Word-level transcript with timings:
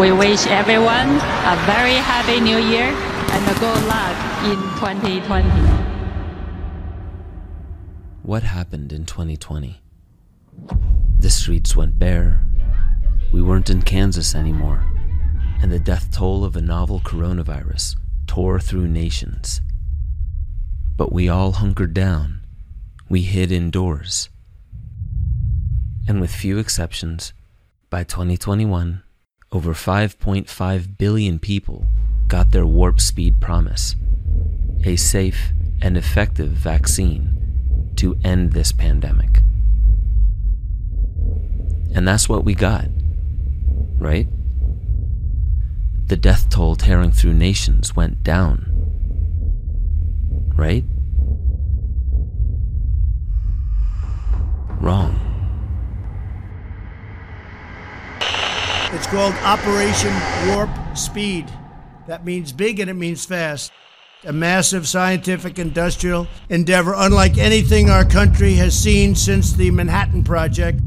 We 0.00 0.10
wish 0.10 0.46
everyone 0.46 1.16
a 1.16 1.56
very 1.66 1.92
happy 1.92 2.40
new 2.40 2.56
year 2.56 2.88
and 2.88 3.56
a 3.56 3.60
good 3.60 3.84
luck 3.86 4.16
in 4.42 4.56
2020. 4.80 5.48
What 8.22 8.42
happened 8.42 8.90
in 8.94 9.04
2020? 9.04 9.82
The 11.18 11.28
streets 11.28 11.76
went 11.76 11.98
bare. 11.98 12.42
We 13.34 13.42
weren't 13.42 13.68
in 13.68 13.82
Kansas 13.82 14.34
anymore. 14.34 14.82
And 15.60 15.70
the 15.70 15.78
death 15.78 16.10
toll 16.10 16.42
of 16.42 16.56
a 16.56 16.62
novel 16.62 17.00
coronavirus 17.00 17.96
tore 18.26 18.60
through 18.60 18.88
nations. 18.88 19.60
But 20.96 21.12
we 21.12 21.28
all 21.28 21.52
hunkered 21.52 21.92
down. 21.92 22.40
We 23.10 23.22
hid 23.22 23.52
indoors. 23.52 24.30
And 26.08 26.18
with 26.18 26.34
few 26.34 26.56
exceptions, 26.56 27.34
by 27.90 28.04
2021, 28.04 29.02
over 29.52 29.74
5.5 29.74 30.98
billion 30.98 31.38
people 31.38 31.86
got 32.26 32.50
their 32.50 32.66
warp 32.66 33.00
speed 33.00 33.40
promise 33.40 33.94
a 34.84 34.96
safe 34.96 35.52
and 35.80 35.96
effective 35.96 36.50
vaccine 36.50 37.92
to 37.96 38.18
end 38.24 38.52
this 38.52 38.72
pandemic. 38.72 39.42
And 41.94 42.08
that's 42.08 42.28
what 42.28 42.44
we 42.44 42.54
got, 42.54 42.86
right? 43.98 44.26
The 46.06 46.16
death 46.16 46.48
toll 46.48 46.74
tearing 46.74 47.12
through 47.12 47.34
nations 47.34 47.94
went 47.94 48.22
down, 48.24 48.66
right? 50.56 50.84
Wrong. 54.80 55.31
It's 58.94 59.06
called 59.06 59.32
Operation 59.36 60.12
Warp 60.48 60.68
Speed. 60.94 61.50
That 62.06 62.26
means 62.26 62.52
big 62.52 62.78
and 62.78 62.90
it 62.90 62.94
means 62.94 63.24
fast. 63.24 63.72
A 64.24 64.34
massive 64.34 64.86
scientific 64.86 65.58
industrial 65.58 66.28
endeavor, 66.50 66.92
unlike 66.94 67.38
anything 67.38 67.88
our 67.88 68.04
country 68.04 68.52
has 68.54 68.78
seen 68.78 69.14
since 69.14 69.54
the 69.54 69.70
Manhattan 69.70 70.22
Project. 70.24 70.80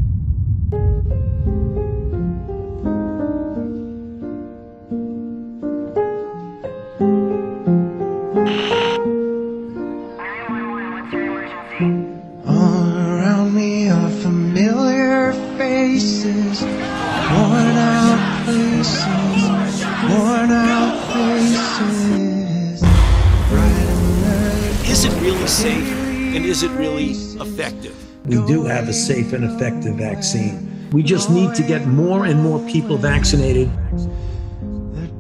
And 26.36 26.46
is 26.46 26.64
it 26.64 26.72
really 26.72 27.12
effective? 27.12 27.96
We 28.26 28.46
do 28.46 28.66
have 28.66 28.90
a 28.90 28.94
safe 28.94 29.32
and 29.32 29.46
effective 29.46 29.96
vaccine. 29.96 30.90
We 30.92 31.02
just 31.02 31.30
need 31.30 31.56
to 31.56 31.64
get 31.64 31.88
more 31.88 32.26
and 32.26 32.44
more 32.44 32.60
people 32.68 32.98
vaccinated. 32.98 33.72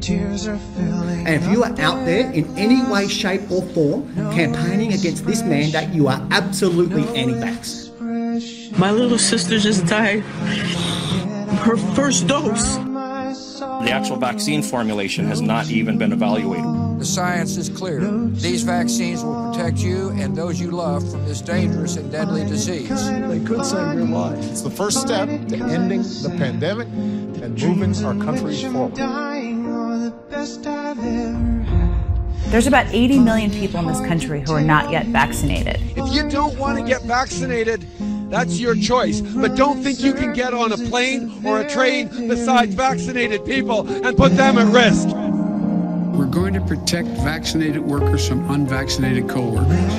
Tears 0.01 0.47
are 0.47 0.57
filling. 0.75 1.25
And 1.25 1.41
if 1.41 1.49
you 1.49 1.63
are 1.63 1.71
out 1.79 2.05
there 2.05 2.29
in 2.31 2.45
any 2.57 2.83
way, 2.91 3.07
shape, 3.07 3.49
or 3.49 3.61
form 3.69 4.13
campaigning 4.33 4.93
against 4.93 5.25
this 5.25 5.41
mandate, 5.41 5.89
you 5.89 6.07
are 6.09 6.21
absolutely 6.31 7.07
anti 7.17 7.33
vax. 7.33 8.77
My 8.77 8.91
little 8.91 9.17
sister 9.17 9.57
just 9.57 9.85
died. 9.87 10.19
Her 11.63 11.77
first 11.95 12.27
dose. 12.27 12.75
The 12.75 13.91
actual 13.91 14.17
vaccine 14.17 14.61
formulation 14.61 15.25
has 15.25 15.41
not 15.41 15.69
even 15.69 15.97
been 15.97 16.11
evaluated. 16.11 16.84
The 16.97 17.05
science 17.05 17.57
is 17.57 17.69
clear. 17.69 17.99
These 18.29 18.63
vaccines 18.63 19.23
will 19.23 19.51
protect 19.51 19.79
you 19.79 20.09
and 20.11 20.35
those 20.35 20.59
you 20.59 20.71
love 20.71 21.09
from 21.11 21.25
this 21.25 21.41
dangerous 21.41 21.97
and 21.97 22.11
deadly 22.11 22.45
disease. 22.45 23.09
They 23.09 23.39
could 23.41 23.65
save 23.65 23.95
your 23.95 24.07
life. 24.07 24.39
It's 24.49 24.61
the 24.61 24.69
first 24.69 25.01
step 25.01 25.27
to 25.27 25.55
ending 25.55 26.01
the 26.01 26.33
pandemic 26.37 26.87
and 26.87 27.61
moving 27.61 28.05
our 28.05 28.15
country 28.15 28.55
forward. 28.55 28.95
There's 32.49 32.67
about 32.67 32.87
80 32.93 33.19
million 33.19 33.51
people 33.51 33.81
in 33.81 33.87
this 33.87 33.99
country 33.99 34.41
who 34.41 34.53
are 34.53 34.61
not 34.61 34.89
yet 34.89 35.07
vaccinated. 35.07 35.81
If 35.97 36.13
you 36.13 36.29
don't 36.29 36.57
want 36.57 36.79
to 36.79 36.85
get 36.85 37.01
vaccinated, 37.01 37.85
that's 38.29 38.59
your 38.59 38.75
choice. 38.75 39.19
But 39.21 39.55
don't 39.55 39.83
think 39.83 40.01
you 40.01 40.13
can 40.13 40.31
get 40.33 40.53
on 40.53 40.71
a 40.71 40.77
plane 40.77 41.45
or 41.45 41.59
a 41.59 41.69
train 41.69 42.07
besides 42.27 42.73
vaccinated 42.73 43.45
people 43.45 43.87
and 43.87 44.15
put 44.15 44.35
them 44.37 44.57
at 44.57 44.73
risk. 44.73 45.34
We're 46.15 46.27
going 46.27 46.53
to 46.53 46.61
protect 46.61 47.09
vaccinated 47.09 47.81
workers 47.81 48.25
from 48.25 48.49
unvaccinated 48.49 49.27
coworkers. 49.27 49.93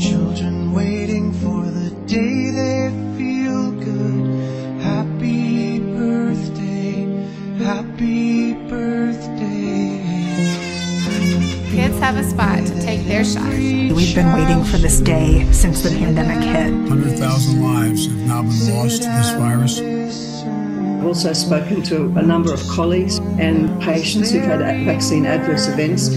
Children 0.00 0.72
waiting 0.72 1.32
for 1.32 1.64
the 1.64 1.90
day 2.06 2.50
they 2.50 2.90
feel 3.18 3.72
good. 3.72 4.80
Happy 4.80 5.80
birthday, 5.80 7.04
happy 7.58 8.52
birthday. 8.68 9.98
Kids 11.74 11.98
have 11.98 12.16
a 12.16 12.22
spot 12.22 12.64
to 12.64 12.80
take 12.80 13.04
their 13.06 13.24
shot. 13.24 13.50
We've 13.50 14.14
been 14.14 14.32
waiting 14.32 14.62
for 14.62 14.78
this 14.78 15.00
day 15.00 15.50
since 15.52 15.82
the 15.82 15.90
pandemic 15.90 16.44
hit. 16.44 16.72
100,000 16.88 17.60
lives 17.60 18.06
have 18.06 18.16
now 18.18 18.42
been 18.42 18.74
lost 18.74 19.02
to 19.02 19.08
this 19.08 19.32
virus. 19.32 20.35
I've 21.06 21.10
also 21.10 21.32
spoken 21.34 21.82
to 21.84 22.06
a 22.18 22.22
number 22.22 22.52
of 22.52 22.60
colleagues 22.66 23.18
and 23.38 23.80
patients 23.80 24.32
who've 24.32 24.42
had 24.42 24.58
vaccine 24.84 25.24
adverse 25.24 25.68
events. 25.68 26.08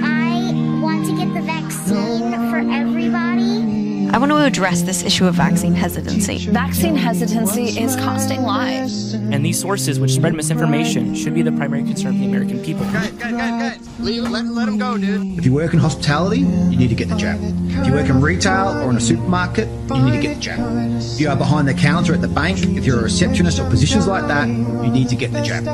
I 0.00 0.52
want 0.80 1.06
to 1.06 1.16
get 1.16 1.34
the 1.34 1.40
vaccine 1.40 2.30
for 2.48 2.58
everybody. 2.58 4.08
I 4.10 4.18
want 4.18 4.30
to 4.30 4.44
address 4.44 4.82
this 4.82 5.02
issue 5.02 5.26
of 5.26 5.34
vaccine 5.34 5.74
hesitancy. 5.74 6.46
Vaccine 6.50 6.94
hesitancy 6.94 7.80
is 7.80 7.96
costing 7.96 8.42
lives. 8.42 9.14
And 9.14 9.44
these 9.44 9.60
sources 9.60 9.98
which 9.98 10.12
spread 10.12 10.34
misinformation 10.34 11.16
should 11.16 11.34
be 11.34 11.42
the 11.42 11.50
primary 11.50 11.82
concern 11.82 12.14
of 12.14 12.20
the 12.20 12.26
American 12.26 12.62
people. 12.62 12.84
Guys, 12.84 13.10
guys, 13.10 13.32
guys, 13.32 13.75
guys. 13.75 13.75
Leave 13.98 14.24
it, 14.24 14.28
let, 14.28 14.44
let 14.44 14.66
them 14.66 14.76
go, 14.76 14.98
dude. 14.98 15.38
If 15.38 15.46
you 15.46 15.54
work 15.54 15.72
in 15.72 15.78
hospitality, 15.78 16.40
you 16.40 16.76
need 16.76 16.88
to 16.88 16.94
get 16.94 17.08
the 17.08 17.16
jab. 17.16 17.40
If 17.42 17.86
you 17.86 17.92
work 17.92 18.08
in 18.08 18.20
retail 18.20 18.68
or 18.82 18.90
in 18.90 18.96
a 18.96 19.00
supermarket, 19.00 19.68
you 19.68 20.02
need 20.02 20.12
to 20.12 20.20
get 20.20 20.34
the 20.34 20.40
jab. 20.40 20.60
If 21.00 21.20
you 21.20 21.30
are 21.30 21.36
behind 21.36 21.66
the 21.66 21.74
counter 21.74 22.12
at 22.12 22.20
the 22.20 22.28
bank, 22.28 22.58
if 22.62 22.84
you're 22.84 23.00
a 23.00 23.04
receptionist 23.04 23.58
or 23.58 23.68
positions 23.70 24.06
like 24.06 24.26
that, 24.28 24.48
you 24.48 24.90
need 24.90 25.08
to 25.08 25.16
get 25.16 25.32
the 25.32 25.40
jab. 25.40 25.66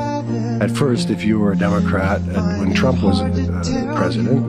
At 0.61 0.71
first, 0.71 1.09
if 1.09 1.23
you 1.25 1.37
were 1.39 1.51
a 1.51 1.57
Democrat 1.57 2.21
and 2.21 2.59
when 2.59 2.73
Trump 2.73 3.03
was 3.03 3.19
uh, 3.21 3.93
president, 3.97 4.47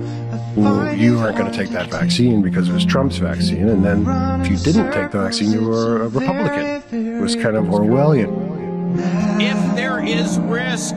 well, 0.57 0.95
you 0.95 1.17
weren't 1.17 1.37
going 1.37 1.51
to 1.51 1.57
take 1.57 1.71
that 1.71 1.91
vaccine 1.91 2.43
because 2.43 2.69
it 2.69 2.73
was 2.73 2.85
Trump's 2.85 3.17
vaccine. 3.17 3.69
And 3.69 3.85
then 3.85 4.07
if 4.41 4.51
you 4.51 4.57
didn't 4.57 4.93
take 4.93 5.11
the 5.11 5.19
vaccine, 5.23 5.51
you 5.51 5.65
were 5.65 6.03
a 6.03 6.09
Republican. 6.09 7.17
It 7.17 7.21
was 7.21 7.35
kind 7.35 7.57
of 7.57 7.65
Orwellian. 7.65 8.55
If 9.41 9.75
there 9.75 10.05
is 10.05 10.39
risk, 10.39 10.95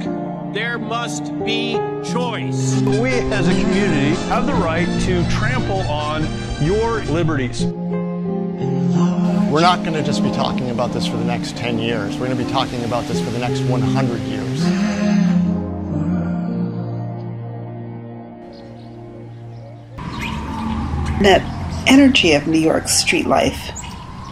there 0.54 0.78
must 0.78 1.24
be 1.46 1.74
choice. 2.12 2.82
We 2.82 3.10
as 3.32 3.48
a 3.48 3.62
community 3.62 4.16
have 4.30 4.46
the 4.46 4.54
right 4.54 4.88
to 5.02 5.30
trample 5.30 5.82
on 5.82 6.28
your 6.62 7.02
liberties. 7.06 7.66
We're 9.52 9.62
not 9.62 9.84
going 9.84 9.94
to 9.94 10.04
just 10.04 10.24
be 10.24 10.32
talking 10.32 10.70
about 10.70 10.92
this 10.92 11.08
for 11.08 11.18
the 11.18 11.26
next 11.26 11.58
10 11.58 11.80
years. 11.80 12.18
We're 12.18 12.28
going 12.28 12.38
to 12.38 12.44
be 12.44 12.52
talking 12.52 12.84
about 12.84 13.06
this 13.06 13.20
for 13.20 13.30
the 13.32 13.40
next 13.40 13.62
100 13.62 14.22
years. 14.22 14.64
That 21.22 21.42
energy 21.88 22.34
of 22.34 22.46
New 22.48 22.60
York's 22.60 22.94
street 22.94 23.26
life 23.26 23.72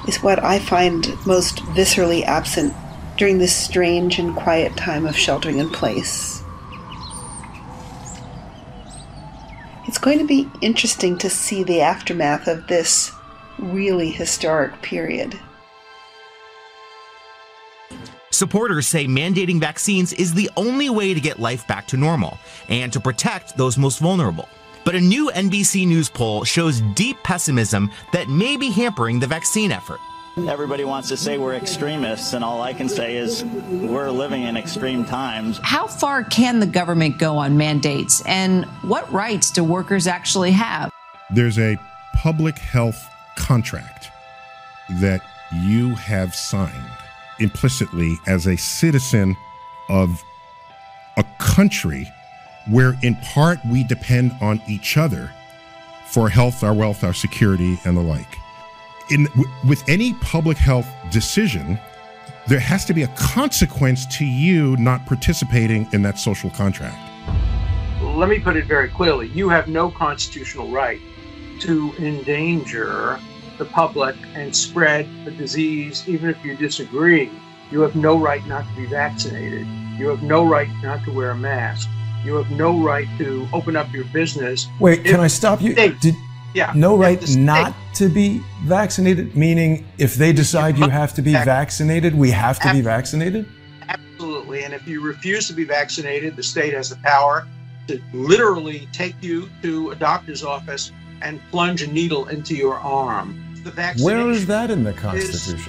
is 0.08 0.22
what 0.22 0.44
I 0.44 0.60
find 0.60 1.08
most 1.26 1.58
viscerally 1.74 2.24
absent 2.24 2.74
during 3.18 3.38
this 3.38 3.56
strange 3.56 4.20
and 4.20 4.36
quiet 4.36 4.76
time 4.76 5.06
of 5.06 5.18
sheltering 5.18 5.60
in 5.60 5.70
place. 5.70 6.44
It's 9.88 9.98
going 9.98 10.20
to 10.20 10.26
be 10.26 10.50
interesting 10.62 11.18
to 11.20 11.30
see 11.30 11.64
the 11.64 11.82
aftermath 11.82 12.48
of 12.48 12.68
this 12.68 13.12
really 13.58 14.10
historic 14.10 14.82
period. 14.82 15.40
Supporters 18.32 18.86
say 18.86 19.06
mandating 19.06 19.62
vaccines 19.62 20.12
is 20.12 20.34
the 20.34 20.50
only 20.58 20.90
way 20.90 21.14
to 21.14 21.22
get 21.22 21.40
life 21.40 21.66
back 21.68 21.88
to 21.88 21.96
normal 21.96 22.38
and 22.68 22.92
to 22.92 23.00
protect 23.00 23.56
those 23.56 23.78
most 23.78 24.00
vulnerable. 24.00 24.50
But 24.84 24.96
a 24.96 25.00
new 25.00 25.32
NBC 25.32 25.88
News 25.88 26.10
poll 26.10 26.44
shows 26.44 26.82
deep 26.96 27.16
pessimism 27.24 27.90
that 28.12 28.28
may 28.28 28.58
be 28.58 28.70
hampering 28.72 29.20
the 29.20 29.28
vaccine 29.28 29.72
effort. 29.72 30.00
Everybody 30.38 30.84
wants 30.84 31.08
to 31.10 31.18
say 31.18 31.38
we're 31.38 31.56
extremists, 31.56 32.34
and 32.34 32.44
all 32.44 32.62
I 32.62 32.74
can 32.74 32.90
say 32.90 33.16
is 33.16 33.46
we're 33.46 34.12
living 34.12 34.44
in 34.44 34.58
extreme 34.58 35.06
times. 35.06 35.62
How 35.64 35.88
far 35.88 36.26
can 36.26 36.60
the 36.60 36.66
government 36.66 37.18
go 37.18 37.38
on 37.38 37.56
mandates, 37.56 38.22
and 38.26 38.66
what 38.82 39.10
rights 39.14 39.50
do 39.50 39.64
workers 39.64 40.08
actually 40.08 40.52
have? 40.52 40.92
There's 41.30 41.58
a 41.58 41.78
public 42.16 42.58
health 42.58 43.08
contract 43.38 44.10
that 45.00 45.22
you 45.54 45.96
have 45.96 46.36
signed 46.36 46.92
implicitly 47.40 48.18
as 48.28 48.46
a 48.46 48.58
citizen 48.58 49.38
of 49.88 50.22
a 51.16 51.24
country 51.40 52.12
where, 52.70 52.96
in 53.04 53.16
part, 53.18 53.60
we 53.72 53.86
depend 53.86 54.34
on 54.42 54.62
each 54.68 54.98
other 54.98 55.32
for 56.08 56.28
health, 56.28 56.62
our 56.62 56.74
wealth, 56.74 57.06
our 57.06 57.14
security, 57.14 57.80
and 57.86 57.96
the 57.96 58.02
like. 58.02 58.38
In, 59.10 59.26
w- 59.26 59.50
with 59.68 59.88
any 59.88 60.14
public 60.16 60.58
health 60.58 60.88
decision, 61.12 61.80
there 62.48 62.60
has 62.60 62.86
to 62.86 62.94
be 62.94 63.04
a 63.04 63.08
consequence 63.10 64.06
to 64.18 64.26
you 64.26 64.76
not 64.78 65.06
participating 65.06 65.88
in 65.94 66.02
that 66.04 66.18
social 66.18 66.50
contract. 66.52 66.98
Let 68.02 68.30
me 68.30 68.40
put 68.40 68.56
it 68.56 68.66
very 68.66 68.90
clearly 68.90 69.28
you 69.28 69.50
have 69.50 69.68
no 69.68 69.90
constitutional 69.90 70.70
right 70.70 71.00
to 71.60 71.94
endanger 71.98 73.20
the 73.58 73.66
public 73.66 74.16
and 74.34 74.56
spread 74.56 75.08
the 75.24 75.32
disease, 75.32 76.08
even 76.08 76.30
if 76.30 76.44
you 76.44 76.56
disagree. 76.56 77.32
You 77.72 77.82
have 77.82 77.96
no 77.96 78.18
right 78.18 78.46
not 78.48 78.68
to 78.68 78.76
be 78.76 78.86
vaccinated. 78.86 79.66
You 79.98 80.10
have 80.10 80.22
no 80.22 80.44
right 80.46 80.70
not 80.84 81.04
to 81.06 81.12
wear 81.12 81.32
a 81.32 81.36
mask. 81.36 81.90
You 82.24 82.36
have 82.36 82.52
no 82.52 82.78
right 82.80 83.08
to 83.18 83.48
open 83.54 83.76
up 83.76 83.92
your 83.94 84.06
business. 84.06 84.68
Wait, 84.80 85.00
if 85.00 85.06
can 85.06 85.20
I 85.20 85.28
stop 85.28 85.62
you? 85.62 85.74
Did, 85.74 86.16
yeah. 86.56 86.72
no 86.76 86.98
right 86.98 87.22
not 87.38 87.76
to 87.96 88.10
be 88.10 88.42
vaccinated, 88.64 89.36
meaning 89.36 89.86
if 89.98 90.16
they 90.16 90.34
decide 90.34 90.78
you 90.78 90.90
have 90.90 91.14
to 91.14 91.22
be 91.22 91.34
vaccinated, 91.34 92.16
we 92.16 92.32
have 92.32 92.60
to 92.62 92.72
be 92.72 92.82
vaccinated? 92.82 93.46
Absolutely. 93.88 94.64
And 94.64 94.74
if 94.74 94.88
you 94.88 95.02
refuse 95.02 95.48
to 95.48 95.54
be 95.54 95.66
vaccinated, 95.66 96.36
the 96.36 96.44
state 96.44 96.74
has 96.74 96.90
the 96.90 96.96
power 96.98 97.48
to 97.88 98.02
literally 98.14 98.88
take 98.92 99.16
you 99.22 99.50
to 99.62 99.92
a 99.92 99.96
doctor's 99.96 100.44
office 100.44 100.92
and 101.22 101.40
plunge 101.52 101.82
a 101.82 101.88
needle 101.88 102.28
into 102.30 102.56
your 102.56 102.76
arm. 102.80 103.42
The 103.64 103.72
vaccination 103.72 104.06
Where 104.06 104.32
is 104.32 104.46
that 104.48 104.72
in 104.72 104.84
the 104.84 104.94
is- 105.14 105.60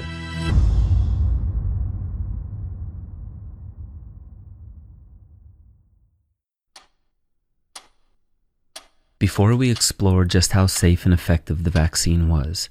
Before 9.19 9.57
we 9.57 9.71
explore 9.71 10.27
just 10.27 10.53
how 10.53 10.67
safe 10.67 11.07
and 11.07 11.15
effective 11.15 11.65
the 11.65 11.71
vaccine 11.71 12.29
was, 12.29 12.69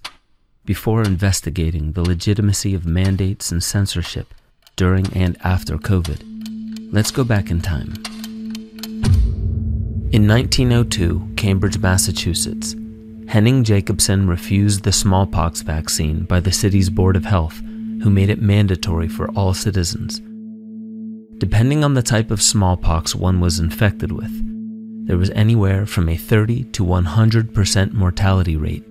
before 0.64 1.02
investigating 1.02 1.94
the 1.94 2.04
legitimacy 2.04 2.76
of 2.76 2.86
mandates 2.86 3.52
and 3.52 3.64
censorship 3.64 4.32
during 4.76 5.12
and 5.18 5.38
after 5.44 5.80
COVID, 5.80 6.92
let's 6.94 7.10
go 7.10 7.24
back 7.24 7.50
in 7.50 7.62
time. 7.62 7.96
In 10.12 10.28
1902, 10.28 11.34
Cambridge, 11.36 11.80
Massachusetts, 11.80 12.76
Henning 13.28 13.64
Jacobson 13.64 14.28
refused 14.28 14.84
the 14.84 14.92
smallpox 14.92 15.62
vaccine 15.62 16.26
by 16.26 16.40
the 16.40 16.52
city's 16.52 16.92
Board 16.92 17.16
of 17.16 17.26
Health, 17.26 17.58
who 18.04 18.12
made 18.12 18.30
it 18.30 18.40
mandatory 18.40 19.08
for 19.08 19.32
all 19.32 19.56
citizens. 19.56 20.20
Depending 21.40 21.84
on 21.84 21.96
the 21.96 22.04
type 22.04 22.30
of 22.30 22.40
smallpox 22.40 23.16
one 23.16 23.42
was 23.42 23.58
infected 23.58 24.12
with, 24.12 24.46
there 25.06 25.18
was 25.18 25.30
anywhere 25.32 25.86
from 25.86 26.10
a 26.10 26.18
30 26.18 26.64
to 26.66 26.84
100% 26.84 27.94
mortality 27.94 28.58
rate. 28.58 28.84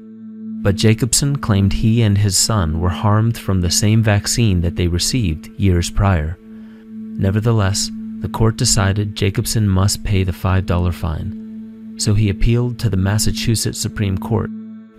But 0.62 0.76
Jacobson 0.76 1.36
claimed 1.36 1.72
he 1.72 2.02
and 2.02 2.16
his 2.16 2.36
son 2.36 2.80
were 2.80 2.88
harmed 2.88 3.36
from 3.36 3.60
the 3.60 3.70
same 3.70 4.02
vaccine 4.02 4.60
that 4.62 4.76
they 4.76 4.88
received 4.88 5.50
years 5.58 5.90
prior. 5.90 6.38
Nevertheless, 6.40 7.90
the 8.20 8.28
court 8.28 8.56
decided 8.56 9.14
Jacobson 9.16 9.68
must 9.68 10.04
pay 10.04 10.24
the 10.24 10.32
$5 10.32 10.94
fine, 10.94 11.94
so 11.98 12.14
he 12.14 12.30
appealed 12.30 12.78
to 12.78 12.88
the 12.88 12.96
Massachusetts 12.96 13.78
Supreme 13.78 14.16
Court 14.16 14.48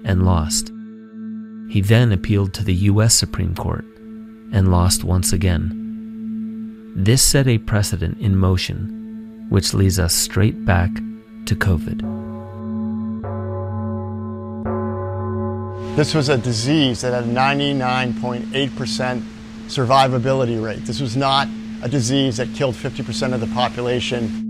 and 0.04 0.26
lost. 0.26 0.72
He 1.70 1.82
then 1.82 2.12
appealed 2.12 2.54
to 2.54 2.64
the 2.64 2.76
U.S. 2.92 3.16
Supreme 3.16 3.56
Court 3.56 3.86
and 4.54 4.70
lost 4.70 5.04
once 5.04 5.34
again. 5.34 6.94
This 6.96 7.24
set 7.24 7.48
a 7.48 7.58
precedent 7.58 8.20
in 8.20 8.38
motion, 8.38 8.94
which 9.50 9.74
leads 9.74 10.00
us 10.00 10.13
straight 10.13 10.65
back 10.65 10.92
to 11.45 11.56
COVID. 11.56 12.01
This 15.95 16.13
was 16.13 16.30
a 16.30 16.38
disease 16.38 17.01
that 17.01 17.13
had 17.13 17.24
a 17.24 17.27
99.8% 17.27 19.24
survivability 19.68 20.62
rate. 20.62 20.86
This 20.86 21.00
was 21.00 21.15
not 21.15 21.47
a 21.81 21.88
disease 21.88 22.38
that 22.38 22.53
killed 22.53 22.75
50% 22.75 23.33
of 23.33 23.39
the 23.39 23.47
population. 23.47 24.42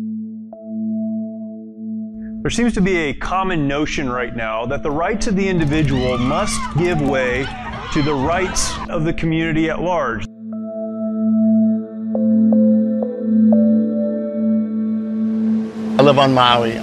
There 2.41 2.51
seems 2.51 2.73
to 2.73 2.81
be 2.81 2.97
a 2.97 3.13
common 3.13 3.67
notion 3.67 4.09
right 4.09 4.35
now 4.35 4.65
that 4.65 4.83
the 4.83 4.91
rights 4.91 5.27
of 5.27 5.35
the 5.35 5.47
individual 5.47 6.17
must 6.17 6.59
give 6.77 7.01
way 7.01 7.45
to 7.93 8.01
the 8.01 8.13
rights 8.13 8.71
of 8.89 9.03
the 9.03 9.13
community 9.13 9.69
at 9.69 9.81
large. 9.81 10.24
Live 16.05 16.19
on 16.19 16.35
Maui. 16.35 16.77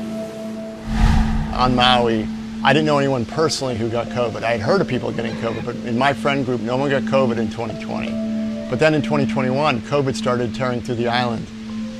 On 1.54 1.76
Maui, 1.76 2.26
I 2.64 2.72
didn't 2.72 2.86
know 2.86 2.98
anyone 2.98 3.24
personally 3.24 3.76
who 3.76 3.88
got 3.88 4.08
COVID. 4.08 4.42
I 4.42 4.50
had 4.50 4.60
heard 4.60 4.80
of 4.80 4.88
people 4.88 5.12
getting 5.12 5.32
COVID, 5.36 5.64
but 5.64 5.76
in 5.76 5.96
my 5.96 6.12
friend 6.12 6.44
group, 6.44 6.60
no 6.60 6.76
one 6.76 6.90
got 6.90 7.04
COVID 7.04 7.38
in 7.38 7.48
2020. 7.48 8.68
But 8.68 8.80
then 8.80 8.94
in 8.94 9.02
2021, 9.02 9.82
COVID 9.82 10.16
started 10.16 10.56
tearing 10.56 10.80
through 10.80 10.96
the 10.96 11.06
island. 11.06 11.46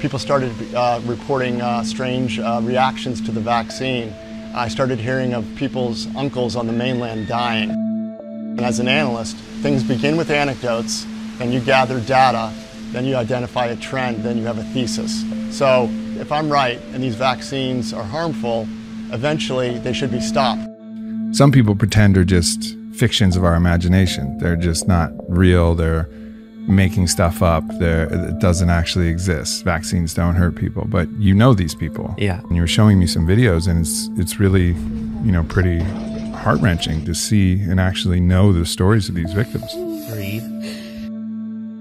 People 0.00 0.19
started 0.19 0.50
uh, 0.74 1.00
reporting 1.04 1.60
uh, 1.60 1.84
strange 1.84 2.40
uh, 2.40 2.60
reactions 2.64 3.20
to 3.20 3.30
the 3.30 3.40
vaccine. 3.40 4.12
I 4.52 4.66
started 4.66 4.98
hearing 4.98 5.32
of 5.32 5.46
people's 5.54 6.12
uncles 6.16 6.56
on 6.56 6.66
the 6.66 6.72
mainland 6.72 7.28
dying. 7.28 7.70
And 7.70 8.60
as 8.62 8.80
an 8.80 8.88
analyst, 8.88 9.36
things 9.36 9.84
begin 9.84 10.16
with 10.16 10.28
anecdotes, 10.28 11.06
then 11.38 11.52
you 11.52 11.60
gather 11.60 12.00
data, 12.00 12.52
then 12.90 13.04
you 13.04 13.14
identify 13.14 13.66
a 13.66 13.76
trend, 13.76 14.24
then 14.24 14.38
you 14.38 14.44
have 14.46 14.58
a 14.58 14.64
thesis. 14.64 15.24
So 15.56 15.88
if 16.22 16.30
I'm 16.30 16.50
right 16.50 16.80
and 16.94 17.02
these 17.02 17.16
vaccines 17.16 17.92
are 17.92 18.04
harmful, 18.04 18.69
eventually 19.10 19.78
they 19.80 19.92
should 19.92 20.12
be 20.12 20.20
stopped. 20.20 20.62
Some 21.32 21.50
people 21.50 21.74
pretend 21.74 22.16
are 22.16 22.24
just 22.24 22.76
fictions 22.94 23.36
of 23.36 23.44
our 23.44 23.56
imagination. 23.56 24.38
They're 24.38 24.56
just 24.56 24.86
not 24.86 25.10
real. 25.28 25.74
They're 25.74 26.08
making 26.69 27.08
stuff 27.08 27.42
up. 27.42 27.64
They're, 27.80 28.04
it 28.12 28.38
doesn't 28.38 28.70
actually 28.70 29.08
exist. 29.08 29.64
Vaccines 29.64 30.14
don't 30.14 30.36
hurt 30.36 30.54
people, 30.54 30.84
but 30.86 31.10
you 31.19 31.34
know 31.34 31.54
these 31.54 31.74
people. 31.74 32.14
Yeah. 32.19 32.40
And 32.40 32.54
you 32.54 32.62
were 32.62 32.69
showing 32.69 33.00
me 33.00 33.08
some 33.08 33.26
videos, 33.26 33.66
and 33.66 33.80
it's 33.80 34.08
it's 34.16 34.38
really, 34.38 34.69
you 35.24 35.32
know, 35.32 35.42
pretty 35.42 35.80
heart 36.42 36.60
wrenching 36.60 37.04
to 37.04 37.14
see 37.14 37.60
and 37.62 37.80
actually 37.80 38.20
know 38.20 38.52
the 38.52 38.64
stories 38.64 39.08
of 39.08 39.16
these 39.16 39.32
victims. 39.32 39.72
Breathe. 40.12 40.44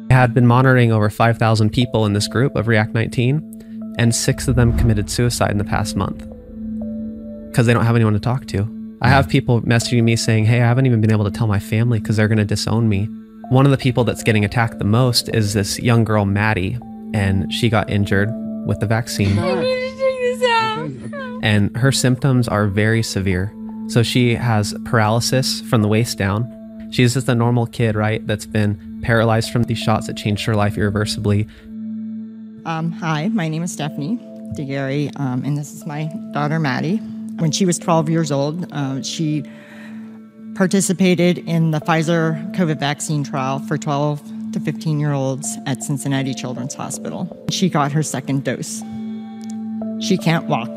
I 0.09 0.13
had 0.13 0.33
been 0.33 0.47
monitoring 0.47 0.91
over 0.91 1.09
5,000 1.09 1.69
people 1.69 2.05
in 2.05 2.13
this 2.13 2.27
group 2.27 2.55
of 2.55 2.67
React 2.67 2.93
19, 2.93 3.60
and 3.97 4.13
six 4.15 4.47
of 4.47 4.55
them 4.55 4.77
committed 4.77 5.09
suicide 5.09 5.51
in 5.51 5.57
the 5.57 5.63
past 5.63 5.95
month 5.95 6.25
because 7.49 7.65
they 7.65 7.73
don't 7.73 7.85
have 7.85 7.95
anyone 7.95 8.13
to 8.13 8.19
talk 8.19 8.47
to. 8.47 8.67
I 9.01 9.09
have 9.09 9.27
people 9.27 9.61
messaging 9.61 10.03
me 10.03 10.15
saying, 10.15 10.45
Hey, 10.45 10.61
I 10.61 10.67
haven't 10.67 10.85
even 10.85 11.01
been 11.01 11.11
able 11.11 11.25
to 11.25 11.31
tell 11.31 11.47
my 11.47 11.59
family 11.59 11.99
because 11.99 12.17
they're 12.17 12.27
going 12.27 12.37
to 12.37 12.45
disown 12.45 12.87
me. 12.87 13.05
One 13.49 13.65
of 13.65 13.71
the 13.71 13.77
people 13.77 14.03
that's 14.03 14.23
getting 14.23 14.45
attacked 14.45 14.77
the 14.77 14.85
most 14.85 15.27
is 15.33 15.53
this 15.53 15.79
young 15.79 16.03
girl, 16.03 16.23
Maddie, 16.23 16.77
and 17.13 17.51
she 17.51 17.67
got 17.67 17.89
injured 17.89 18.29
with 18.65 18.79
the 18.79 18.85
vaccine. 18.85 19.37
And 21.43 21.75
her 21.75 21.91
symptoms 21.91 22.47
are 22.47 22.67
very 22.67 23.01
severe. 23.03 23.53
So 23.87 24.03
she 24.03 24.35
has 24.35 24.73
paralysis 24.85 25.61
from 25.61 25.81
the 25.81 25.87
waist 25.87 26.17
down. 26.17 26.89
She's 26.91 27.15
just 27.15 27.27
a 27.27 27.35
normal 27.35 27.65
kid, 27.65 27.95
right? 27.95 28.25
That's 28.25 28.45
been 28.45 29.01
paralyzed 29.03 29.51
from 29.51 29.63
these 29.63 29.79
shots 29.79 30.07
that 30.07 30.15
changed 30.15 30.45
her 30.45 30.55
life 30.55 30.77
irreversibly. 30.77 31.47
Um, 32.65 32.91
hi, 32.91 33.27
my 33.29 33.47
name 33.47 33.63
is 33.63 33.71
Stephanie 33.71 34.17
de 34.53 34.63
Garay, 34.65 35.09
um, 35.15 35.43
and 35.43 35.57
this 35.57 35.73
is 35.73 35.87
my 35.87 36.11
daughter 36.31 36.59
Maddie. 36.59 36.97
When 37.37 37.51
she 37.51 37.65
was 37.65 37.79
12 37.79 38.07
years 38.07 38.31
old, 38.31 38.71
uh, 38.71 39.01
she 39.01 39.43
participated 40.53 41.39
in 41.39 41.71
the 41.71 41.79
Pfizer 41.79 42.53
COVID 42.53 42.79
vaccine 42.79 43.23
trial 43.23 43.59
for 43.59 43.79
12 43.79 44.51
to 44.51 44.59
15 44.59 44.99
year 44.99 45.13
olds 45.13 45.57
at 45.65 45.83
Cincinnati 45.83 46.35
Children's 46.35 46.75
Hospital. 46.75 47.45
She 47.49 47.67
got 47.67 47.91
her 47.93 48.03
second 48.03 48.43
dose. 48.43 48.83
She 49.99 50.17
can't 50.17 50.45
walk, 50.45 50.69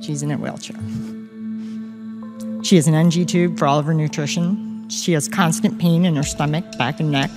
she's 0.00 0.22
in 0.22 0.30
a 0.30 0.36
wheelchair. 0.36 0.76
She 2.62 2.76
has 2.76 2.86
an 2.86 2.94
NG 2.94 3.26
tube 3.26 3.58
for 3.58 3.66
all 3.66 3.80
of 3.80 3.86
her 3.86 3.94
nutrition. 3.94 4.88
She 4.88 5.14
has 5.14 5.26
constant 5.26 5.80
pain 5.80 6.04
in 6.04 6.14
her 6.14 6.22
stomach, 6.22 6.64
back, 6.78 7.00
and 7.00 7.10
neck. 7.10 7.30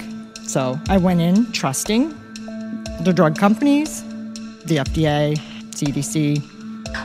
So 0.43 0.79
I 0.87 0.97
went 0.97 1.21
in 1.21 1.51
trusting 1.51 2.13
the 3.01 3.13
drug 3.13 3.37
companies, 3.37 4.03
the 4.65 4.77
FDA, 4.77 5.37
CDC. 5.71 6.37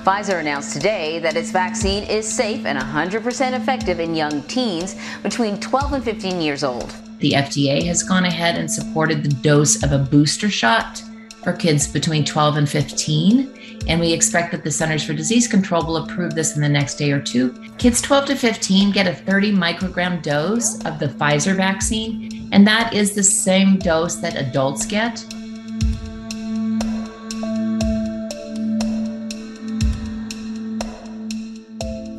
Pfizer 0.04 0.40
announced 0.40 0.72
today 0.72 1.18
that 1.18 1.36
its 1.36 1.50
vaccine 1.50 2.04
is 2.04 2.30
safe 2.30 2.64
and 2.64 2.78
100% 2.78 3.52
effective 3.60 4.00
in 4.00 4.14
young 4.14 4.42
teens 4.42 4.96
between 5.22 5.58
12 5.60 5.92
and 5.94 6.04
15 6.04 6.40
years 6.40 6.64
old. 6.64 6.94
The 7.18 7.32
FDA 7.32 7.84
has 7.84 8.02
gone 8.02 8.24
ahead 8.24 8.56
and 8.56 8.70
supported 8.70 9.22
the 9.22 9.34
dose 9.42 9.82
of 9.82 9.92
a 9.92 9.98
booster 9.98 10.48
shot 10.48 11.02
for 11.42 11.52
kids 11.52 11.86
between 11.86 12.24
12 12.24 12.56
and 12.56 12.68
15 12.68 13.60
and 13.88 14.00
we 14.00 14.12
expect 14.12 14.52
that 14.52 14.62
the 14.62 14.70
Centers 14.70 15.04
for 15.04 15.14
Disease 15.14 15.48
Control 15.48 15.84
will 15.84 15.96
approve 15.98 16.34
this 16.34 16.54
in 16.54 16.62
the 16.62 16.68
next 16.68 16.96
day 16.96 17.12
or 17.12 17.20
two. 17.20 17.52
Kids 17.78 18.00
12 18.00 18.26
to 18.26 18.36
15 18.36 18.92
get 18.92 19.06
a 19.06 19.14
30 19.14 19.52
microgram 19.52 20.22
dose 20.22 20.84
of 20.84 20.98
the 20.98 21.06
Pfizer 21.06 21.56
vaccine, 21.56 22.48
and 22.52 22.66
that 22.66 22.94
is 22.94 23.14
the 23.14 23.22
same 23.22 23.78
dose 23.78 24.16
that 24.16 24.36
adults 24.36 24.86
get. 24.86 25.24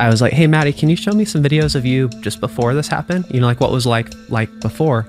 I 0.01 0.09
was 0.09 0.19
like, 0.19 0.33
"Hey, 0.33 0.47
Maddie, 0.47 0.73
can 0.73 0.89
you 0.89 0.95
show 0.95 1.11
me 1.11 1.25
some 1.25 1.43
videos 1.43 1.75
of 1.75 1.85
you 1.85 2.09
just 2.21 2.39
before 2.39 2.73
this 2.73 2.87
happened? 2.87 3.25
You 3.29 3.39
know, 3.39 3.45
like 3.45 3.59
what 3.59 3.71
was 3.71 3.85
like 3.85 4.11
like 4.29 4.49
before?" 4.59 5.05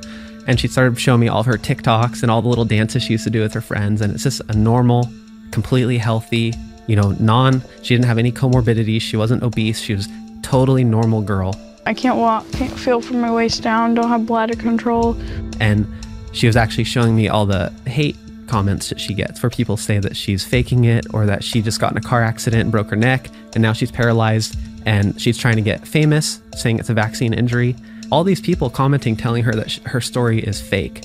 And 0.47 0.61
she 0.61 0.69
started 0.69 1.01
showing 1.01 1.21
me 1.21 1.29
all 1.29 1.41
of 1.41 1.47
her 1.47 1.57
TikToks 1.57 2.21
and 2.21 2.31
all 2.31 2.43
the 2.43 2.49
little 2.49 2.67
dances 2.67 3.03
she 3.03 3.13
used 3.13 3.25
to 3.25 3.31
do 3.31 3.41
with 3.41 3.55
her 3.55 3.63
friends, 3.63 4.03
and 4.03 4.13
it's 4.13 4.23
just 4.23 4.43
a 4.51 4.55
normal, 4.55 5.09
completely 5.51 5.97
healthy, 5.97 6.53
you 6.89 6.95
know, 6.95 7.13
non. 7.19 7.63
She 7.81 7.95
didn't 7.95 8.05
have 8.05 8.19
any 8.19 8.31
comorbidities. 8.31 9.01
She 9.01 9.17
wasn't 9.17 9.43
obese. 9.43 9.81
She 9.81 9.95
was 9.95 10.09
totally 10.43 10.85
normal 10.85 11.23
girl. 11.23 11.59
I 11.87 11.95
can't 11.95 12.19
walk, 12.19 12.45
can't 12.53 12.79
feel 12.79 13.01
from 13.01 13.23
my 13.23 13.33
waist 13.33 13.63
down, 13.63 13.95
don't 13.95 14.09
have 14.09 14.27
bladder 14.27 14.57
control. 14.57 15.17
And 15.59 15.87
she 16.33 16.47
was 16.47 16.55
actually 16.55 16.85
showing 16.85 17.17
me 17.17 17.29
all 17.29 17.47
the 17.47 17.73
hate 17.87 18.17
comments 18.47 18.91
that 18.91 19.01
she 19.01 19.15
gets 19.15 19.43
where 19.43 19.49
people 19.49 19.79
say 19.79 19.99
that 19.99 20.15
she's 20.15 20.45
faking 20.45 20.85
it 20.85 21.07
or 21.15 21.25
that 21.25 21.43
she 21.43 21.63
just 21.63 21.81
got 21.81 21.93
in 21.93 21.97
a 21.97 22.03
car 22.03 22.23
accident 22.23 22.61
and 22.61 22.71
broke 22.71 22.91
her 22.91 22.97
neck 22.97 23.31
and 23.55 23.63
now 23.63 23.73
she's 23.73 23.91
paralyzed 23.91 24.55
and 24.87 25.21
she's 25.21 25.39
trying 25.39 25.57
to 25.57 25.63
get 25.63 25.87
famous, 25.87 26.41
saying 26.57 26.79
it's 26.79 26.91
a 26.91 26.95
vaccine 26.95 27.33
injury. 27.33 27.77
All 28.11 28.25
these 28.25 28.41
people 28.41 28.71
commenting, 28.71 29.17
telling 29.17 29.43
her 29.45 29.53
that 29.53 29.71
sh- 29.71 29.81
her 29.87 30.01
story 30.01 30.41
is 30.41 30.61
fake. 30.61 31.05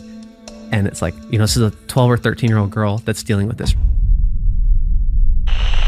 And 0.72 0.88
it's 0.88 1.02
like, 1.02 1.14
you 1.30 1.38
know, 1.38 1.46
this 1.46 1.56
is 1.56 1.64
a 1.64 1.72
12 1.88 2.12
or 2.12 2.18
13 2.18 2.50
year 2.50 2.58
old 2.58 2.72
girl 2.72 2.98
that's 3.00 3.24
dealing 3.24 3.48
with 3.48 3.58
this. 3.58 3.74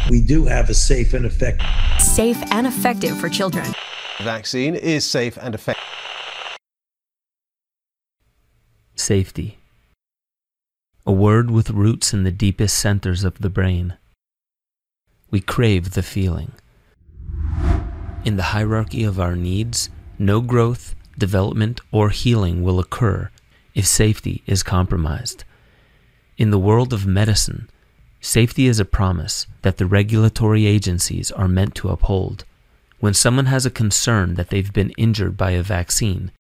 We 0.10 0.22
do 0.22 0.46
have 0.46 0.70
a 0.70 0.74
safe 0.74 1.14
and 1.14 1.26
effective. 1.26 1.68
Safe 2.00 2.42
and 2.52 2.66
effective 2.66 3.18
for 3.20 3.30
children. 3.30 3.66
The 4.18 4.24
vaccine 4.24 4.76
is 4.76 5.06
safe 5.06 5.38
and 5.42 5.54
effective. 5.54 5.84
Safety. 8.96 9.58
A 11.06 11.12
word 11.12 11.52
with 11.52 11.70
roots 11.70 12.14
in 12.14 12.24
the 12.24 12.32
deepest 12.32 12.78
centers 12.78 13.24
of 13.24 13.40
the 13.40 13.50
brain. 13.50 13.98
We 15.32 15.42
crave 15.42 15.92
the 15.92 16.04
feeling. 16.04 16.54
In 18.30 18.36
the 18.36 18.54
hierarchy 18.54 19.04
of 19.04 19.20
our 19.20 19.36
needs, 19.36 19.90
no 20.20 20.40
growth, 20.40 20.94
development, 21.18 21.82
or 21.92 22.12
healing 22.12 22.62
will 22.62 22.80
occur 22.80 23.32
if 23.74 23.88
safety 23.88 24.44
is 24.46 24.62
compromised. 24.62 25.46
In 26.38 26.52
the 26.52 26.60
world 26.60 26.94
of 26.94 27.08
medicine, 27.08 27.72
safety 28.22 28.68
is 28.68 28.80
a 28.80 28.86
promise 28.86 29.48
that 29.64 29.78
the 29.78 29.88
regulatory 29.88 30.68
agencies 30.68 31.32
are 31.32 31.48
meant 31.48 31.74
to 31.74 31.90
uphold. 31.90 32.46
When 33.00 33.16
someone 33.16 33.48
has 33.48 33.66
a 33.66 33.72
concern 33.72 34.36
that 34.36 34.52
they've 34.52 34.74
been 34.74 34.92
injured 34.92 35.36
by 35.36 35.54
a 35.54 35.64
vaccine, 35.64 36.32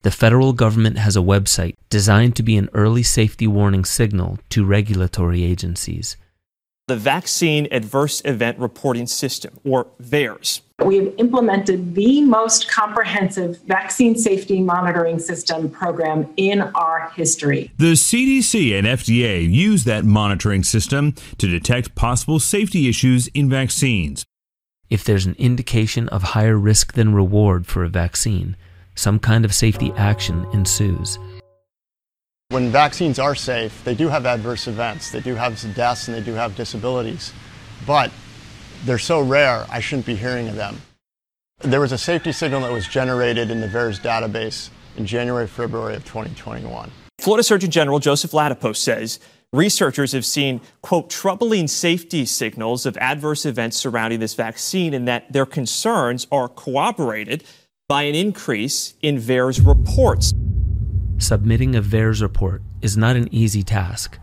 the 0.00 0.10
federal 0.10 0.54
government 0.54 0.96
has 0.96 1.14
a 1.14 1.28
website 1.34 1.76
designed 1.90 2.36
to 2.36 2.42
be 2.42 2.56
an 2.56 2.70
early 2.72 3.02
safety 3.02 3.46
warning 3.46 3.84
signal 3.84 4.38
to 4.48 4.64
regulatory 4.64 5.44
agencies. 5.44 6.16
The 6.86 6.96
Vaccine 6.96 7.66
Adverse 7.70 8.20
Event 8.26 8.58
Reporting 8.58 9.06
System, 9.06 9.58
or 9.64 9.86
VAERS. 10.02 10.60
We 10.84 10.96
have 10.96 11.14
implemented 11.16 11.94
the 11.94 12.20
most 12.20 12.68
comprehensive 12.68 13.58
vaccine 13.62 14.18
safety 14.18 14.60
monitoring 14.60 15.18
system 15.18 15.70
program 15.70 16.28
in 16.36 16.60
our 16.60 17.10
history. 17.16 17.70
The 17.78 17.94
CDC 17.94 18.78
and 18.78 18.86
FDA 18.86 19.50
use 19.50 19.84
that 19.84 20.04
monitoring 20.04 20.62
system 20.62 21.14
to 21.38 21.48
detect 21.48 21.94
possible 21.94 22.38
safety 22.38 22.86
issues 22.86 23.28
in 23.28 23.48
vaccines. 23.48 24.26
If 24.90 25.04
there's 25.04 25.24
an 25.24 25.36
indication 25.38 26.10
of 26.10 26.22
higher 26.22 26.58
risk 26.58 26.92
than 26.92 27.14
reward 27.14 27.66
for 27.66 27.82
a 27.82 27.88
vaccine, 27.88 28.56
some 28.94 29.18
kind 29.18 29.46
of 29.46 29.54
safety 29.54 29.90
action 29.96 30.46
ensues. 30.52 31.18
When 32.54 32.70
vaccines 32.70 33.18
are 33.18 33.34
safe, 33.34 33.82
they 33.82 33.96
do 33.96 34.06
have 34.06 34.26
adverse 34.26 34.68
events, 34.68 35.10
they 35.10 35.18
do 35.18 35.34
have 35.34 35.60
deaths, 35.74 36.06
and 36.06 36.16
they 36.16 36.20
do 36.20 36.34
have 36.34 36.54
disabilities. 36.54 37.32
But 37.84 38.12
they're 38.84 38.96
so 38.96 39.20
rare, 39.22 39.66
I 39.68 39.80
shouldn't 39.80 40.06
be 40.06 40.14
hearing 40.14 40.46
of 40.46 40.54
them. 40.54 40.80
There 41.62 41.80
was 41.80 41.90
a 41.90 41.98
safety 41.98 42.30
signal 42.30 42.60
that 42.60 42.70
was 42.70 42.86
generated 42.86 43.50
in 43.50 43.60
the 43.60 43.66
VAERS 43.66 43.98
database 43.98 44.70
in 44.96 45.04
January, 45.04 45.48
February 45.48 45.96
of 45.96 46.04
2021. 46.04 46.92
Florida 47.18 47.42
Surgeon 47.42 47.72
General 47.72 47.98
Joseph 47.98 48.30
Ladapo 48.30 48.76
says 48.76 49.18
researchers 49.52 50.12
have 50.12 50.24
seen, 50.24 50.60
quote, 50.80 51.10
troubling 51.10 51.66
safety 51.66 52.24
signals 52.24 52.86
of 52.86 52.96
adverse 52.98 53.44
events 53.44 53.76
surrounding 53.78 54.20
this 54.20 54.34
vaccine 54.34 54.94
and 54.94 55.08
that 55.08 55.32
their 55.32 55.44
concerns 55.44 56.28
are 56.30 56.48
corroborated 56.48 57.42
by 57.88 58.04
an 58.04 58.14
increase 58.14 58.94
in 59.02 59.18
VAERS 59.18 59.66
reports. 59.66 60.32
Submitting 61.18 61.76
a 61.76 61.82
VAERS 61.82 62.20
report 62.20 62.62
is 62.82 62.96
not 62.96 63.16
an 63.16 63.32
easy 63.32 63.62
task, 63.62 64.18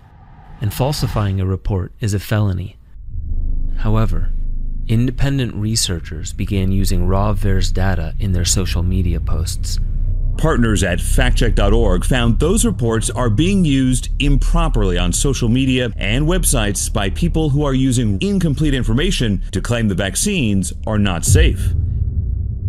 and 0.60 0.74
falsifying 0.74 1.40
a 1.40 1.46
report 1.46 1.94
is 2.00 2.14
a 2.14 2.20
felony. 2.20 2.78
However, 3.78 4.34
independent 4.88 5.56
researchers 5.56 6.34
began 6.34 6.72
using 6.72 7.08
raw 7.08 7.34
VAERS 7.34 7.74
data 7.74 8.14
in 8.20 8.34
their 8.34 8.46
social 8.46 8.84
media 8.84 9.20
posts. 9.20 9.80
Partners 10.38 10.84
at 10.84 11.00
factcheck.org 11.00 12.04
found 12.04 12.40
those 12.40 12.66
reports 12.66 13.10
are 13.10 13.30
being 13.30 13.64
used 13.64 14.10
improperly 14.20 14.98
on 14.98 15.14
social 15.14 15.50
media 15.50 15.92
and 15.98 16.26
websites 16.26 16.92
by 16.92 17.10
people 17.12 17.50
who 17.50 17.64
are 17.64 17.74
using 17.74 18.22
incomplete 18.22 18.74
information 18.74 19.44
to 19.52 19.62
claim 19.62 19.88
the 19.88 19.96
vaccines 19.96 20.74
are 20.88 20.98
not 20.98 21.26
safe. 21.26 21.74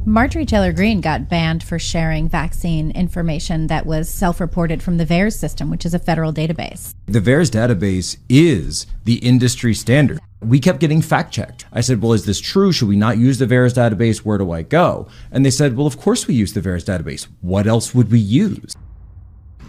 Marjorie 0.04 0.46
Taylor 0.46 0.72
Greene 0.72 1.00
got 1.00 1.28
banned 1.28 1.62
for 1.62 1.78
sharing 1.78 2.28
vaccine 2.28 2.90
information 2.90 3.68
that 3.68 3.86
was 3.86 4.08
self 4.08 4.40
reported 4.40 4.82
from 4.82 4.96
the 4.96 5.06
VAERS 5.06 5.38
system, 5.38 5.70
which 5.70 5.86
is 5.86 5.94
a 5.94 5.98
federal 6.00 6.32
database. 6.32 6.92
The 7.06 7.20
VAERS 7.20 7.50
database 7.52 8.16
is 8.28 8.86
the 9.04 9.18
industry 9.18 9.74
standard. 9.74 10.18
We 10.40 10.58
kept 10.58 10.80
getting 10.80 11.02
fact 11.02 11.32
checked. 11.32 11.66
I 11.72 11.82
said, 11.82 12.02
Well, 12.02 12.14
is 12.14 12.26
this 12.26 12.40
true? 12.40 12.72
Should 12.72 12.88
we 12.88 12.96
not 12.96 13.18
use 13.18 13.38
the 13.38 13.46
VAERS 13.46 13.74
database? 13.74 14.18
Where 14.18 14.38
do 14.38 14.50
I 14.50 14.62
go? 14.62 15.06
And 15.30 15.46
they 15.46 15.52
said, 15.52 15.76
Well, 15.76 15.86
of 15.86 15.98
course 15.98 16.26
we 16.26 16.34
use 16.34 16.52
the 16.52 16.60
VAERS 16.60 16.84
database. 16.84 17.28
What 17.40 17.68
else 17.68 17.94
would 17.94 18.10
we 18.10 18.18
use? 18.18 18.74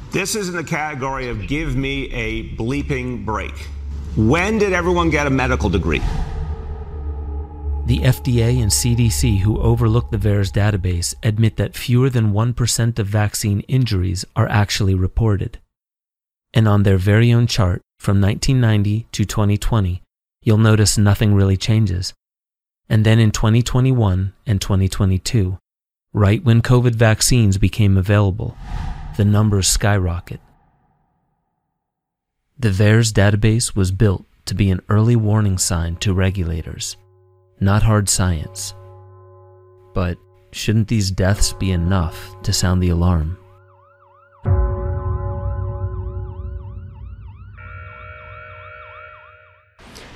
This 0.10 0.34
is 0.34 0.50
in 0.50 0.56
the 0.56 0.64
category 0.64 1.30
of 1.30 1.48
give 1.48 1.76
me 1.76 2.12
a 2.12 2.50
bleeping 2.56 3.24
break. 3.24 3.54
When 4.16 4.58
did 4.58 4.74
everyone 4.74 5.12
get 5.12 5.28
a 5.28 5.30
medical 5.30 5.70
degree? 5.70 6.02
The 7.86 8.00
FDA 8.00 8.62
and 8.62 8.72
CDC, 8.72 9.40
who 9.40 9.60
overlook 9.60 10.10
the 10.10 10.18
VAERS 10.18 10.54
database, 10.54 11.14
admit 11.22 11.58
that 11.58 11.76
fewer 11.76 12.10
than 12.10 12.32
1% 12.32 12.98
of 12.98 13.08
vaccine 13.08 13.60
injuries 13.62 14.24
are 14.38 14.48
actually 14.48 14.96
reported. 14.96 15.60
And 16.54 16.66
on 16.66 16.84
their 16.84 16.98
very 16.98 17.34
own 17.34 17.46
chart 17.46 17.82
from 18.00 18.22
1990 18.22 19.08
to 19.12 19.26
2020, 19.26 20.02
you'll 20.44 20.58
notice 20.58 20.98
nothing 20.98 21.34
really 21.34 21.58
changes. 21.58 22.14
And 22.88 23.06
then 23.06 23.20
in 23.20 23.32
2021 23.32 24.32
and 24.46 24.62
2022, 24.62 25.58
right 26.14 26.42
when 26.42 26.62
COVID 26.62 26.96
vaccines 26.96 27.58
became 27.58 27.98
available, 27.98 28.56
the 29.18 29.26
numbers 29.26 29.68
skyrocket. 29.68 30.40
The 32.58 32.70
VAERS 32.70 33.12
database 33.12 33.76
was 33.76 33.92
built 33.92 34.26
to 34.46 34.56
be 34.56 34.72
an 34.72 34.80
early 34.88 35.18
warning 35.18 35.58
sign 35.58 35.98
to 35.98 36.14
regulators 36.14 36.96
not 37.60 37.84
hard 37.84 38.10
science. 38.10 38.74
But 39.94 40.18
shouldn't 40.52 40.88
these 40.88 41.12
deaths 41.12 41.54
be 41.54 41.72
enough 41.72 42.42
to 42.44 42.54
sound 42.54 42.82
the 42.82 42.90
alarm? 42.90 43.38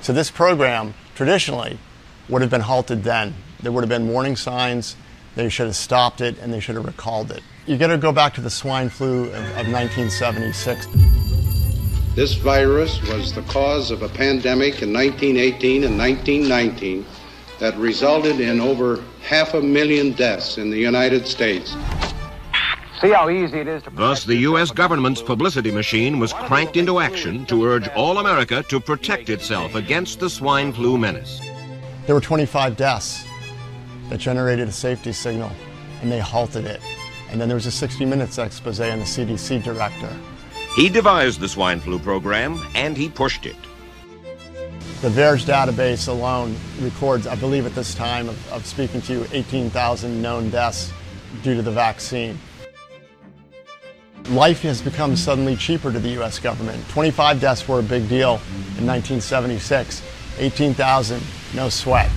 So, 0.01 0.13
this 0.13 0.31
program 0.31 0.93
traditionally 1.15 1.77
would 2.29 2.41
have 2.41 2.51
been 2.51 2.61
halted 2.61 3.03
then. 3.03 3.33
There 3.61 3.71
would 3.71 3.81
have 3.81 3.89
been 3.89 4.07
warning 4.07 4.35
signs, 4.35 4.95
they 5.35 5.49
should 5.49 5.67
have 5.67 5.75
stopped 5.75 6.21
it, 6.21 6.37
and 6.39 6.53
they 6.53 6.59
should 6.59 6.75
have 6.75 6.85
recalled 6.85 7.31
it. 7.31 7.43
You 7.65 7.77
got 7.77 7.87
to 7.87 7.97
go 7.97 8.11
back 8.11 8.33
to 8.35 8.41
the 8.41 8.49
swine 8.49 8.89
flu 8.89 9.25
of, 9.25 9.33
of 9.33 9.67
1976. 9.67 10.87
This 12.15 12.33
virus 12.35 13.01
was 13.09 13.33
the 13.33 13.41
cause 13.43 13.91
of 13.91 14.01
a 14.01 14.09
pandemic 14.09 14.81
in 14.81 14.93
1918 14.93 15.83
and 15.83 15.97
1919 15.97 17.05
that 17.59 17.75
resulted 17.77 18.39
in 18.39 18.59
over 18.59 19.03
half 19.21 19.53
a 19.53 19.61
million 19.61 20.11
deaths 20.13 20.57
in 20.57 20.69
the 20.69 20.77
United 20.77 21.27
States. 21.27 21.75
See 23.01 23.11
how 23.11 23.29
easy 23.29 23.59
it 23.59 23.67
is 23.67 23.83
to. 23.83 23.91
Thus, 23.91 24.23
the 24.23 24.35
U.S. 24.37 24.71
government's 24.71 25.21
publicity 25.21 25.69
machine 25.69 26.17
was 26.17 26.33
cranked 26.33 26.77
into 26.77 26.99
action 26.99 27.45
to 27.45 27.63
urge 27.63 27.87
all 27.89 28.17
America 28.17 28.63
to 28.69 28.79
protect 28.79 29.29
itself 29.29 29.75
against 29.75 30.19
the 30.19 30.29
swine 30.29 30.73
flu 30.73 30.97
menace. 30.97 31.39
There 32.07 32.15
were 32.15 32.21
25 32.21 32.75
deaths 32.75 33.23
that 34.09 34.19
generated 34.19 34.67
a 34.67 34.71
safety 34.71 35.11
signal, 35.11 35.51
and 36.01 36.11
they 36.11 36.19
halted 36.19 36.65
it. 36.65 36.81
And 37.29 37.39
then 37.39 37.49
there 37.49 37.55
was 37.55 37.65
a 37.65 37.71
60 37.71 38.05
Minutes 38.05 38.37
expose 38.37 38.79
on 38.79 38.99
the 38.99 39.05
CDC 39.05 39.63
director. 39.63 40.11
He 40.75 40.89
devised 40.89 41.39
the 41.39 41.49
swine 41.49 41.79
flu 41.79 41.99
program, 41.99 42.59
and 42.73 42.97
he 42.97 43.09
pushed 43.09 43.45
it. 43.45 43.55
The 44.99 45.09
VAERS 45.09 45.45
database 45.45 46.07
alone 46.07 46.55
records, 46.79 47.27
I 47.27 47.35
believe 47.35 47.67
at 47.67 47.75
this 47.75 47.93
time 47.93 48.27
of, 48.29 48.51
of 48.51 48.65
speaking 48.65 48.99
to 49.03 49.13
you, 49.13 49.27
18,000 49.31 50.19
known 50.19 50.49
deaths 50.49 50.91
due 51.43 51.53
to 51.53 51.61
the 51.61 51.69
vaccine. 51.71 52.39
Life 54.29 54.63
has 54.63 54.81
become 54.81 55.15
suddenly 55.15 55.55
cheaper 55.55 55.91
to 55.91 55.99
the 55.99 56.09
U.S. 56.09 56.39
government. 56.39 56.83
25 56.89 57.39
deaths 57.39 57.67
were 57.67 57.79
a 57.79 57.83
big 57.83 58.09
deal 58.09 58.41
in 58.79 58.87
1976. 58.87 60.01
18,000, 60.39 61.21
no 61.53 61.69
sweat. 61.69 62.09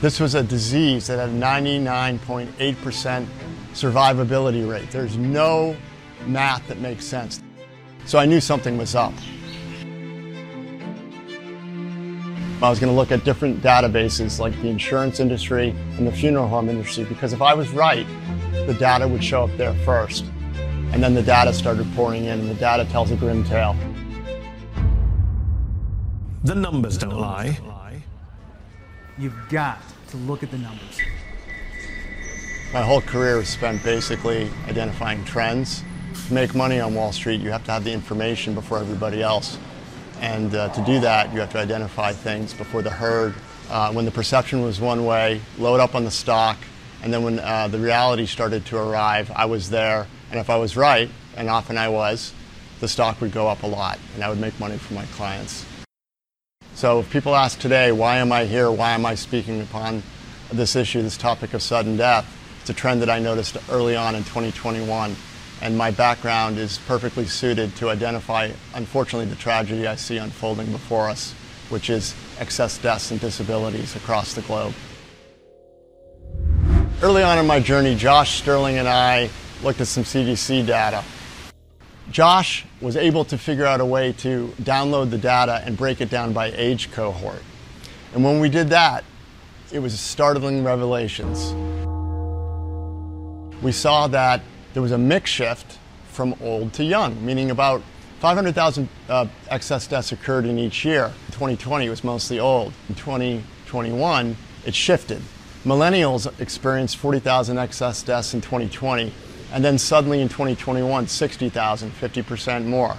This 0.00 0.20
was 0.20 0.36
a 0.36 0.44
disease 0.44 1.08
that 1.08 1.18
had 1.18 1.30
a 1.30 1.32
99.8% 1.32 3.26
survivability 3.72 4.70
rate. 4.70 4.92
There's 4.92 5.16
no 5.16 5.76
math 6.26 6.68
that 6.68 6.78
makes 6.78 7.04
sense. 7.04 7.42
So 8.06 8.16
I 8.20 8.26
knew 8.26 8.40
something 8.40 8.78
was 8.78 8.94
up. 8.94 9.12
I 12.62 12.68
was 12.68 12.78
going 12.78 12.92
to 12.92 12.96
look 12.96 13.10
at 13.10 13.24
different 13.24 13.62
databases 13.62 14.38
like 14.38 14.52
the 14.60 14.68
insurance 14.68 15.18
industry 15.18 15.70
and 15.96 16.06
the 16.06 16.12
funeral 16.12 16.46
home 16.46 16.68
industry 16.68 17.04
because 17.04 17.32
if 17.32 17.40
I 17.40 17.54
was 17.54 17.70
right, 17.70 18.06
the 18.66 18.74
data 18.74 19.08
would 19.08 19.24
show 19.24 19.44
up 19.44 19.56
there 19.56 19.72
first. 19.76 20.26
And 20.92 21.02
then 21.02 21.14
the 21.14 21.22
data 21.22 21.54
started 21.54 21.90
pouring 21.94 22.26
in, 22.26 22.38
and 22.40 22.50
the 22.50 22.54
data 22.54 22.84
tells 22.84 23.12
a 23.12 23.16
grim 23.16 23.44
tale. 23.44 23.74
The 26.44 26.54
numbers 26.54 26.98
don't 26.98 27.18
lie. 27.18 27.58
You've 29.16 29.48
got 29.48 29.80
to 30.08 30.18
look 30.18 30.42
at 30.42 30.50
the 30.50 30.58
numbers. 30.58 30.98
My 32.74 32.82
whole 32.82 33.00
career 33.00 33.38
is 33.38 33.48
spent 33.48 33.82
basically 33.82 34.50
identifying 34.68 35.24
trends. 35.24 35.82
To 36.26 36.34
make 36.34 36.54
money 36.54 36.78
on 36.78 36.94
Wall 36.94 37.12
Street, 37.12 37.40
you 37.40 37.50
have 37.50 37.64
to 37.64 37.72
have 37.72 37.84
the 37.84 37.92
information 37.92 38.54
before 38.54 38.78
everybody 38.78 39.22
else. 39.22 39.56
And 40.20 40.54
uh, 40.54 40.68
to 40.68 40.84
do 40.84 41.00
that, 41.00 41.32
you 41.32 41.40
have 41.40 41.50
to 41.52 41.58
identify 41.58 42.12
things 42.12 42.52
before 42.52 42.82
the 42.82 42.90
herd. 42.90 43.34
Uh, 43.70 43.92
when 43.92 44.04
the 44.04 44.10
perception 44.10 44.62
was 44.62 44.80
one 44.80 45.04
way, 45.06 45.40
load 45.58 45.80
up 45.80 45.94
on 45.94 46.04
the 46.04 46.10
stock, 46.10 46.58
and 47.02 47.12
then 47.12 47.22
when 47.22 47.38
uh, 47.38 47.68
the 47.68 47.78
reality 47.78 48.26
started 48.26 48.66
to 48.66 48.76
arrive, 48.76 49.30
I 49.34 49.46
was 49.46 49.70
there. 49.70 50.06
And 50.30 50.38
if 50.38 50.50
I 50.50 50.56
was 50.56 50.76
right, 50.76 51.08
and 51.36 51.48
often 51.48 51.78
I 51.78 51.88
was, 51.88 52.34
the 52.80 52.88
stock 52.88 53.20
would 53.20 53.32
go 53.32 53.48
up 53.48 53.62
a 53.62 53.66
lot, 53.66 53.98
and 54.14 54.22
I 54.22 54.28
would 54.28 54.38
make 54.38 54.58
money 54.60 54.76
for 54.76 54.94
my 54.94 55.04
clients. 55.06 55.64
So 56.74 57.00
if 57.00 57.10
people 57.10 57.34
ask 57.34 57.58
today, 57.58 57.92
why 57.92 58.18
am 58.18 58.32
I 58.32 58.44
here? 58.44 58.70
Why 58.70 58.92
am 58.92 59.06
I 59.06 59.14
speaking 59.14 59.60
upon 59.60 60.02
this 60.52 60.76
issue, 60.76 61.02
this 61.02 61.16
topic 61.16 61.54
of 61.54 61.62
sudden 61.62 61.96
death? 61.96 62.26
It's 62.60 62.70
a 62.70 62.74
trend 62.74 63.00
that 63.02 63.10
I 63.10 63.18
noticed 63.18 63.56
early 63.70 63.96
on 63.96 64.14
in 64.14 64.24
2021. 64.24 65.16
And 65.62 65.76
my 65.76 65.90
background 65.90 66.58
is 66.58 66.78
perfectly 66.86 67.26
suited 67.26 67.76
to 67.76 67.90
identify, 67.90 68.50
unfortunately, 68.74 69.26
the 69.26 69.36
tragedy 69.36 69.86
I 69.86 69.96
see 69.96 70.16
unfolding 70.16 70.72
before 70.72 71.10
us, 71.10 71.32
which 71.68 71.90
is 71.90 72.14
excess 72.38 72.78
deaths 72.78 73.10
and 73.10 73.20
disabilities 73.20 73.94
across 73.94 74.32
the 74.32 74.40
globe. 74.42 74.72
Early 77.02 77.22
on 77.22 77.38
in 77.38 77.46
my 77.46 77.60
journey, 77.60 77.94
Josh 77.94 78.38
Stirling 78.38 78.78
and 78.78 78.88
I 78.88 79.30
looked 79.62 79.80
at 79.80 79.86
some 79.86 80.04
CDC 80.04 80.66
data. 80.66 81.04
Josh 82.10 82.64
was 82.80 82.96
able 82.96 83.24
to 83.26 83.38
figure 83.38 83.66
out 83.66 83.80
a 83.80 83.84
way 83.84 84.12
to 84.14 84.48
download 84.62 85.10
the 85.10 85.18
data 85.18 85.62
and 85.64 85.76
break 85.76 86.00
it 86.00 86.10
down 86.10 86.32
by 86.32 86.50
age 86.52 86.90
cohort. 86.90 87.42
And 88.14 88.24
when 88.24 88.40
we 88.40 88.48
did 88.48 88.70
that, 88.70 89.04
it 89.72 89.78
was 89.78 89.98
startling 89.98 90.64
revelations. 90.64 91.52
We 93.62 93.72
saw 93.72 94.08
that 94.08 94.42
there 94.72 94.82
was 94.82 94.92
a 94.92 94.98
mix 94.98 95.30
shift 95.30 95.78
from 96.10 96.34
old 96.40 96.72
to 96.74 96.84
young, 96.84 97.24
meaning 97.24 97.50
about 97.50 97.82
500,000 98.20 98.88
uh, 99.08 99.26
excess 99.48 99.86
deaths 99.86 100.12
occurred 100.12 100.44
in 100.44 100.58
each 100.58 100.84
year. 100.84 101.06
In 101.06 101.32
2020, 101.32 101.88
was 101.88 102.04
mostly 102.04 102.38
old. 102.38 102.72
In 102.88 102.94
2021, 102.94 104.36
it 104.66 104.74
shifted. 104.74 105.22
Millennials 105.64 106.30
experienced 106.40 106.96
40,000 106.98 107.58
excess 107.58 108.02
deaths 108.02 108.34
in 108.34 108.40
2020, 108.40 109.12
and 109.52 109.64
then 109.64 109.78
suddenly 109.78 110.20
in 110.20 110.28
2021, 110.28 111.06
60,000, 111.06 111.90
50% 111.90 112.66
more. 112.66 112.96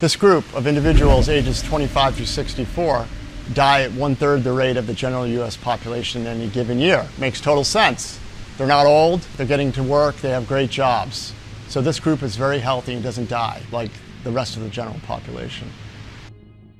This 0.00 0.16
group 0.16 0.44
of 0.54 0.66
individuals 0.66 1.28
ages 1.28 1.62
25 1.62 2.16
through 2.16 2.26
64 2.26 3.06
die 3.52 3.82
at 3.82 3.92
one 3.92 4.14
third 4.14 4.44
the 4.44 4.52
rate 4.52 4.76
of 4.76 4.86
the 4.86 4.94
general 4.94 5.26
U.S. 5.26 5.56
population 5.56 6.22
in 6.22 6.26
any 6.26 6.48
given 6.48 6.78
year. 6.78 7.06
Makes 7.18 7.40
total 7.40 7.64
sense. 7.64 8.18
They're 8.60 8.66
not 8.66 8.84
old, 8.84 9.22
they're 9.38 9.46
getting 9.46 9.72
to 9.72 9.82
work, 9.82 10.16
they 10.16 10.28
have 10.28 10.46
great 10.46 10.68
jobs. 10.68 11.32
So 11.68 11.80
this 11.80 11.98
group 11.98 12.22
is 12.22 12.36
very 12.36 12.58
healthy 12.58 12.92
and 12.92 13.02
doesn't 13.02 13.30
die 13.30 13.62
like 13.72 13.90
the 14.22 14.30
rest 14.30 14.58
of 14.58 14.62
the 14.62 14.68
general 14.68 15.00
population. 15.06 15.70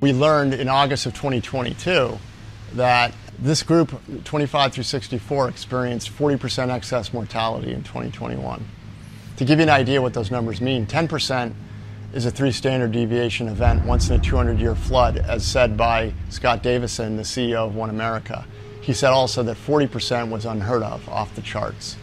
We 0.02 0.12
learned 0.12 0.52
in 0.52 0.68
August 0.68 1.06
of 1.06 1.14
2022 1.14 2.18
that 2.74 3.14
this 3.38 3.62
group, 3.62 3.98
25 4.24 4.74
through 4.74 4.84
64, 4.84 5.48
experienced 5.48 6.10
40% 6.10 6.68
excess 6.68 7.14
mortality 7.14 7.72
in 7.72 7.82
2021. 7.82 8.62
To 9.38 9.44
give 9.46 9.58
you 9.58 9.62
an 9.62 9.70
idea 9.70 10.02
what 10.02 10.12
those 10.12 10.30
numbers 10.30 10.60
mean, 10.60 10.84
10% 10.84 11.54
is 12.12 12.26
a 12.26 12.30
three 12.30 12.52
standard 12.52 12.92
deviation 12.92 13.48
event 13.48 13.86
once 13.86 14.10
in 14.10 14.20
a 14.20 14.22
200 14.22 14.60
year 14.60 14.74
flood, 14.74 15.16
as 15.16 15.46
said 15.46 15.78
by 15.78 16.12
Scott 16.28 16.62
Davison, 16.62 17.16
the 17.16 17.22
CEO 17.22 17.66
of 17.66 17.74
One 17.74 17.88
America. 17.88 18.44
He 18.90 18.94
said 18.94 19.11
also 19.11 19.44
that 19.44 19.57
40% 19.57 20.31
was 20.31 20.44
unheard 20.44 20.83
of, 20.83 21.09
off 21.09 21.33
the 21.37 21.42
charts. 21.42 21.96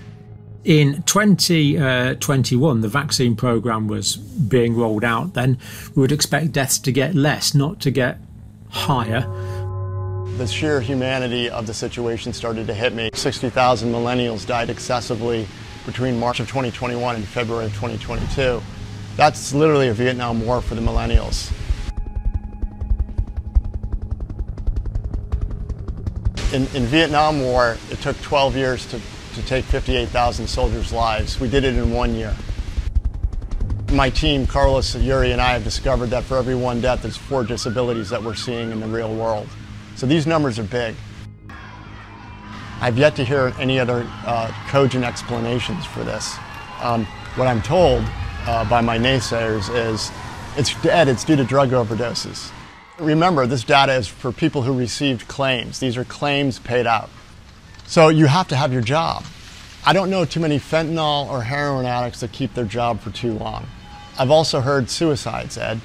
In 0.63 1.03
2021, 1.03 2.77
uh, 2.77 2.81
the 2.81 2.87
vaccine 2.87 3.35
program 3.35 3.89
was 3.89 4.15
being 4.15 4.73
rolled 4.73 5.03
out. 5.03 5.33
Then 5.33 5.57
we 5.95 6.01
would 6.01 6.13
expect 6.13 6.53
deaths 6.53 6.79
to 6.79 6.93
get 6.93 7.13
less, 7.13 7.53
not 7.53 7.81
to 7.81 7.91
get 7.91 8.19
higher 8.69 9.27
the 10.37 10.47
sheer 10.47 10.79
humanity 10.79 11.49
of 11.49 11.65
the 11.65 11.73
situation 11.73 12.31
started 12.31 12.67
to 12.67 12.73
hit 12.73 12.93
me. 12.93 13.09
60,000 13.13 13.91
millennials 13.91 14.45
died 14.45 14.69
excessively 14.69 15.45
between 15.85 16.17
March 16.17 16.39
of 16.39 16.47
2021 16.47 17.15
and 17.15 17.25
February 17.25 17.65
of 17.65 17.73
2022. 17.73 18.61
That's 19.17 19.53
literally 19.53 19.87
a 19.87 19.93
Vietnam 19.93 20.45
War 20.45 20.61
for 20.61 20.75
the 20.75 20.81
millennials. 20.81 21.51
In, 26.53 26.65
in 26.73 26.85
Vietnam 26.85 27.41
War, 27.41 27.77
it 27.91 27.99
took 27.99 28.19
12 28.21 28.55
years 28.55 28.85
to, 28.87 29.01
to 29.35 29.45
take 29.45 29.65
58,000 29.65 30.47
soldiers' 30.47 30.93
lives. 30.93 31.41
We 31.41 31.49
did 31.49 31.65
it 31.65 31.75
in 31.75 31.91
one 31.91 32.15
year. 32.15 32.33
My 33.91 34.09
team, 34.09 34.47
Carlos, 34.47 34.95
Yuri, 34.95 35.33
and 35.33 35.41
I 35.41 35.51
have 35.51 35.65
discovered 35.65 36.07
that 36.07 36.23
for 36.23 36.37
every 36.37 36.55
one 36.55 36.79
death, 36.79 37.01
there's 37.01 37.17
four 37.17 37.43
disabilities 37.43 38.09
that 38.11 38.23
we're 38.23 38.35
seeing 38.35 38.71
in 38.71 38.79
the 38.79 38.87
real 38.87 39.13
world. 39.13 39.47
So 39.97 40.05
these 40.05 40.25
numbers 40.25 40.57
are 40.57 40.63
big. 40.63 40.95
I've 42.79 42.97
yet 42.97 43.17
to 43.17 43.25
hear 43.25 43.53
any 43.59 43.77
other 43.77 44.09
uh, 44.25 44.49
cogent 44.69 45.03
explanations 45.03 45.85
for 45.85 46.05
this. 46.05 46.37
Um, 46.81 47.05
what 47.35 47.47
I'm 47.47 47.61
told 47.61 48.05
uh, 48.45 48.69
by 48.69 48.79
my 48.79 48.97
naysayers 48.97 49.73
is 49.75 50.11
it's 50.55 50.79
dead, 50.81 51.09
it's 51.09 51.25
due 51.25 51.35
to 51.35 51.43
drug 51.43 51.71
overdoses. 51.71 52.51
Remember, 52.99 53.45
this 53.45 53.63
data 53.63 53.93
is 53.93 54.07
for 54.07 54.31
people 54.31 54.63
who 54.63 54.73
received 54.77 55.27
claims. 55.27 55.79
These 55.79 55.97
are 55.97 56.03
claims 56.03 56.57
paid 56.57 56.87
out. 56.87 57.09
So 57.85 58.09
you 58.09 58.25
have 58.25 58.47
to 58.47 58.55
have 58.55 58.73
your 58.73 58.81
job. 58.81 59.23
I 59.85 59.93
don't 59.93 60.09
know 60.09 60.25
too 60.25 60.39
many 60.39 60.57
fentanyl 60.57 61.29
or 61.29 61.43
heroin 61.43 61.85
addicts 61.85 62.21
that 62.21 62.31
keep 62.31 62.55
their 62.55 62.65
job 62.65 62.99
for 62.99 63.11
too 63.11 63.33
long. 63.33 63.67
I've 64.17 64.31
also 64.31 64.61
heard 64.61 64.89
suicides, 64.89 65.59
Ed. 65.59 65.79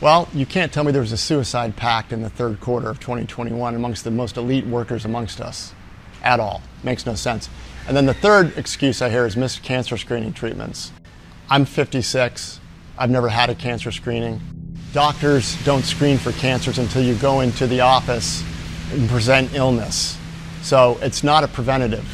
Well, 0.00 0.28
you 0.32 0.46
can't 0.46 0.72
tell 0.72 0.82
me 0.82 0.92
there 0.92 1.02
was 1.02 1.12
a 1.12 1.18
suicide 1.18 1.76
pact 1.76 2.12
in 2.12 2.22
the 2.22 2.30
third 2.30 2.60
quarter 2.60 2.88
of 2.88 3.00
2021 3.00 3.74
amongst 3.74 4.04
the 4.04 4.10
most 4.10 4.38
elite 4.38 4.66
workers 4.66 5.04
amongst 5.04 5.42
us 5.42 5.74
at 6.22 6.40
all. 6.40 6.62
Makes 6.82 7.04
no 7.04 7.14
sense. 7.14 7.50
And 7.86 7.94
then 7.96 8.06
the 8.06 8.14
third 8.14 8.56
excuse 8.56 9.02
I 9.02 9.10
hear 9.10 9.26
is 9.26 9.36
missed 9.36 9.62
cancer 9.62 9.96
screening 9.98 10.32
treatments. 10.32 10.90
I'm 11.50 11.66
56. 11.66 12.60
I've 12.98 13.10
never 13.10 13.28
had 13.28 13.50
a 13.50 13.54
cancer 13.54 13.92
screening. 13.92 14.40
Doctors 14.96 15.62
don't 15.62 15.82
screen 15.82 16.16
for 16.16 16.32
cancers 16.32 16.78
until 16.78 17.02
you 17.02 17.16
go 17.16 17.40
into 17.42 17.66
the 17.66 17.82
office 17.82 18.42
and 18.92 19.06
present 19.10 19.52
illness. 19.52 20.16
So 20.62 20.98
it's 21.02 21.22
not 21.22 21.44
a 21.44 21.48
preventative. 21.48 22.08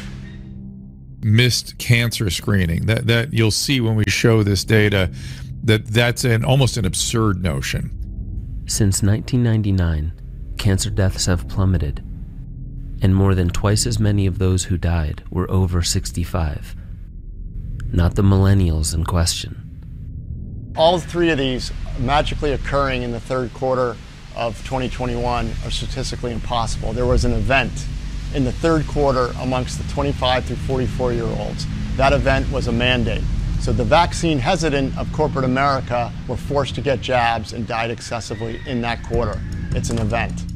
Missed 1.21 1.77
cancer 1.77 2.29
screening. 2.29 2.87
That 2.87 3.07
that 3.07 3.31
you'll 3.31 3.51
see 3.51 3.79
when 3.79 3.95
we 3.95 4.03
show 4.09 4.43
this 4.43 4.65
data 4.65 5.09
that 5.63 5.87
that's 5.87 6.25
an 6.25 6.43
almost 6.43 6.75
an 6.75 6.83
absurd 6.83 7.41
notion. 7.41 8.63
Since 8.67 9.01
1999, 9.01 10.11
cancer 10.57 10.89
deaths 10.89 11.27
have 11.27 11.47
plummeted, 11.47 12.03
and 13.01 13.15
more 13.15 13.33
than 13.33 13.49
twice 13.49 13.87
as 13.87 13.97
many 13.97 14.25
of 14.25 14.39
those 14.39 14.65
who 14.65 14.77
died 14.77 15.23
were 15.31 15.49
over 15.49 15.83
65. 15.83 16.75
Not 17.93 18.15
the 18.15 18.23
millennials 18.23 18.93
in 18.93 19.05
question. 19.05 19.62
All 20.75 20.99
three 20.99 21.29
of 21.29 21.37
these 21.37 21.71
magically 21.99 22.51
occurring 22.51 23.03
in 23.03 23.11
the 23.11 23.19
third 23.19 23.53
quarter 23.53 23.95
of 24.35 24.57
2021 24.63 25.51
are 25.63 25.69
statistically 25.69 26.31
impossible. 26.31 26.93
There 26.93 27.05
was 27.05 27.25
an 27.25 27.33
event 27.33 27.85
in 28.33 28.43
the 28.43 28.51
third 28.51 28.87
quarter 28.87 29.31
amongst 29.39 29.77
the 29.77 29.87
25 29.93 30.45
through 30.45 30.55
44 30.55 31.13
year 31.13 31.25
olds. 31.25 31.67
That 31.95 32.11
event 32.11 32.51
was 32.51 32.65
a 32.65 32.71
mandate. 32.71 33.21
So 33.59 33.71
the 33.71 33.83
vaccine 33.83 34.39
hesitant 34.39 34.97
of 34.97 35.13
corporate 35.13 35.45
America 35.45 36.11
were 36.27 36.37
forced 36.37 36.73
to 36.75 36.81
get 36.81 37.01
jabs 37.01 37.53
and 37.53 37.67
died 37.67 37.91
excessively 37.91 38.59
in 38.65 38.81
that 38.81 39.03
quarter. 39.03 39.39
It's 39.75 39.91
an 39.91 39.99
event. 39.99 40.52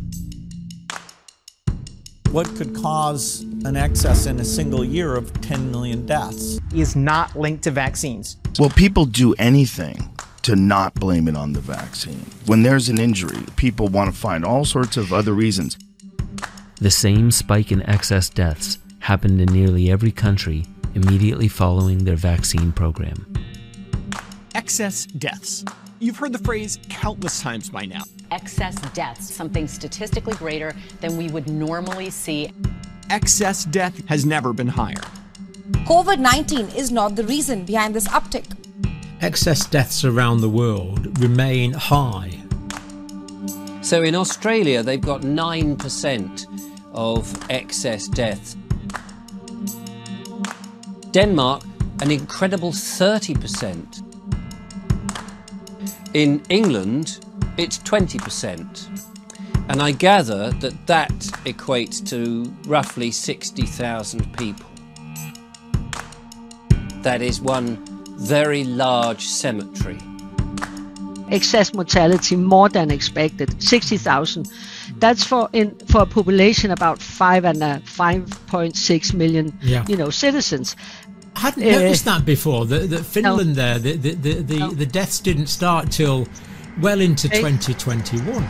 What 2.32 2.54
could 2.58 2.76
cause 2.76 3.42
an 3.64 3.78
excess 3.78 4.26
in 4.26 4.40
a 4.40 4.44
single 4.44 4.84
year 4.84 5.16
of 5.16 5.32
10 5.42 5.72
million 5.72 6.06
deaths? 6.06 6.60
Is 6.76 6.96
not 6.96 7.36
linked 7.38 7.64
to 7.64 7.72
vaccines. 7.72 8.36
Well, 8.60 8.70
people 8.70 9.06
do 9.06 9.34
anything 9.40 10.10
to 10.42 10.56
not 10.58 10.94
blame 10.94 11.30
it 11.30 11.38
on 11.38 11.54
the 11.54 11.62
vaccine? 11.62 12.26
When 12.46 12.64
there's 12.64 12.90
an 12.90 13.00
injury, 13.00 13.44
people 13.56 13.88
want 13.88 14.14
to 14.14 14.20
find 14.20 14.44
all 14.44 14.66
sorts 14.66 14.98
of 14.98 15.14
other 15.14 15.34
reasons. 15.34 15.78
The 16.82 16.92
same 16.92 17.32
spike 17.32 17.72
in 17.72 17.82
excess 17.90 18.30
deaths 18.30 18.78
happened 19.00 19.40
in 19.40 19.52
nearly 19.54 19.90
every 19.90 20.12
country 20.12 20.66
immediately 20.96 21.48
following 21.48 22.04
their 22.04 22.16
vaccine 22.18 22.74
program. 22.74 23.26
Excess 24.54 25.06
deaths. 25.06 25.64
You've 26.00 26.18
heard 26.18 26.34
the 26.34 26.40
phrase 26.40 26.78
countless 26.90 27.42
times 27.42 27.70
by 27.70 27.86
now. 27.86 28.04
Excess 28.32 28.76
deaths, 28.94 29.34
something 29.34 29.68
statistically 29.68 30.34
greater 30.36 30.76
than 31.02 31.18
we 31.18 31.30
would 31.30 31.48
normally 31.48 32.10
see. 32.10 32.52
Excess 33.10 33.66
death 33.66 34.06
has 34.08 34.26
never 34.26 34.54
been 34.54 34.68
higher. 34.68 35.02
COVID 35.88 36.20
19 36.20 36.68
is 36.70 36.92
not 36.92 37.16
the 37.16 37.24
reason 37.24 37.66
behind 37.66 37.96
this 37.96 38.08
uptick. 38.10 38.46
Excess 39.22 39.66
deaths 39.66 40.04
around 40.04 40.42
the 40.42 40.50
world 40.50 41.20
remain 41.20 41.74
high. 41.74 42.38
So 43.82 44.04
in 44.04 44.16
Australia, 44.16 44.84
they've 44.84 45.02
got 45.02 45.22
9% 45.22 46.46
of 46.94 47.50
excess 47.50 48.08
deaths. 48.10 48.58
Denmark, 51.12 51.64
an 52.02 52.12
incredible 52.12 52.72
30%. 52.72 54.04
In 56.14 56.44
England, 56.50 57.26
it's 57.58 57.78
20%. 57.80 58.88
And 59.70 59.82
I 59.82 59.92
gather 59.92 60.52
that 60.52 60.88
that 60.88 61.12
equates 61.46 62.06
to 62.10 62.52
roughly 62.70 63.12
60,000 63.12 64.38
people. 64.38 64.66
That 67.04 67.22
is 67.22 67.42
one 67.42 67.78
very 68.18 68.64
large 68.64 69.26
cemetery. 69.26 69.98
Excess 71.30 71.74
mortality 71.74 72.36
more 72.38 72.70
than 72.70 72.90
expected, 72.92 73.62
60,000. 73.62 74.48
That's 75.00 75.24
for 75.26 75.50
in 75.52 75.76
for 75.88 76.02
a 76.04 76.06
population 76.06 76.72
about 76.72 77.02
five 77.02 77.44
and 77.44 77.62
a 77.62 77.82
5.6 77.86 79.14
million, 79.14 79.58
Yeah. 79.62 79.86
you 79.90 79.98
know, 79.98 80.10
citizens. 80.10 80.76
I 81.36 81.40
hadn't 81.42 81.64
Uh, 81.64 81.72
noticed 81.82 82.06
that 82.06 82.26
before. 82.26 82.66
That, 82.66 82.90
that 82.90 83.06
Finland 83.06 83.56
there, 83.56 83.78
the 83.78 83.98
the, 83.98 84.14
the, 84.16 84.34
the, 84.42 84.76
the 84.76 84.86
deaths 84.86 85.20
didn't 85.20 85.48
start 85.48 85.92
till 85.92 86.28
well 86.80 87.02
into 87.02 87.28
2021. 87.28 88.48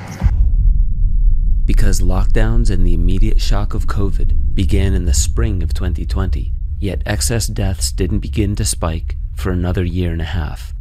Because 1.64 2.02
lockdowns 2.02 2.70
and 2.70 2.86
the 2.86 2.94
immediate 2.94 3.40
shock 3.40 3.74
of 3.74 3.88
COVID 3.88 4.54
began 4.54 4.94
in 4.94 5.06
the 5.06 5.14
spring 5.14 5.64
of 5.64 5.74
2020, 5.74 6.54
yet 6.80 7.02
excess 7.06 7.48
deaths 7.48 7.92
didn't 7.92 8.20
begin 8.20 8.56
to 8.56 8.66
spike 8.66 9.16
for 9.36 9.52
another 9.52 9.84
year 9.84 10.12
and 10.12 10.22
a 10.22 10.26
half. 10.26 10.74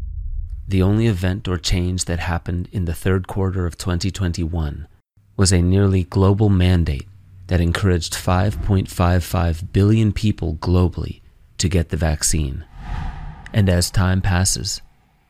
The 0.67 0.83
only 0.83 1.07
event 1.07 1.47
or 1.47 1.59
change 1.59 2.07
that 2.07 2.19
happened 2.19 2.69
in 2.73 2.87
the 2.87 2.95
third 2.95 3.29
quarter 3.29 3.67
of 3.67 3.79
2021 3.79 4.89
was 5.37 5.53
a 5.53 5.63
nearly 5.63 6.03
global 6.03 6.49
mandate 6.49 7.07
that 7.47 7.61
encouraged 7.61 8.15
5.55 8.15 9.73
billion 9.73 10.13
people 10.13 10.57
globally 10.57 11.21
to 11.59 11.69
get 11.69 11.91
the 11.91 11.97
vaccine. 11.97 12.65
And 13.53 13.69
as 13.69 13.91
time 13.91 14.21
passes, 14.21 14.83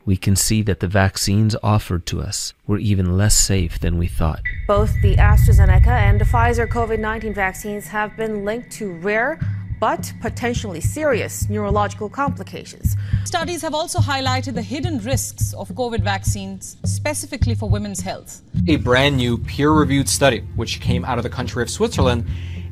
we 0.07 0.17
can 0.17 0.37
see 0.37 0.63
that 0.63 0.81
the 0.81 0.87
vaccines 0.87 1.57
offered 1.63 2.07
to 2.07 2.23
us 2.23 2.55
were 2.67 2.79
even 2.79 3.19
less 3.19 3.37
safe 3.37 3.79
than 3.81 3.99
we 3.99 4.07
thought. 4.07 4.41
Both 4.69 4.95
the 5.03 5.17
AstraZeneca 5.17 5.89
and 5.89 6.21
the 6.21 6.25
Pfizer 6.25 6.67
COVID 6.69 7.01
19 7.01 7.35
vaccines 7.35 7.89
have 7.89 8.17
been 8.17 8.45
linked 8.45 8.71
to 8.73 8.93
rare 8.93 9.39
but 9.79 10.11
potentially 10.23 10.81
serious 10.81 11.51
neurological 11.51 12.09
complications. 12.09 12.97
Studies 13.25 13.61
have 13.61 13.75
also 13.75 13.99
highlighted 13.99 14.55
the 14.55 14.63
hidden 14.63 14.99
risks 15.01 15.53
of 15.53 15.69
COVID 15.71 16.03
vaccines, 16.03 16.79
specifically 16.85 17.55
for 17.55 17.69
women's 17.69 18.01
health. 18.01 18.41
a 18.69 18.77
brand 18.77 19.19
new 19.19 19.37
peer 19.37 19.71
reviewed 19.73 20.09
study, 20.09 20.41
which 20.55 20.81
came 20.81 21.05
out 21.05 21.19
of 21.19 21.25
the 21.25 21.31
country 21.31 21.63
of 21.63 21.69
Switzerland, 21.69 22.27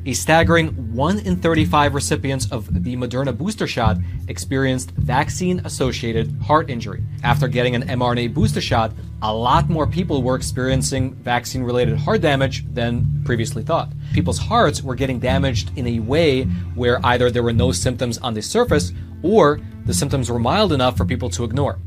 a 0.05 0.13
staggering 0.13 0.69
1 0.93 1.19
in 1.19 1.35
35 1.37 1.95
recipients 1.95 2.51
of 2.51 2.83
the 2.83 2.95
Moderna 2.95 3.35
booster 3.35 3.65
shot 3.65 3.97
experienced 4.27 4.91
vaccine 4.91 5.59
associated 5.65 6.39
heart 6.41 6.69
injury. 6.69 7.03
After 7.23 7.47
getting 7.47 7.75
an 7.75 7.83
mRNA 7.83 8.33
booster 8.33 8.61
shot, 8.61 8.93
a 9.23 9.33
lot 9.33 9.69
more 9.69 9.87
people 9.87 10.21
were 10.21 10.35
experiencing 10.35 11.15
vaccine 11.15 11.63
related 11.63 11.97
heart 11.97 12.21
damage 12.21 12.65
than 12.73 13.23
previously 13.25 13.63
thought. 13.63 13.91
People's 14.13 14.37
hearts 14.37 14.83
were 14.83 14.95
getting 14.95 15.19
damaged 15.19 15.71
in 15.75 15.87
a 15.87 15.99
way 15.99 16.43
where 16.75 17.03
either 17.05 17.31
there 17.31 17.43
were 17.43 17.53
no 17.53 17.71
symptoms 17.71 18.19
on 18.19 18.35
the 18.35 18.41
surface 18.41 18.93
or 19.23 19.59
the 19.85 19.93
symptoms 19.93 20.29
were 20.29 20.39
mild 20.39 20.71
enough 20.71 20.95
for 20.97 21.05
people 21.05 21.29
to 21.31 21.43
ignore. 21.43 21.79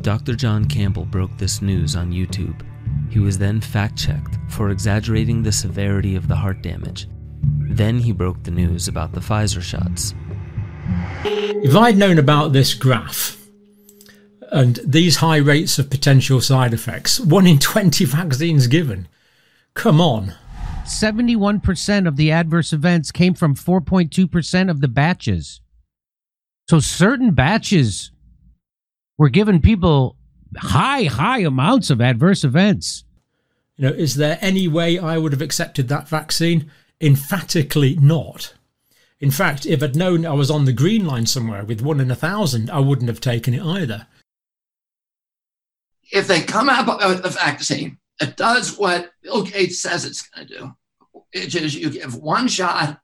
Dr. 0.00 0.34
John 0.34 0.66
Campbell 0.66 1.06
broke 1.06 1.36
this 1.38 1.62
news 1.62 1.96
on 1.96 2.12
YouTube. 2.12 2.60
He 3.14 3.20
was 3.20 3.38
then 3.38 3.60
fact 3.60 3.96
checked 3.96 4.36
for 4.48 4.70
exaggerating 4.70 5.40
the 5.44 5.52
severity 5.52 6.16
of 6.16 6.26
the 6.26 6.34
heart 6.34 6.62
damage. 6.62 7.06
Then 7.42 8.00
he 8.00 8.10
broke 8.10 8.42
the 8.42 8.50
news 8.50 8.88
about 8.88 9.12
the 9.12 9.20
Pfizer 9.20 9.62
shots. 9.62 10.16
If 11.22 11.76
I'd 11.76 11.96
known 11.96 12.18
about 12.18 12.52
this 12.52 12.74
graph 12.74 13.40
and 14.50 14.80
these 14.84 15.14
high 15.14 15.36
rates 15.36 15.78
of 15.78 15.90
potential 15.90 16.40
side 16.40 16.74
effects, 16.74 17.20
one 17.20 17.46
in 17.46 17.60
20 17.60 18.04
vaccines 18.04 18.66
given, 18.66 19.06
come 19.74 20.00
on. 20.00 20.34
71% 20.82 22.08
of 22.08 22.16
the 22.16 22.32
adverse 22.32 22.72
events 22.72 23.12
came 23.12 23.34
from 23.34 23.54
4.2% 23.54 24.68
of 24.68 24.80
the 24.80 24.88
batches. 24.88 25.60
So 26.68 26.80
certain 26.80 27.30
batches 27.30 28.10
were 29.16 29.28
giving 29.28 29.60
people 29.60 30.16
high, 30.56 31.04
high 31.04 31.42
amounts 31.42 31.90
of 31.90 32.00
adverse 32.00 32.42
events. 32.42 33.03
You 33.76 33.88
know, 33.88 33.94
is 33.94 34.14
there 34.14 34.38
any 34.40 34.68
way 34.68 34.98
I 34.98 35.18
would 35.18 35.32
have 35.32 35.42
accepted 35.42 35.88
that 35.88 36.08
vaccine? 36.08 36.70
Emphatically 37.00 37.96
not. 37.96 38.54
In 39.20 39.30
fact, 39.30 39.66
if 39.66 39.82
I'd 39.82 39.96
known 39.96 40.24
I 40.26 40.32
was 40.32 40.50
on 40.50 40.64
the 40.64 40.72
green 40.72 41.06
line 41.06 41.26
somewhere 41.26 41.64
with 41.64 41.80
one 41.80 42.00
in 42.00 42.10
a 42.10 42.16
thousand, 42.16 42.70
I 42.70 42.78
wouldn't 42.80 43.08
have 43.08 43.20
taken 43.20 43.54
it 43.54 43.62
either. 43.62 44.06
if 46.12 46.28
they 46.28 46.42
come 46.42 46.68
out 46.68 46.86
with 47.08 47.22
the 47.22 47.30
vaccine, 47.30 47.98
it 48.20 48.36
does 48.36 48.78
what 48.78 49.10
Bill 49.22 49.42
Gates 49.42 49.80
says 49.80 50.04
it's 50.04 50.28
going 50.28 50.46
to 50.46 50.58
do, 50.58 50.76
which 51.34 51.54
is 51.56 51.74
you 51.74 51.90
give 51.90 52.14
one 52.14 52.46
shot, 52.46 53.00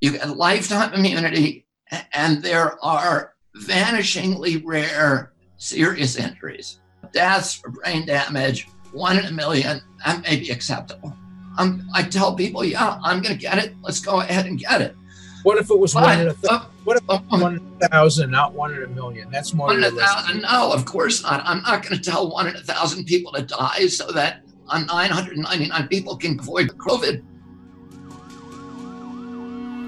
you 0.00 0.12
get 0.12 0.36
lifetime 0.36 0.92
immunity, 0.92 1.66
and 2.12 2.42
there 2.42 2.82
are 2.84 3.34
vanishingly 3.56 4.60
rare 4.64 5.32
serious 5.56 6.16
injuries. 6.16 6.80
Deaths 7.12 7.62
or 7.64 7.70
brain 7.70 8.04
damage, 8.04 8.66
one 8.94 9.18
in 9.18 9.24
a 9.26 9.32
million, 9.32 9.82
that 10.04 10.22
may 10.22 10.36
be 10.36 10.50
acceptable. 10.50 11.14
I'm, 11.58 11.86
I 11.92 12.02
tell 12.02 12.34
people, 12.34 12.64
yeah, 12.64 12.98
I'm 13.02 13.20
going 13.20 13.34
to 13.34 13.40
get 13.40 13.58
it. 13.58 13.74
Let's 13.82 14.00
go 14.00 14.20
ahead 14.20 14.46
and 14.46 14.58
get 14.58 14.80
it. 14.80 14.96
What 15.42 15.58
if 15.58 15.70
it 15.70 15.78
was 15.78 15.92
But, 15.92 16.04
one 16.04 16.20
in 16.20 16.28
a 16.28 16.32
th- 16.32 16.44
uh, 16.50 16.64
what 16.84 16.96
if 16.96 17.02
it 17.02 17.08
was 17.08 17.40
one 17.40 17.56
in 17.56 17.76
a 17.82 17.88
thousand, 17.88 18.30
not 18.30 18.54
one 18.54 18.74
in 18.74 18.82
a 18.82 18.86
million? 18.86 19.30
That's 19.30 19.52
more 19.52 19.66
One 19.66 19.78
in 19.78 19.84
a 19.84 19.90
thousand? 19.90 20.42
No, 20.42 20.72
of 20.72 20.86
course 20.86 21.22
not. 21.22 21.42
I'm 21.44 21.62
not 21.62 21.82
going 21.82 22.00
to 22.00 22.10
tell 22.10 22.30
one 22.30 22.46
in 22.46 22.56
a 22.56 22.62
thousand 22.62 23.04
people 23.04 23.32
to 23.32 23.42
die 23.42 23.86
so 23.88 24.10
that 24.12 24.42
uh, 24.70 24.78
999 24.78 25.88
people 25.88 26.16
can 26.16 26.38
avoid 26.38 26.68
COVID. 26.68 27.22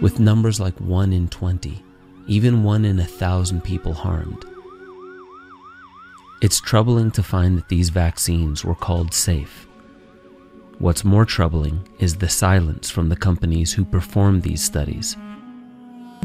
With 0.03 0.21
numbers 0.21 0.61
like 0.61 0.79
1 0.79 1.13
in 1.15 1.29
20, 1.29 1.83
even 2.27 2.63
1 2.63 2.85
in 2.85 3.01
a 3.01 3.05
thousand 3.05 3.65
people 3.65 3.95
harmed. 3.95 4.45
It's 6.43 6.61
troubling 6.61 7.11
to 7.13 7.23
find 7.23 7.57
that 7.57 7.69
these 7.69 7.89
vaccines 7.89 8.63
were 8.63 8.75
called 8.75 9.15
safe. 9.15 9.67
What's 10.79 11.03
more 11.03 11.25
troubling 11.25 11.89
is 11.99 12.17
the 12.17 12.29
silence 12.29 12.91
from 12.91 13.09
the 13.09 13.17
companies 13.17 13.73
who 13.73 13.87
performed 13.87 14.43
these 14.43 14.63
studies. 14.63 15.17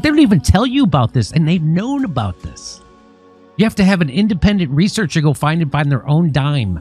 They 0.02 0.10
don't 0.10 0.18
even 0.18 0.42
tell 0.42 0.66
you 0.66 0.84
about 0.84 1.14
this, 1.14 1.32
and 1.32 1.48
they've 1.48 1.62
known 1.62 2.04
about 2.04 2.42
this. 2.42 2.82
You 3.56 3.64
have 3.64 3.74
to 3.76 3.84
have 3.84 4.02
an 4.02 4.10
independent 4.10 4.70
researcher 4.70 5.22
go 5.22 5.32
find 5.32 5.62
it 5.62 5.70
by 5.70 5.82
their 5.84 6.06
own 6.06 6.30
dime. 6.30 6.76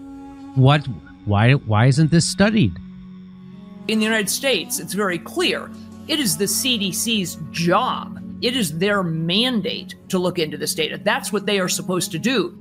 What? 0.56 0.86
Why? 1.24 1.54
Why 1.54 1.86
isn't 1.86 2.12
this 2.12 2.26
studied? 2.26 2.78
In 3.88 4.00
the 4.00 4.06
United 4.06 4.30
States, 4.30 4.80
it's 4.80 4.94
very 4.94 5.20
clear. 5.20 5.72
It 6.10 6.20
is 6.20 6.36
the 6.36 6.46
CDC's 6.46 7.38
job. 7.52 8.22
It 8.42 8.58
is 8.58 8.78
their 8.78 9.04
mandate 9.04 9.96
to 10.10 10.20
look 10.20 10.40
into 10.40 10.58
this 10.58 10.76
data. 10.76 11.00
That's 11.02 11.32
what 11.32 11.46
they 11.46 11.60
are 11.60 11.70
supposed 11.70 12.12
to 12.12 12.20
do. 12.20 12.61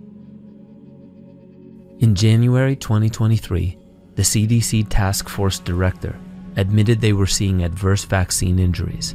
In 2.01 2.15
January 2.15 2.77
2023, 2.77 3.77
the 4.15 4.23
CDC 4.23 4.87
Task 4.89 5.29
Force 5.29 5.59
Director 5.59 6.19
admitted 6.57 7.03
they 7.03 7.13
were 7.13 7.27
seeing 7.27 7.63
adverse 7.63 8.05
vaccine 8.07 8.59
injuries. 8.59 9.15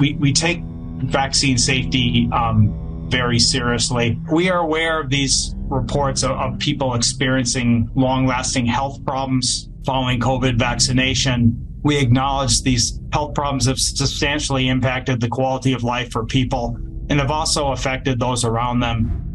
We, 0.00 0.14
we 0.14 0.32
take 0.32 0.60
vaccine 1.04 1.56
safety 1.56 2.28
um, 2.32 3.06
very 3.08 3.38
seriously. 3.38 4.20
We 4.32 4.50
are 4.50 4.58
aware 4.58 5.00
of 5.00 5.08
these 5.08 5.54
reports 5.68 6.24
of, 6.24 6.32
of 6.32 6.58
people 6.58 6.94
experiencing 6.94 7.88
long 7.94 8.26
lasting 8.26 8.66
health 8.66 9.04
problems 9.04 9.68
following 9.86 10.18
COVID 10.18 10.58
vaccination. 10.58 11.64
We 11.84 11.96
acknowledge 11.96 12.62
these 12.62 12.98
health 13.12 13.34
problems 13.34 13.66
have 13.66 13.78
substantially 13.78 14.68
impacted 14.68 15.20
the 15.20 15.28
quality 15.28 15.74
of 15.74 15.84
life 15.84 16.10
for 16.10 16.26
people 16.26 16.76
and 17.08 17.20
have 17.20 17.30
also 17.30 17.68
affected 17.70 18.18
those 18.18 18.44
around 18.44 18.80
them. 18.80 19.29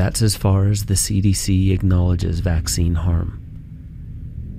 That's 0.00 0.22
as 0.22 0.34
far 0.34 0.68
as 0.68 0.86
the 0.86 0.94
CDC 0.94 1.72
acknowledges 1.72 2.40
vaccine 2.40 2.94
harm. 2.94 3.38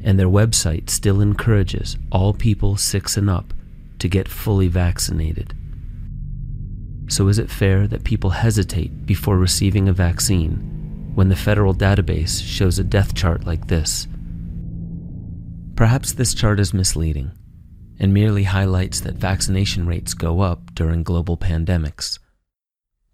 And 0.04 0.20
their 0.20 0.28
website 0.28 0.88
still 0.88 1.20
encourages 1.20 1.98
all 2.12 2.32
people 2.32 2.78
six 2.78 3.18
and 3.18 3.28
up 3.28 3.52
to 3.98 4.08
get 4.08 4.28
fully 4.28 4.68
vaccinated. 4.68 5.56
So, 7.08 7.28
is 7.28 7.40
it 7.40 7.50
fair 7.50 7.88
that 7.88 8.04
people 8.04 8.30
hesitate 8.30 9.08
before 9.08 9.40
receiving 9.40 9.90
a 9.90 9.94
vaccine 9.94 11.12
when 11.16 11.30
the 11.30 11.36
federal 11.36 11.74
database 11.74 12.40
shows 12.40 12.78
a 12.78 12.84
death 12.84 13.16
chart 13.16 13.44
like 13.44 13.66
this? 13.66 14.08
Perhaps 15.76 16.14
this 16.14 16.36
chart 16.36 16.60
is 16.60 16.72
misleading 16.72 17.32
and 18.00 18.14
merely 18.14 18.44
highlights 18.44 19.00
that 19.00 19.16
vaccination 19.16 19.88
rates 19.88 20.14
go 20.14 20.42
up 20.42 20.76
during 20.76 21.02
global 21.02 21.36
pandemics. 21.36 22.20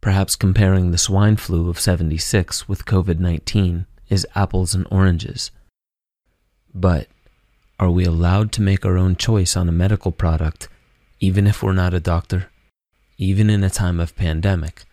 Perhaps 0.08 0.38
comparing 0.38 0.92
the 0.92 0.98
swine 0.98 1.36
flu 1.36 1.70
of 1.70 1.82
76 1.82 2.70
with 2.70 2.86
COVID 2.86 3.20
19 3.20 3.86
is 4.08 4.26
apples 4.36 4.74
and 4.74 4.88
oranges. 4.90 5.52
But 6.74 7.08
are 7.78 7.92
we 7.92 8.06
allowed 8.06 8.54
to 8.54 8.62
make 8.62 8.86
our 8.86 8.98
own 8.98 9.18
choice 9.18 9.58
on 9.58 9.68
a 9.68 9.74
medical 9.74 10.14
product, 10.14 10.70
even 11.20 11.46
if 11.46 11.62
we're 11.62 11.74
not 11.74 11.94
a 11.94 12.00
doctor? 12.00 12.48
even 13.18 13.50
in 13.50 13.64
a 13.64 13.70
time 13.70 14.00
of 14.00 14.16
pandemic, 14.16 14.86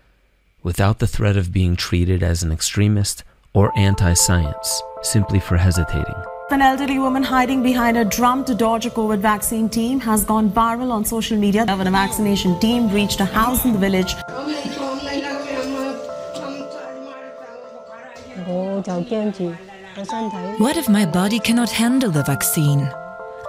without 0.62 0.98
the 0.98 1.06
threat 1.06 1.36
of 1.36 1.52
being 1.52 1.76
treated 1.76 2.22
as 2.22 2.42
an 2.42 2.50
extremist 2.50 3.22
or 3.52 3.70
anti 3.78 4.14
science 4.14 4.82
simply 5.02 5.38
for 5.38 5.56
hesitating. 5.56 6.14
An 6.50 6.62
elderly 6.62 6.98
woman 6.98 7.22
hiding 7.22 7.62
behind 7.62 7.96
a 7.96 8.04
drum 8.04 8.44
to 8.46 8.54
dodge 8.54 8.86
a 8.86 8.90
COVID 8.90 9.18
vaccine 9.18 9.68
team 9.68 10.00
has 10.00 10.24
gone 10.24 10.50
viral 10.50 10.90
on 10.90 11.04
social 11.04 11.38
media 11.38 11.64
when 11.66 11.86
a 11.86 11.90
vaccination 11.90 12.58
team 12.60 12.90
reached 12.90 13.20
a 13.20 13.24
house 13.24 13.64
in 13.64 13.72
the 13.72 13.78
village. 13.78 14.14
What 20.58 20.76
if 20.76 20.88
my 20.88 21.06
body 21.06 21.38
cannot 21.38 21.70
handle 21.70 22.10
the 22.10 22.22
vaccine? 22.24 22.90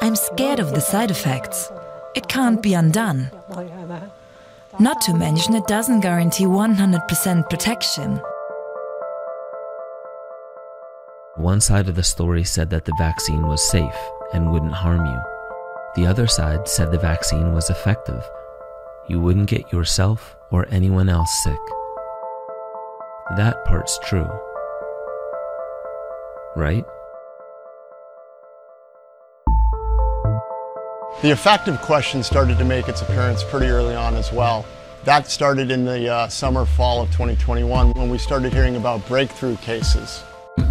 I'm 0.02 0.16
scared 0.16 0.60
of 0.60 0.72
the 0.72 0.82
side 0.82 1.12
effects. 1.12 1.72
It 2.16 2.28
can't 2.28 2.62
be 2.62 2.74
undone. 2.74 3.30
Not 4.80 5.02
to 5.02 5.14
mention, 5.14 5.56
it 5.56 5.68
doesn't 5.68 6.02
guarantee 6.02 6.46
100% 6.46 7.50
protection. 7.50 8.22
One 11.36 11.60
side 11.60 11.90
of 11.90 11.96
the 11.96 12.04
story 12.04 12.44
said 12.44 12.70
that 12.70 12.86
the 12.86 12.96
vaccine 12.98 13.48
was 13.48 13.70
safe 13.70 13.98
and 14.34 14.52
wouldn't 14.52 14.74
harm 14.74 15.06
you. 15.06 15.20
The 15.96 16.08
other 16.08 16.28
side 16.28 16.68
said 16.68 16.92
the 16.92 16.98
vaccine 16.98 17.54
was 17.54 17.70
effective. 17.70 18.24
You 19.10 19.20
wouldn't 19.20 19.50
get 19.50 19.72
yourself 19.72 20.36
or 20.52 20.66
anyone 20.70 21.10
else 21.10 21.32
sick. 21.44 21.60
That 23.38 23.66
part's 23.66 24.00
true. 24.00 24.30
Right? 26.56 26.86
The 31.22 31.32
effective 31.32 31.82
question 31.82 32.24
started 32.24 32.58
to 32.60 32.66
make 32.66 32.88
its 32.88 33.02
appearance 33.02 33.44
pretty 33.44 33.68
early 33.68 33.96
on 33.96 34.16
as 34.16 34.32
well. 34.32 34.66
That 35.06 35.28
started 35.28 35.72
in 35.72 35.86
the 35.86 36.12
uh, 36.12 36.28
summer, 36.28 36.66
fall 36.66 37.02
of 37.02 37.10
2021 37.12 37.92
when 37.92 38.10
we 38.10 38.18
started 38.18 38.54
hearing 38.54 38.76
about 38.76 39.06
breakthrough 39.08 39.58
cases. 39.58 40.24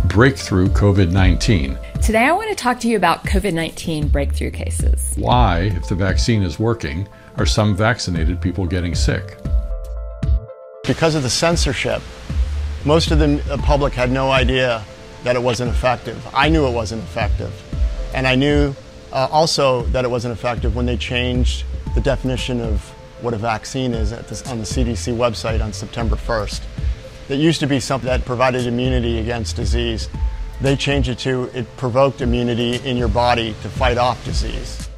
Breakthrough 0.06 0.68
COVID 0.68 1.10
19. 1.10 1.78
Today, 2.02 2.24
I 2.26 2.32
want 2.32 2.50
to 2.50 2.54
talk 2.54 2.80
to 2.80 2.88
you 2.88 2.96
about 2.96 3.24
COVID 3.24 3.52
19 3.52 4.08
breakthrough 4.08 4.50
cases. 4.50 5.14
Why, 5.16 5.72
if 5.74 5.88
the 5.88 5.94
vaccine 5.94 6.42
is 6.42 6.58
working, 6.58 7.08
are 7.36 7.46
some 7.46 7.76
vaccinated 7.76 8.40
people 8.40 8.66
getting 8.66 8.94
sick? 8.94 9.38
Because 10.86 11.14
of 11.14 11.22
the 11.22 11.30
censorship, 11.30 12.02
most 12.84 13.10
of 13.10 13.18
the 13.18 13.60
public 13.62 13.92
had 13.92 14.10
no 14.10 14.30
idea 14.30 14.84
that 15.24 15.36
it 15.36 15.42
wasn't 15.42 15.70
effective. 15.70 16.24
I 16.32 16.48
knew 16.48 16.66
it 16.66 16.72
wasn't 16.72 17.02
effective. 17.02 17.52
And 18.14 18.26
I 18.26 18.36
knew 18.36 18.74
uh, 19.14 19.28
also, 19.30 19.82
that 19.84 20.04
it 20.04 20.10
wasn't 20.10 20.32
effective 20.32 20.74
when 20.74 20.86
they 20.86 20.96
changed 20.96 21.64
the 21.94 22.00
definition 22.00 22.60
of 22.60 22.82
what 23.22 23.32
a 23.32 23.36
vaccine 23.36 23.94
is 23.94 24.10
this, 24.10 24.42
on 24.48 24.58
the 24.58 24.64
CDC 24.64 25.16
website 25.16 25.62
on 25.62 25.72
September 25.72 26.16
1st. 26.16 26.62
It 27.28 27.36
used 27.36 27.60
to 27.60 27.68
be 27.68 27.78
something 27.78 28.08
that 28.08 28.24
provided 28.24 28.66
immunity 28.66 29.20
against 29.20 29.54
disease. 29.54 30.08
They 30.60 30.74
changed 30.74 31.08
it 31.08 31.18
to 31.20 31.44
it 31.54 31.64
provoked 31.76 32.22
immunity 32.22 32.76
in 32.88 32.96
your 32.96 33.08
body 33.08 33.54
to 33.62 33.68
fight 33.68 33.98
off 33.98 34.22
disease. 34.24 34.88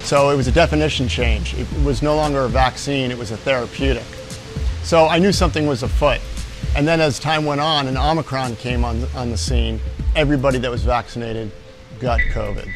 So 0.00 0.28
it 0.28 0.36
was 0.36 0.46
a 0.46 0.52
definition 0.52 1.08
change. 1.08 1.54
It 1.54 1.66
was 1.82 2.02
no 2.02 2.14
longer 2.14 2.40
a 2.40 2.48
vaccine, 2.48 3.10
it 3.10 3.16
was 3.16 3.30
a 3.30 3.38
therapeutic. 3.38 4.04
So 4.82 5.08
I 5.08 5.18
knew 5.18 5.32
something 5.32 5.66
was 5.66 5.82
afoot. 5.82 6.20
And 6.76 6.88
then 6.88 7.00
as 7.00 7.20
time 7.20 7.44
went 7.44 7.60
on 7.60 7.86
and 7.86 7.96
Omicron 7.96 8.56
came 8.56 8.84
on, 8.84 9.04
on 9.14 9.30
the 9.30 9.36
scene, 9.36 9.78
everybody 10.16 10.58
that 10.58 10.70
was 10.70 10.82
vaccinated 10.82 11.52
got 12.00 12.18
COVID. 12.32 12.68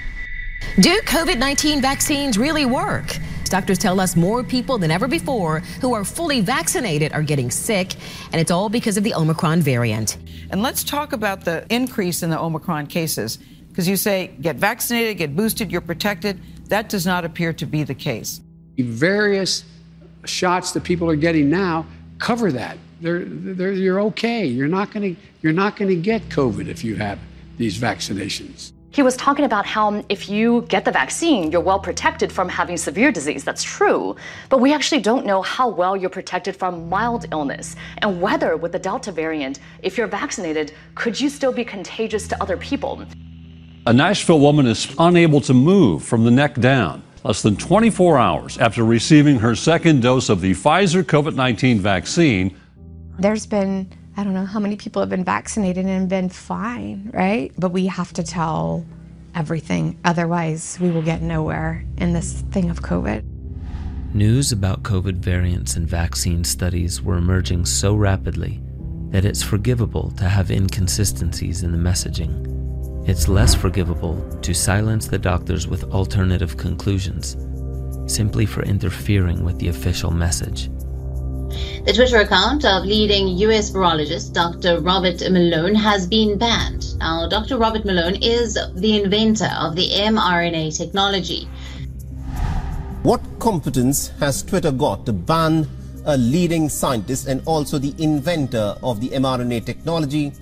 Do 0.81 1.01
COVID 1.01 1.39
19 1.39 1.83
vaccines 1.83 2.39
really 2.39 2.65
work? 2.65 3.17
Doctors 3.45 3.79
tell 3.79 3.99
us 3.99 4.15
more 4.15 4.45
people 4.45 4.79
than 4.79 4.91
ever 4.91 5.09
before 5.09 5.61
who 5.81 5.95
are 5.95 6.05
fully 6.05 6.41
vaccinated 6.41 7.13
are 7.13 7.23
getting 7.23 7.51
sick, 7.51 7.95
and 8.33 8.41
it's 8.41 8.51
all 8.51 8.69
because 8.69 8.97
of 8.97 9.05
the 9.05 9.15
Omicron 9.15 9.63
variant. 9.63 10.19
And 10.51 10.63
let's 10.63 10.85
talk 10.85 11.13
about 11.13 11.45
the 11.45 11.67
increase 11.69 12.23
in 12.23 12.31
the 12.31 12.39
Omicron 12.39 12.87
cases, 12.87 13.39
because 13.69 13.89
you 13.89 13.97
say 13.97 14.29
get 14.41 14.57
vaccinated, 14.57 15.19
get 15.19 15.35
boosted, 15.35 15.73
you're 15.73 15.81
protected. 15.81 16.41
That 16.69 16.89
does 16.89 17.07
not 17.07 17.25
appear 17.25 17.53
to 17.55 17.67
be 17.67 17.83
the 17.83 17.95
case. 17.95 18.41
The 18.77 18.83
various 18.83 19.65
shots 20.25 20.73
that 20.73 20.85
people 20.85 21.11
are 21.11 21.17
getting 21.17 21.51
now 21.51 21.87
cover 22.19 22.53
that. 22.53 22.77
They're, 23.01 23.25
they're, 23.25 23.73
you're 23.73 24.01
okay. 24.01 24.45
You're 24.45 24.69
not 24.69 24.93
going 24.93 25.15
to 25.15 25.21
you're 25.41 25.53
not 25.53 25.77
going 25.77 25.89
to 25.89 25.97
get 25.97 26.29
COVID 26.31 26.67
if 26.67 26.83
you 26.83 26.97
have 26.97 27.19
these 27.57 27.79
vaccinations. 27.79 28.73
He 28.91 29.03
was 29.03 29.17
talking 29.17 29.45
about 29.45 29.67
how 29.67 30.03
if 30.09 30.29
you 30.29 30.63
get 30.69 30.85
the 30.85 30.91
vaccine, 30.91 31.53
you're 31.53 31.61
well 31.61 31.79
protected 31.79 32.33
from 32.33 32.49
having 32.49 32.77
severe 32.77 33.13
disease. 33.13 33.45
That's 33.45 33.63
true. 33.63 34.17
But 34.49 34.61
we 34.61 34.73
actually 34.73 35.01
don't 35.01 35.27
know 35.27 35.43
how 35.43 35.69
well 35.69 35.97
you're 35.97 36.11
protected 36.11 36.57
from 36.57 36.89
mild 36.89 37.27
illness 37.31 37.77
and 37.99 38.21
whether 38.21 38.57
with 38.57 38.73
the 38.73 38.79
Delta 38.79 39.13
variant, 39.13 39.61
if 39.83 39.97
you're 39.97 40.07
vaccinated, 40.09 40.73
could 40.95 41.21
you 41.21 41.29
still 41.29 41.53
be 41.53 41.65
contagious 41.65 42.27
to 42.29 42.43
other 42.43 42.57
people? 42.57 43.05
A 43.87 43.93
Nashville 43.93 44.41
woman 44.41 44.67
is 44.67 44.93
unable 44.99 45.41
to 45.43 45.55
move 45.55 46.03
from 46.03 46.25
the 46.25 46.31
neck 46.31 46.55
down 46.55 47.03
less 47.25 47.43
than 47.43 47.57
24 47.57 48.19
hours 48.19 48.59
after 48.59 48.85
receiving 48.85 49.39
her 49.39 49.55
second 49.55 50.03
dose 50.03 50.29
of 50.29 50.41
the 50.41 50.53
Pfizer 50.53 51.03
COVID 51.03 51.35
19 51.35 51.79
vaccine. 51.79 52.57
There's 53.19 53.47
been 53.47 53.93
I 54.17 54.25
don't 54.25 54.35
know 54.35 54.47
how 54.47 54.59
many 54.59 54.75
people 54.75 55.01
have 55.01 55.11
been 55.11 55.25
vaccinated 55.25 55.87
and 55.87 56.09
been 56.09 56.29
fine, 56.29 57.11
right? 57.15 57.53
But 57.57 57.71
we 57.71 57.87
have 57.87 58.13
to 58.15 58.25
tell 58.25 58.85
everything. 59.33 59.97
Otherwise, 60.05 60.77
we 60.81 60.91
will 60.91 61.03
get 61.03 61.23
nowhere 61.23 61.85
in 61.99 62.13
this 62.13 62.43
thing 62.51 62.69
of 62.69 62.83
COVID. 62.83 63.23
News 64.15 64.51
about 64.51 64.83
COVID 64.83 65.19
variants 65.19 65.77
and 65.77 65.87
vaccine 65.87 66.43
studies 66.43 67.01
were 67.01 67.17
emerging 67.17 67.67
so 67.67 67.95
rapidly 67.95 68.61
that 69.11 69.25
it's 69.25 69.43
forgivable 69.43 70.11
to 70.13 70.25
have 70.25 70.51
inconsistencies 70.51 71.63
in 71.63 71.71
the 71.71 71.79
messaging. 71.79 73.09
It's 73.09 73.29
less 73.29 73.55
forgivable 73.55 74.21
to 74.43 74.53
silence 74.53 75.07
the 75.07 75.19
doctors 75.19 75.69
with 75.69 75.85
alternative 75.93 76.57
conclusions, 76.57 77.37
simply 78.13 78.47
for 78.47 78.63
interfering 78.65 79.45
with 79.45 79.59
the 79.61 79.69
official 79.69 80.11
message. 80.11 80.71
The 81.85 81.93
Twitter 81.95 82.19
account 82.19 82.65
of 82.65 82.85
leading 82.85 83.29
US 83.39 83.71
virologist 83.71 84.35
Dr. 84.35 84.81
Robert 84.81 85.21
Malone 85.31 85.75
has 85.75 86.07
been 86.07 86.37
banned. 86.37 86.99
Now, 86.99 87.27
Dr. 87.29 87.57
Robert 87.57 87.85
Malone 87.85 88.17
is 88.23 88.59
the 88.75 89.03
inventor 89.03 89.49
of 89.59 89.75
the 89.75 89.89
mRNA 89.89 90.77
technology. 90.77 91.49
What 93.03 93.23
competence 93.39 94.09
has 94.21 94.43
Twitter 94.43 94.71
got 94.71 95.07
to 95.07 95.13
ban 95.13 95.67
a 96.05 96.17
leading 96.17 96.69
scientist 96.69 97.27
and 97.27 97.41
also 97.47 97.79
the 97.79 97.95
inventor 98.03 98.77
of 98.83 99.01
the 99.01 99.09
mRNA 99.11 99.65
technology? 99.65 100.33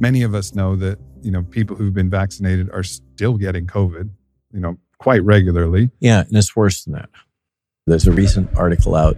Many 0.00 0.22
of 0.22 0.34
us 0.34 0.54
know 0.54 0.76
that, 0.76 0.98
you 1.22 1.30
know, 1.30 1.42
people 1.42 1.76
who've 1.76 1.92
been 1.92 2.08
vaccinated 2.08 2.70
are 2.70 2.84
still 2.84 3.36
getting 3.36 3.66
COVID, 3.66 4.08
you 4.52 4.60
know, 4.60 4.78
quite 4.98 5.22
regularly. 5.24 5.90
Yeah, 6.00 6.20
and 6.20 6.36
it's 6.36 6.54
worse 6.54 6.84
than 6.84 6.94
that. 6.94 7.10
There's 7.88 8.06
a 8.06 8.12
recent 8.12 8.54
article 8.54 8.94
out 8.94 9.16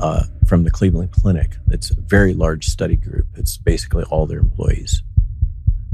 uh, 0.00 0.24
from 0.48 0.64
the 0.64 0.72
Cleveland 0.72 1.12
Clinic. 1.12 1.56
It's 1.68 1.92
a 1.92 2.00
very 2.00 2.34
large 2.34 2.66
study 2.66 2.96
group. 2.96 3.28
It's 3.36 3.56
basically 3.56 4.02
all 4.10 4.26
their 4.26 4.40
employees 4.40 5.04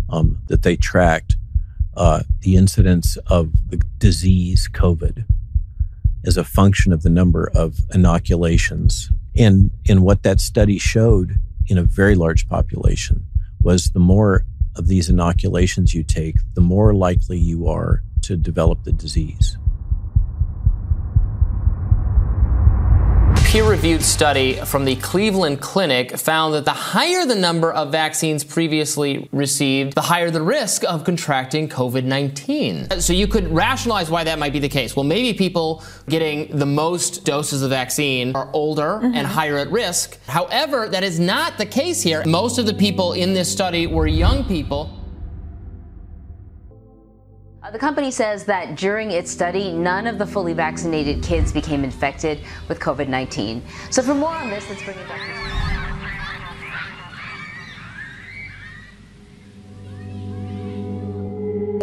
um, 0.08 0.38
that 0.46 0.62
they 0.62 0.74
tracked 0.74 1.36
uh, 1.98 2.22
the 2.40 2.56
incidence 2.56 3.18
of 3.26 3.52
the 3.68 3.76
disease 3.98 4.70
COVID 4.72 5.26
as 6.24 6.38
a 6.38 6.44
function 6.44 6.94
of 6.94 7.02
the 7.02 7.10
number 7.10 7.50
of 7.54 7.78
inoculations. 7.92 9.12
And, 9.36 9.70
and 9.86 10.00
what 10.00 10.22
that 10.22 10.40
study 10.40 10.78
showed 10.78 11.38
in 11.66 11.76
a 11.76 11.82
very 11.82 12.14
large 12.14 12.48
population 12.48 13.26
was 13.60 13.90
the 13.90 14.00
more 14.00 14.46
of 14.76 14.86
these 14.86 15.10
inoculations 15.10 15.92
you 15.92 16.04
take, 16.04 16.36
the 16.54 16.62
more 16.62 16.94
likely 16.94 17.36
you 17.36 17.68
are 17.68 18.02
to 18.22 18.38
develop 18.38 18.84
the 18.84 18.92
disease. 18.92 19.58
Peer 23.48 23.64
reviewed 23.64 24.02
study 24.02 24.56
from 24.56 24.84
the 24.84 24.94
Cleveland 24.96 25.58
Clinic 25.58 26.18
found 26.18 26.52
that 26.52 26.66
the 26.66 26.70
higher 26.70 27.24
the 27.24 27.34
number 27.34 27.72
of 27.72 27.90
vaccines 27.90 28.44
previously 28.44 29.26
received, 29.32 29.94
the 29.94 30.02
higher 30.02 30.30
the 30.30 30.42
risk 30.42 30.84
of 30.84 31.02
contracting 31.02 31.66
COVID 31.66 32.04
19. 32.04 33.00
So 33.00 33.14
you 33.14 33.26
could 33.26 33.50
rationalize 33.50 34.10
why 34.10 34.22
that 34.24 34.38
might 34.38 34.52
be 34.52 34.58
the 34.58 34.68
case. 34.68 34.94
Well, 34.94 35.04
maybe 35.04 35.32
people 35.32 35.82
getting 36.10 36.58
the 36.58 36.66
most 36.66 37.24
doses 37.24 37.62
of 37.62 37.70
vaccine 37.70 38.36
are 38.36 38.50
older 38.52 39.00
mm-hmm. 39.02 39.14
and 39.14 39.26
higher 39.26 39.56
at 39.56 39.70
risk. 39.70 40.18
However, 40.26 40.86
that 40.90 41.02
is 41.02 41.18
not 41.18 41.56
the 41.56 41.66
case 41.66 42.02
here. 42.02 42.22
Most 42.26 42.58
of 42.58 42.66
the 42.66 42.74
people 42.74 43.14
in 43.14 43.32
this 43.32 43.50
study 43.50 43.86
were 43.86 44.06
young 44.06 44.44
people. 44.44 44.94
Uh, 47.68 47.70
the 47.70 47.78
company 47.78 48.10
says 48.10 48.44
that 48.44 48.76
during 48.76 49.10
its 49.10 49.30
study, 49.30 49.72
none 49.72 50.06
of 50.06 50.16
the 50.16 50.24
fully 50.24 50.54
vaccinated 50.54 51.22
kids 51.22 51.52
became 51.52 51.84
infected 51.84 52.40
with 52.66 52.80
COVID 52.80 53.08
19. 53.08 53.62
So, 53.90 54.00
for 54.00 54.14
more 54.14 54.30
on 54.30 54.48
this, 54.48 54.66
let's 54.70 54.82
bring 54.82 54.96
in 54.98 55.06
Dr. 55.06 55.34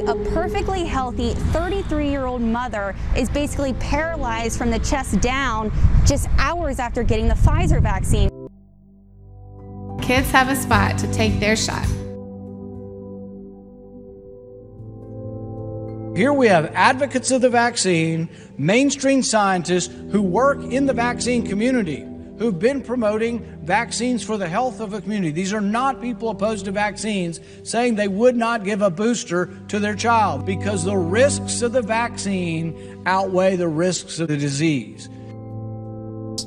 A 0.08 0.15
perfectly 0.34 0.86
healthy 0.86 1.34
33 1.34 2.10
year 2.10 2.26
old 2.26 2.41
mother 2.41 2.95
is 3.15 3.30
basically 3.30 3.74
paralyzed 3.74 4.58
from 4.58 4.71
the 4.71 4.80
chest 4.80 5.19
down 5.21 5.71
just 6.04 6.28
hours 6.39 6.80
after 6.80 7.04
getting 7.04 7.28
the 7.28 7.36
Pfizer 7.36 7.80
vaccine. 7.80 8.30
Kids 10.02 10.32
have 10.32 10.50
a 10.50 10.56
spot 10.56 10.98
to 10.98 11.12
take 11.13 11.39
their 11.39 11.56
shot. 11.56 11.88
Here 16.15 16.32
we 16.32 16.47
have 16.47 16.71
advocates 16.73 17.30
of 17.32 17.41
the 17.41 17.49
vaccine, 17.49 18.30
mainstream 18.58 19.21
scientists 19.21 19.93
who 20.12 20.21
work 20.21 20.63
in 20.63 20.86
the 20.86 20.93
vaccine 20.93 21.45
community, 21.45 22.06
who've 22.38 22.58
been 22.58 22.82
promoting 22.82 23.43
vaccines 23.65 24.23
for 24.23 24.38
the 24.38 24.47
health 24.47 24.80
of 24.80 24.91
the 24.91 25.01
community. 25.01 25.32
These 25.32 25.51
are 25.51 25.60
not 25.60 25.99
people 25.99 26.30
opposed 26.30 26.63
to 26.65 26.71
vaccines 26.71 27.41
saying 27.63 27.95
they 27.95 28.08
would 28.08 28.38
not 28.38 28.63
give 28.63 28.82
a 28.82 28.89
booster 28.89 29.47
to 29.67 29.78
their 29.78 29.93
child 29.93 30.45
because 30.45 30.86
the 30.86 30.95
risks 30.95 31.62
of 31.62 31.73
the 31.73 31.82
vaccine 31.82 33.04
outweigh 33.06 33.58
the 33.58 33.67
risks 33.67 34.17
of 34.21 34.30
the 34.30 34.38
disease. 34.38 35.10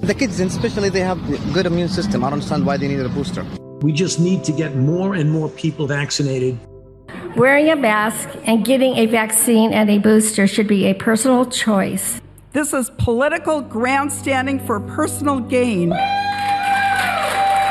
The 0.00 0.14
kids, 0.18 0.40
especially, 0.40 0.88
they 0.88 1.00
have 1.00 1.22
good 1.52 1.66
immune 1.66 1.90
system. 1.90 2.24
I 2.24 2.28
don't 2.28 2.38
understand 2.38 2.64
why 2.64 2.78
they 2.78 2.88
needed 2.88 3.04
a 3.04 3.11
booster. 3.11 3.44
We 3.83 3.92
just 3.92 4.18
need 4.18 4.44
to 4.44 4.52
get 4.52 4.76
more 4.76 5.14
and 5.14 5.31
more 5.31 5.50
people 5.50 5.87
vaccinated 5.87 6.59
Wearing 7.36 7.70
a 7.70 7.76
mask 7.76 8.28
and 8.44 8.64
getting 8.64 8.96
a 8.96 9.06
vaccine 9.06 9.72
and 9.72 9.90
a 9.90 9.98
booster 9.98 10.46
should 10.46 10.66
be 10.66 10.86
a 10.86 10.94
personal 10.94 11.46
choice. 11.46 12.20
This 12.52 12.72
is 12.72 12.90
political 12.98 13.60
grandstanding 13.60 14.58
for 14.58 14.80
personal 14.80 15.38
gain. 15.38 15.92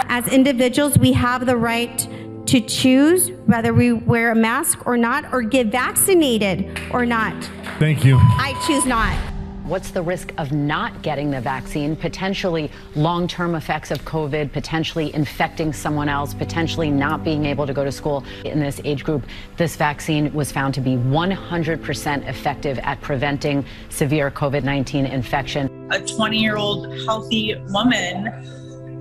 As 0.09 0.27
individuals, 0.27 0.97
we 0.97 1.11
have 1.13 1.45
the 1.45 1.57
right 1.57 2.07
to 2.45 2.61
choose 2.61 3.31
whether 3.45 3.73
we 3.73 3.91
wear 3.91 4.31
a 4.31 4.35
mask 4.35 4.87
or 4.87 4.95
not, 4.95 5.33
or 5.33 5.41
get 5.41 5.67
vaccinated 5.67 6.79
or 6.91 7.05
not. 7.05 7.35
Thank 7.77 8.05
you. 8.05 8.17
I 8.17 8.53
choose 8.65 8.85
not. 8.85 9.26
What's 9.67 9.91
the 9.91 10.01
risk 10.01 10.31
of 10.37 10.53
not 10.53 11.01
getting 11.01 11.29
the 11.29 11.41
vaccine? 11.41 11.97
Potentially 11.97 12.71
long 12.95 13.27
term 13.27 13.53
effects 13.53 13.91
of 13.91 13.99
COVID, 14.05 14.53
potentially 14.53 15.13
infecting 15.13 15.73
someone 15.73 16.07
else, 16.07 16.33
potentially 16.33 16.89
not 16.89 17.21
being 17.25 17.43
able 17.45 17.67
to 17.67 17.73
go 17.73 17.83
to 17.83 17.91
school. 17.91 18.23
In 18.45 18.61
this 18.61 18.79
age 18.85 19.03
group, 19.03 19.25
this 19.57 19.75
vaccine 19.75 20.31
was 20.31 20.53
found 20.53 20.73
to 20.75 20.79
be 20.79 20.91
100% 20.91 22.29
effective 22.29 22.79
at 22.79 23.01
preventing 23.01 23.65
severe 23.89 24.31
COVID 24.31 24.63
19 24.63 25.05
infection. 25.05 25.89
A 25.91 25.99
20 25.99 26.37
year 26.37 26.55
old 26.55 26.87
healthy 27.05 27.53
woman 27.67 28.27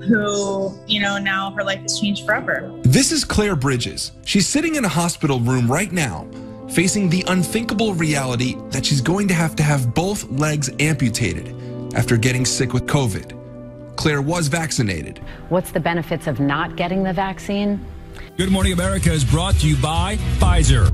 who, 0.03 0.77
you 0.89 1.01
know, 1.01 1.17
now 1.17 1.53
her 1.53 1.63
life 1.63 1.83
has 1.83 2.01
changed 2.01 2.27
forever. 2.27 2.73
This 2.83 3.13
is 3.13 3.25
Claire 3.25 3.55
Bridges. 3.55 4.11
She's 4.25 4.49
sitting 4.49 4.75
in 4.75 4.85
a 4.85 4.89
hospital 4.89 5.39
room 5.39 5.71
right 5.71 5.93
now 5.93 6.27
facing 6.71 7.09
the 7.09 7.25
unthinkable 7.29 7.95
reality 7.95 8.57
that 8.71 8.85
she's 8.85 9.01
going 9.01 9.29
to 9.29 9.35
have 9.35 9.57
to 9.57 9.63
have 9.63 9.95
both 9.95 10.29
legs 10.31 10.71
amputated 10.81 11.55
after 11.95 12.17
getting 12.17 12.45
sick 12.45 12.73
with 12.73 12.87
COVID. 12.87 13.97
Claire 13.97 14.23
was 14.23 14.49
vaccinated. 14.49 15.21
What's 15.49 15.73
the 15.73 15.81
benefits 15.81 16.27
of 16.27 16.39
not 16.39 16.77
getting 16.77 17.03
the 17.03 17.13
vaccine? 17.13 17.85
Good 18.37 18.51
Morning 18.51 18.73
America 18.73 19.11
is 19.11 19.25
brought 19.25 19.55
to 19.57 19.69
you 19.69 19.77
by 19.77 20.17
Pfizer. 20.39 20.93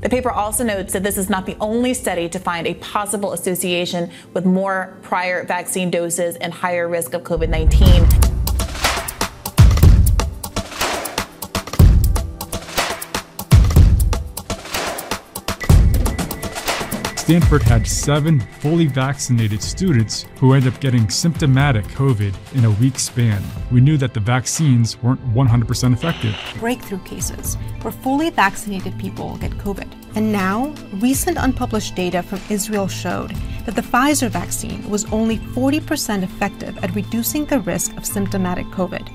The 0.00 0.10
paper 0.10 0.30
also 0.30 0.62
notes 0.62 0.92
that 0.92 1.02
this 1.02 1.18
is 1.18 1.28
not 1.28 1.46
the 1.46 1.56
only 1.60 1.92
study 1.92 2.28
to 2.28 2.38
find 2.38 2.66
a 2.66 2.74
possible 2.74 3.32
association 3.32 4.10
with 4.34 4.44
more 4.44 4.96
prior 5.02 5.44
vaccine 5.44 5.90
doses 5.90 6.36
and 6.36 6.52
higher 6.52 6.88
risk 6.88 7.12
of 7.12 7.22
COVID 7.22 7.48
19. 7.48 8.06
Stanford 17.26 17.64
had 17.64 17.84
seven 17.88 18.38
fully 18.38 18.86
vaccinated 18.86 19.60
students 19.60 20.26
who 20.38 20.52
ended 20.52 20.72
up 20.72 20.80
getting 20.80 21.10
symptomatic 21.10 21.84
COVID 21.86 22.32
in 22.54 22.64
a 22.66 22.70
week 22.70 23.00
span. 23.00 23.42
We 23.72 23.80
knew 23.80 23.96
that 23.96 24.14
the 24.14 24.20
vaccines 24.20 25.02
weren't 25.02 25.34
100% 25.34 25.92
effective. 25.92 26.36
Breakthrough 26.60 27.02
cases 27.02 27.56
where 27.82 27.90
fully 27.90 28.30
vaccinated 28.30 28.96
people 29.00 29.36
get 29.38 29.50
COVID. 29.58 29.92
And 30.14 30.30
now, 30.30 30.72
recent 31.00 31.36
unpublished 31.36 31.96
data 31.96 32.22
from 32.22 32.38
Israel 32.48 32.86
showed 32.86 33.34
that 33.64 33.74
the 33.74 33.82
Pfizer 33.82 34.28
vaccine 34.28 34.88
was 34.88 35.04
only 35.06 35.38
40% 35.38 36.22
effective 36.22 36.78
at 36.78 36.94
reducing 36.94 37.44
the 37.46 37.58
risk 37.58 37.96
of 37.96 38.06
symptomatic 38.06 38.66
COVID. 38.66 39.08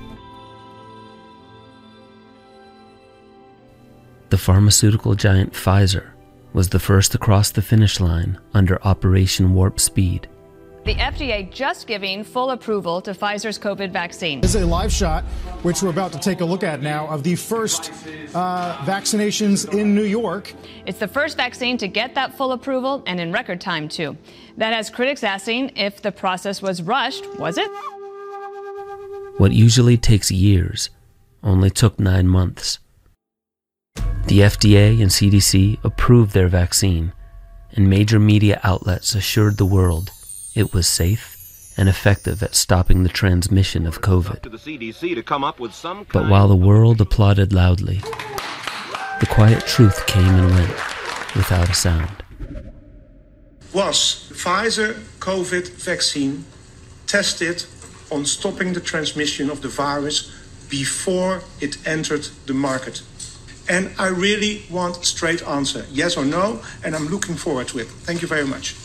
The 4.32 4.38
pharmaceutical 4.38 5.16
giant 5.16 5.54
Pfizer 5.54 6.11
was 6.54 6.70
the 6.70 6.80
first 6.80 7.12
to 7.12 7.18
cross 7.18 7.52
the 7.52 7.62
finish 7.62 8.00
line 8.00 8.40
under 8.54 8.82
Operation 8.84 9.54
Warp 9.54 9.80
Speed. 9.80 10.28
The 10.84 10.96
FDA 10.96 11.52
just 11.52 11.86
giving 11.86 12.24
full 12.24 12.50
approval 12.50 13.02
to 13.02 13.12
Pfizer's 13.12 13.60
COVID 13.60 13.92
vaccine. 13.92 14.42
This 14.42 14.56
is 14.56 14.64
a 14.64 14.66
live 14.66 14.92
shot, 14.92 15.24
which 15.62 15.84
we're 15.84 15.92
about 15.92 16.12
to 16.14 16.20
take 16.20 16.42
a 16.42 16.46
look 16.46 16.64
at 16.64 16.82
now, 16.82 17.08
of 17.08 17.22
the 17.22 17.36
first 17.36 17.92
uh, 18.34 18.78
vaccinations 18.78 19.72
in 19.72 19.94
New 19.94 20.06
York. 20.06 20.56
It's 20.88 20.98
the 20.98 21.08
first 21.08 21.38
vaccine 21.38 21.78
to 21.78 21.88
get 21.88 22.16
that 22.16 22.36
full 22.36 22.52
approval 22.52 23.04
and 23.06 23.20
in 23.20 23.32
record 23.32 23.62
time, 23.62 23.88
too. 23.88 24.18
That 24.58 24.74
has 24.74 24.90
critics 24.90 25.24
asking 25.24 25.74
if 25.76 26.02
the 26.02 26.12
process 26.12 26.64
was 26.64 26.82
rushed. 26.82 27.28
Was 27.38 27.60
it? 27.60 27.70
What 29.38 29.52
usually 29.52 29.98
takes 29.98 30.32
years 30.32 30.90
only 31.44 31.70
took 31.70 32.00
nine 32.00 32.28
months. 32.28 32.80
The 34.28 34.40
FDA 34.40 35.02
and 35.02 35.12
CDC 35.12 35.84
approved 35.84 36.34
their 36.34 36.48
vaccine, 36.48 37.14
and 37.74 37.90
major 37.90 38.20
media 38.20 38.60
outlets 38.64 39.16
assured 39.16 39.58
the 39.58 39.66
world 39.66 40.12
it 40.56 40.74
was 40.74 40.88
safe 40.88 41.38
and 41.78 41.90
effective 41.90 42.44
at 42.44 42.56
stopping 42.56 43.04
the 43.04 43.10
transmission 43.10 43.86
of 43.86 44.02
COVID. 44.02 44.42
But 46.14 46.30
while 46.30 46.48
the 46.48 46.56
world 46.56 47.02
applauded 47.02 47.54
loudly, 47.54 47.98
the 49.20 49.28
quiet 49.30 49.66
truth 49.66 50.06
came 50.06 50.36
and 50.36 50.52
went 50.52 50.70
without 51.36 51.70
a 51.70 51.74
sound. 51.74 52.24
Was 53.74 54.28
the 54.28 54.36
Pfizer 54.36 54.94
COVID 55.20 55.70
vaccine 55.70 56.46
tested 57.08 57.66
on 58.12 58.26
stopping 58.26 58.74
the 58.74 58.82
transmission 58.82 59.50
of 59.50 59.62
the 59.62 59.70
virus 59.70 60.30
before 60.70 61.42
it 61.62 61.78
entered 61.88 62.28
the 62.46 62.54
market? 62.54 63.02
And 63.70 63.92
I 63.98 64.08
really 64.08 64.64
want 64.70 64.98
a 64.98 65.06
straight 65.06 65.46
answer, 65.48 65.86
yes 65.92 66.18
or 66.18 66.26
no, 66.26 66.62
and 66.84 66.96
I'm 66.96 67.08
looking 67.08 67.36
forward 67.36 67.68
to 67.70 67.80
it. 67.80 67.88
Thank 67.88 68.22
you 68.22 68.28
very 68.28 68.46
much. 68.46 68.76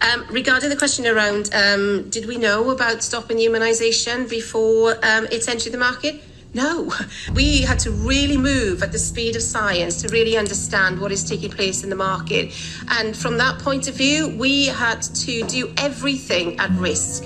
Um, 0.00 0.26
regarding 0.30 0.68
the 0.68 0.76
question 0.76 1.06
around 1.06 1.50
um, 1.54 2.10
did 2.10 2.26
we 2.26 2.36
know 2.36 2.70
about 2.70 3.02
stopping 3.02 3.38
immunisation 3.38 4.28
before 4.28 4.96
um, 5.02 5.26
it 5.32 5.48
entered 5.48 5.72
the 5.72 5.78
market? 5.78 6.22
No. 6.52 6.92
We 7.34 7.62
had 7.62 7.78
to 7.80 7.90
really 7.90 8.36
move 8.36 8.82
at 8.82 8.92
the 8.92 8.98
speed 8.98 9.34
of 9.34 9.42
science 9.42 10.02
to 10.02 10.08
really 10.08 10.36
understand 10.36 11.00
what 11.00 11.10
is 11.10 11.24
taking 11.24 11.50
place 11.50 11.82
in 11.82 11.90
the 11.90 11.96
market. 11.96 12.54
And 12.88 13.16
from 13.16 13.38
that 13.38 13.58
point 13.58 13.88
of 13.88 13.94
view, 13.96 14.36
we 14.38 14.66
had 14.66 15.02
to 15.02 15.42
do 15.44 15.72
everything 15.78 16.58
at 16.60 16.70
risk. 16.78 17.24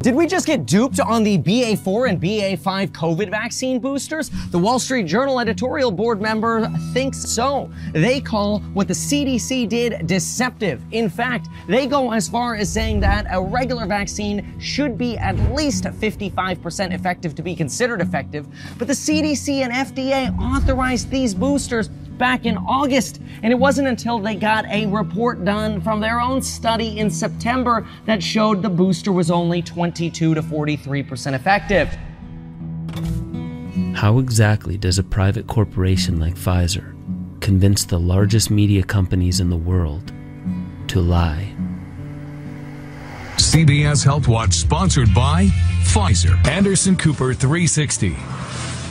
Did 0.00 0.14
we 0.14 0.28
just 0.28 0.46
get 0.46 0.64
duped 0.64 1.00
on 1.00 1.24
the 1.24 1.38
BA4 1.38 2.10
and 2.10 2.20
BA5 2.20 2.90
COVID 2.90 3.30
vaccine 3.30 3.80
boosters? 3.80 4.30
The 4.52 4.58
Wall 4.58 4.78
Street 4.78 5.06
Journal 5.06 5.40
editorial 5.40 5.90
board 5.90 6.22
member 6.22 6.68
thinks 6.92 7.18
so. 7.18 7.68
They 7.92 8.20
call 8.20 8.60
what 8.74 8.86
the 8.86 8.94
CDC 8.94 9.68
did 9.68 10.06
deceptive. 10.06 10.80
In 10.92 11.10
fact, 11.10 11.48
they 11.66 11.88
go 11.88 12.12
as 12.12 12.28
far 12.28 12.54
as 12.54 12.72
saying 12.72 13.00
that 13.00 13.26
a 13.28 13.42
regular 13.42 13.86
vaccine 13.86 14.60
should 14.60 14.96
be 14.96 15.18
at 15.18 15.36
least 15.52 15.82
55% 15.82 16.94
effective 16.94 17.34
to 17.34 17.42
be 17.42 17.56
considered 17.56 18.00
effective. 18.00 18.46
But 18.78 18.86
the 18.86 18.94
CDC 18.94 19.62
and 19.64 19.72
FDA 19.72 20.32
authorized 20.38 21.10
these 21.10 21.34
boosters 21.34 21.90
back 22.18 22.44
in 22.44 22.56
August. 22.58 23.20
And 23.42 23.52
it 23.52 23.56
wasn't 23.56 23.88
until 23.88 24.18
they 24.18 24.34
got 24.34 24.66
a 24.66 24.86
report 24.86 25.44
done 25.44 25.80
from 25.80 26.00
their 26.00 26.20
own 26.20 26.42
study 26.42 26.98
in 26.98 27.10
September 27.10 27.86
that 28.04 28.22
showed 28.22 28.62
the 28.62 28.68
booster 28.68 29.12
was 29.12 29.30
only 29.30 29.62
22 29.62 30.34
to 30.34 30.42
43% 30.42 31.34
effective. 31.34 31.96
How 33.96 34.18
exactly 34.18 34.76
does 34.76 34.98
a 34.98 35.02
private 35.02 35.46
corporation 35.46 36.20
like 36.20 36.34
Pfizer 36.34 36.94
convince 37.40 37.84
the 37.84 37.98
largest 37.98 38.50
media 38.50 38.82
companies 38.82 39.40
in 39.40 39.50
the 39.50 39.56
world 39.56 40.12
to 40.88 41.00
lie? 41.00 41.54
CBS 43.36 44.04
Health 44.04 44.28
Watch 44.28 44.54
sponsored 44.54 45.14
by 45.14 45.46
Pfizer. 45.82 46.46
Anderson 46.46 46.96
Cooper 46.96 47.32
360. 47.32 48.16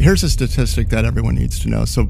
Here's 0.00 0.22
a 0.22 0.30
statistic 0.30 0.88
that 0.88 1.04
everyone 1.04 1.34
needs 1.34 1.58
to 1.60 1.68
know. 1.68 1.84
So 1.84 2.08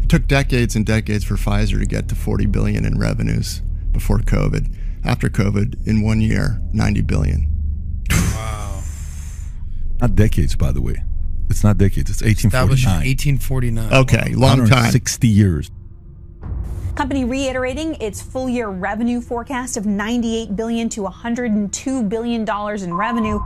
it 0.00 0.08
took 0.08 0.26
decades 0.26 0.74
and 0.74 0.86
decades 0.86 1.22
for 1.22 1.34
Pfizer 1.34 1.78
to 1.78 1.84
get 1.84 2.08
to 2.08 2.14
40 2.14 2.46
billion 2.46 2.86
in 2.86 2.98
revenues 2.98 3.60
before 3.92 4.18
COVID. 4.20 4.74
After 5.04 5.28
COVID, 5.28 5.86
in 5.86 6.02
one 6.02 6.22
year, 6.22 6.62
90 6.72 7.02
billion. 7.02 7.46
Wow. 8.10 8.82
Not 10.00 10.16
decades, 10.16 10.56
by 10.56 10.72
the 10.72 10.80
way. 10.80 11.02
It's 11.50 11.62
not 11.62 11.76
decades. 11.76 12.10
It's 12.10 12.22
1849. 12.22 13.40
1849. 13.40 13.92
Okay, 13.92 14.34
long 14.34 14.66
time. 14.66 14.90
60 14.90 15.28
years. 15.28 15.70
Company 16.94 17.26
reiterating 17.26 17.96
its 17.96 18.22
full 18.22 18.48
year 18.48 18.68
revenue 18.68 19.20
forecast 19.20 19.76
of 19.76 19.84
98 19.84 20.56
billion 20.56 20.88
to 20.88 21.02
102 21.02 22.02
billion 22.04 22.46
dollars 22.46 22.82
in 22.82 22.94
revenue. 22.94 23.38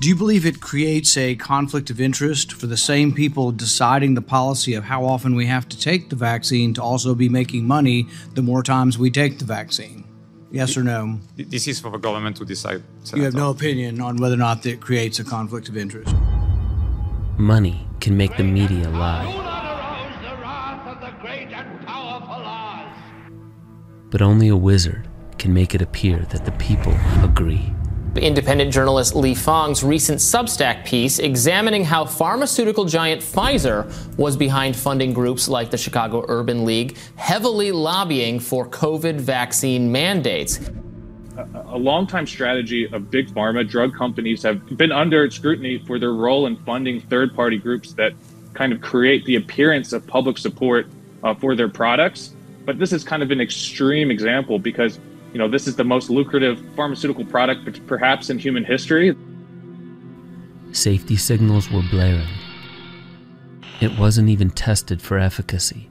Do 0.00 0.08
you 0.08 0.16
believe 0.16 0.44
it 0.44 0.60
creates 0.60 1.16
a 1.16 1.36
conflict 1.36 1.88
of 1.88 2.00
interest 2.00 2.52
for 2.52 2.66
the 2.66 2.76
same 2.76 3.12
people 3.12 3.52
deciding 3.52 4.14
the 4.14 4.22
policy 4.22 4.74
of 4.74 4.84
how 4.84 5.04
often 5.04 5.36
we 5.36 5.46
have 5.46 5.68
to 5.68 5.78
take 5.78 6.10
the 6.10 6.16
vaccine 6.16 6.74
to 6.74 6.82
also 6.82 7.14
be 7.14 7.28
making 7.28 7.66
money 7.66 8.08
the 8.34 8.42
more 8.42 8.64
times 8.64 8.98
we 8.98 9.10
take 9.10 9.38
the 9.38 9.44
vaccine? 9.44 10.04
Yes 10.50 10.76
or 10.76 10.82
no? 10.82 11.20
This 11.36 11.68
is 11.68 11.80
for 11.80 11.90
the 11.90 11.98
government 11.98 12.36
to 12.38 12.44
decide. 12.44 12.82
You 13.14 13.22
have 13.22 13.34
no 13.34 13.50
opinion 13.50 14.00
on 14.00 14.16
whether 14.16 14.34
or 14.34 14.38
not 14.38 14.66
it 14.66 14.80
creates 14.80 15.20
a 15.20 15.24
conflict 15.24 15.68
of 15.68 15.76
interest. 15.76 16.14
Money 17.38 17.86
can 18.00 18.16
make 18.16 18.36
the 18.36 18.44
media 18.44 18.88
lie. 18.90 19.30
But 24.10 24.22
only 24.22 24.48
a 24.48 24.56
wizard 24.56 25.08
can 25.38 25.54
make 25.54 25.74
it 25.74 25.82
appear 25.82 26.18
that 26.30 26.44
the 26.44 26.52
people 26.52 26.94
agree. 27.22 27.72
Independent 28.22 28.72
journalist 28.72 29.16
Lee 29.16 29.34
Fang's 29.34 29.82
recent 29.82 30.18
Substack 30.18 30.84
piece 30.84 31.18
examining 31.18 31.84
how 31.84 32.04
pharmaceutical 32.04 32.84
giant 32.84 33.20
Pfizer 33.20 33.92
was 34.16 34.36
behind 34.36 34.76
funding 34.76 35.12
groups 35.12 35.48
like 35.48 35.70
the 35.70 35.76
Chicago 35.76 36.24
Urban 36.28 36.64
League, 36.64 36.96
heavily 37.16 37.72
lobbying 37.72 38.38
for 38.38 38.68
COVID 38.68 39.20
vaccine 39.20 39.90
mandates. 39.90 40.60
A 41.66 41.76
longtime 41.76 42.26
strategy 42.26 42.88
of 42.92 43.10
big 43.10 43.28
pharma 43.28 43.68
drug 43.68 43.94
companies 43.94 44.42
have 44.44 44.64
been 44.76 44.92
under 44.92 45.28
scrutiny 45.30 45.78
for 45.78 45.98
their 45.98 46.12
role 46.12 46.46
in 46.46 46.56
funding 46.58 47.00
third 47.00 47.34
party 47.34 47.58
groups 47.58 47.94
that 47.94 48.12
kind 48.52 48.72
of 48.72 48.80
create 48.80 49.24
the 49.24 49.36
appearance 49.36 49.92
of 49.92 50.06
public 50.06 50.38
support 50.38 50.86
uh, 51.24 51.34
for 51.34 51.56
their 51.56 51.68
products. 51.68 52.34
But 52.64 52.78
this 52.78 52.92
is 52.92 53.02
kind 53.02 53.22
of 53.22 53.30
an 53.30 53.40
extreme 53.40 54.10
example 54.10 54.58
because 54.58 54.98
you 55.34 55.38
know, 55.38 55.48
this 55.48 55.66
is 55.66 55.74
the 55.74 55.84
most 55.84 56.10
lucrative 56.10 56.64
pharmaceutical 56.76 57.24
product 57.24 57.84
perhaps 57.88 58.30
in 58.30 58.38
human 58.38 58.64
history. 58.64 59.16
Safety 60.70 61.16
signals 61.16 61.70
were 61.72 61.82
blaring. 61.90 62.28
It 63.80 63.98
wasn't 63.98 64.28
even 64.28 64.50
tested 64.50 65.02
for 65.02 65.18
efficacy. 65.18 65.90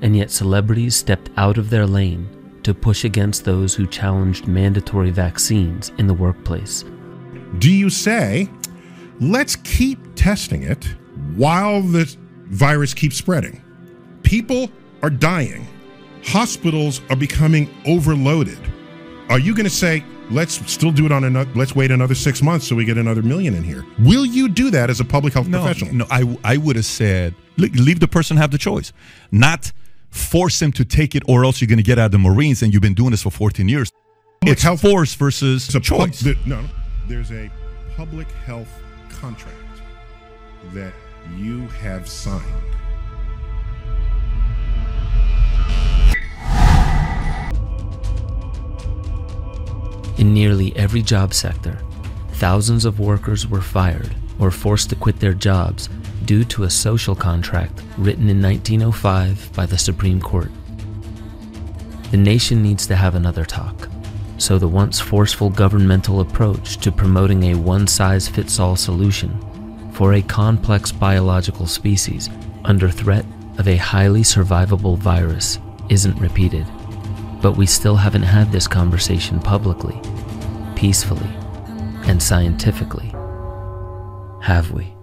And 0.00 0.16
yet, 0.16 0.30
celebrities 0.30 0.94
stepped 0.94 1.28
out 1.36 1.58
of 1.58 1.70
their 1.70 1.86
lane 1.86 2.60
to 2.62 2.72
push 2.72 3.04
against 3.04 3.44
those 3.44 3.74
who 3.74 3.86
challenged 3.86 4.46
mandatory 4.46 5.10
vaccines 5.10 5.90
in 5.98 6.06
the 6.06 6.14
workplace. 6.14 6.84
Do 7.58 7.70
you 7.70 7.90
say, 7.90 8.48
let's 9.18 9.56
keep 9.56 9.98
testing 10.14 10.62
it 10.62 10.84
while 11.34 11.82
the 11.82 12.16
virus 12.46 12.94
keeps 12.94 13.16
spreading? 13.16 13.60
People 14.22 14.70
are 15.02 15.10
dying 15.10 15.66
hospitals 16.24 17.00
are 17.10 17.16
becoming 17.16 17.68
overloaded. 17.86 18.58
Are 19.28 19.38
you 19.38 19.54
going 19.54 19.64
to 19.64 19.70
say, 19.70 20.04
let's 20.30 20.54
still 20.70 20.90
do 20.90 21.06
it 21.06 21.12
on 21.12 21.24
another, 21.24 21.50
let's 21.54 21.74
wait 21.74 21.90
another 21.90 22.14
six 22.14 22.42
months 22.42 22.66
so 22.66 22.74
we 22.74 22.84
get 22.84 22.98
another 22.98 23.22
million 23.22 23.54
in 23.54 23.62
here? 23.62 23.84
Will 24.00 24.26
you 24.26 24.48
do 24.48 24.70
that 24.70 24.90
as 24.90 25.00
a 25.00 25.04
public 25.04 25.34
health 25.34 25.48
no, 25.48 25.60
professional? 25.60 25.94
No, 25.94 26.06
I, 26.10 26.36
I 26.44 26.56
would 26.56 26.76
have 26.76 26.84
said, 26.84 27.34
leave 27.56 28.00
the 28.00 28.08
person 28.08 28.36
have 28.36 28.50
the 28.50 28.58
choice, 28.58 28.92
not 29.30 29.72
force 30.10 30.60
him 30.60 30.72
to 30.72 30.84
take 30.84 31.14
it 31.14 31.22
or 31.28 31.44
else 31.44 31.60
you're 31.60 31.68
going 31.68 31.78
to 31.78 31.84
get 31.84 31.98
out 31.98 32.06
of 32.06 32.12
the 32.12 32.18
Marines 32.18 32.62
and 32.62 32.72
you've 32.72 32.82
been 32.82 32.94
doing 32.94 33.12
this 33.12 33.22
for 33.22 33.30
14 33.30 33.68
years. 33.68 33.92
It's 34.42 34.62
health 34.62 34.80
force 34.80 35.14
versus 35.14 35.66
it's 35.66 35.74
a 35.74 35.80
choice. 35.80 36.22
Pub, 36.22 36.36
no, 36.46 36.64
there's 37.06 37.30
a 37.30 37.50
public 37.96 38.30
health 38.46 38.68
contract 39.10 39.56
that 40.72 40.94
you 41.36 41.66
have 41.68 42.08
signed 42.08 42.42
In 50.20 50.34
nearly 50.34 50.76
every 50.76 51.00
job 51.00 51.32
sector, 51.32 51.78
thousands 52.32 52.84
of 52.84 53.00
workers 53.00 53.46
were 53.46 53.62
fired 53.62 54.14
or 54.38 54.50
forced 54.50 54.90
to 54.90 54.94
quit 54.94 55.18
their 55.18 55.32
jobs 55.32 55.88
due 56.26 56.44
to 56.44 56.64
a 56.64 56.70
social 56.70 57.14
contract 57.14 57.82
written 57.96 58.28
in 58.28 58.42
1905 58.42 59.50
by 59.54 59.64
the 59.64 59.78
Supreme 59.78 60.20
Court. 60.20 60.50
The 62.10 62.18
nation 62.18 62.62
needs 62.62 62.86
to 62.88 62.96
have 62.96 63.14
another 63.14 63.46
talk, 63.46 63.88
so 64.36 64.58
the 64.58 64.68
once 64.68 65.00
forceful 65.00 65.48
governmental 65.48 66.20
approach 66.20 66.76
to 66.82 66.92
promoting 66.92 67.44
a 67.44 67.54
one 67.54 67.86
size 67.86 68.28
fits 68.28 68.60
all 68.60 68.76
solution 68.76 69.32
for 69.94 70.12
a 70.12 70.20
complex 70.20 70.92
biological 70.92 71.66
species 71.66 72.28
under 72.66 72.90
threat 72.90 73.24
of 73.56 73.66
a 73.66 73.76
highly 73.76 74.20
survivable 74.20 74.98
virus 74.98 75.58
isn't 75.88 76.20
repeated. 76.20 76.66
But 77.42 77.56
we 77.56 77.66
still 77.66 77.96
haven't 77.96 78.22
had 78.22 78.52
this 78.52 78.68
conversation 78.68 79.40
publicly, 79.40 80.00
peacefully, 80.76 81.30
and 82.06 82.22
scientifically. 82.22 83.14
Have 84.42 84.70
we? 84.72 84.94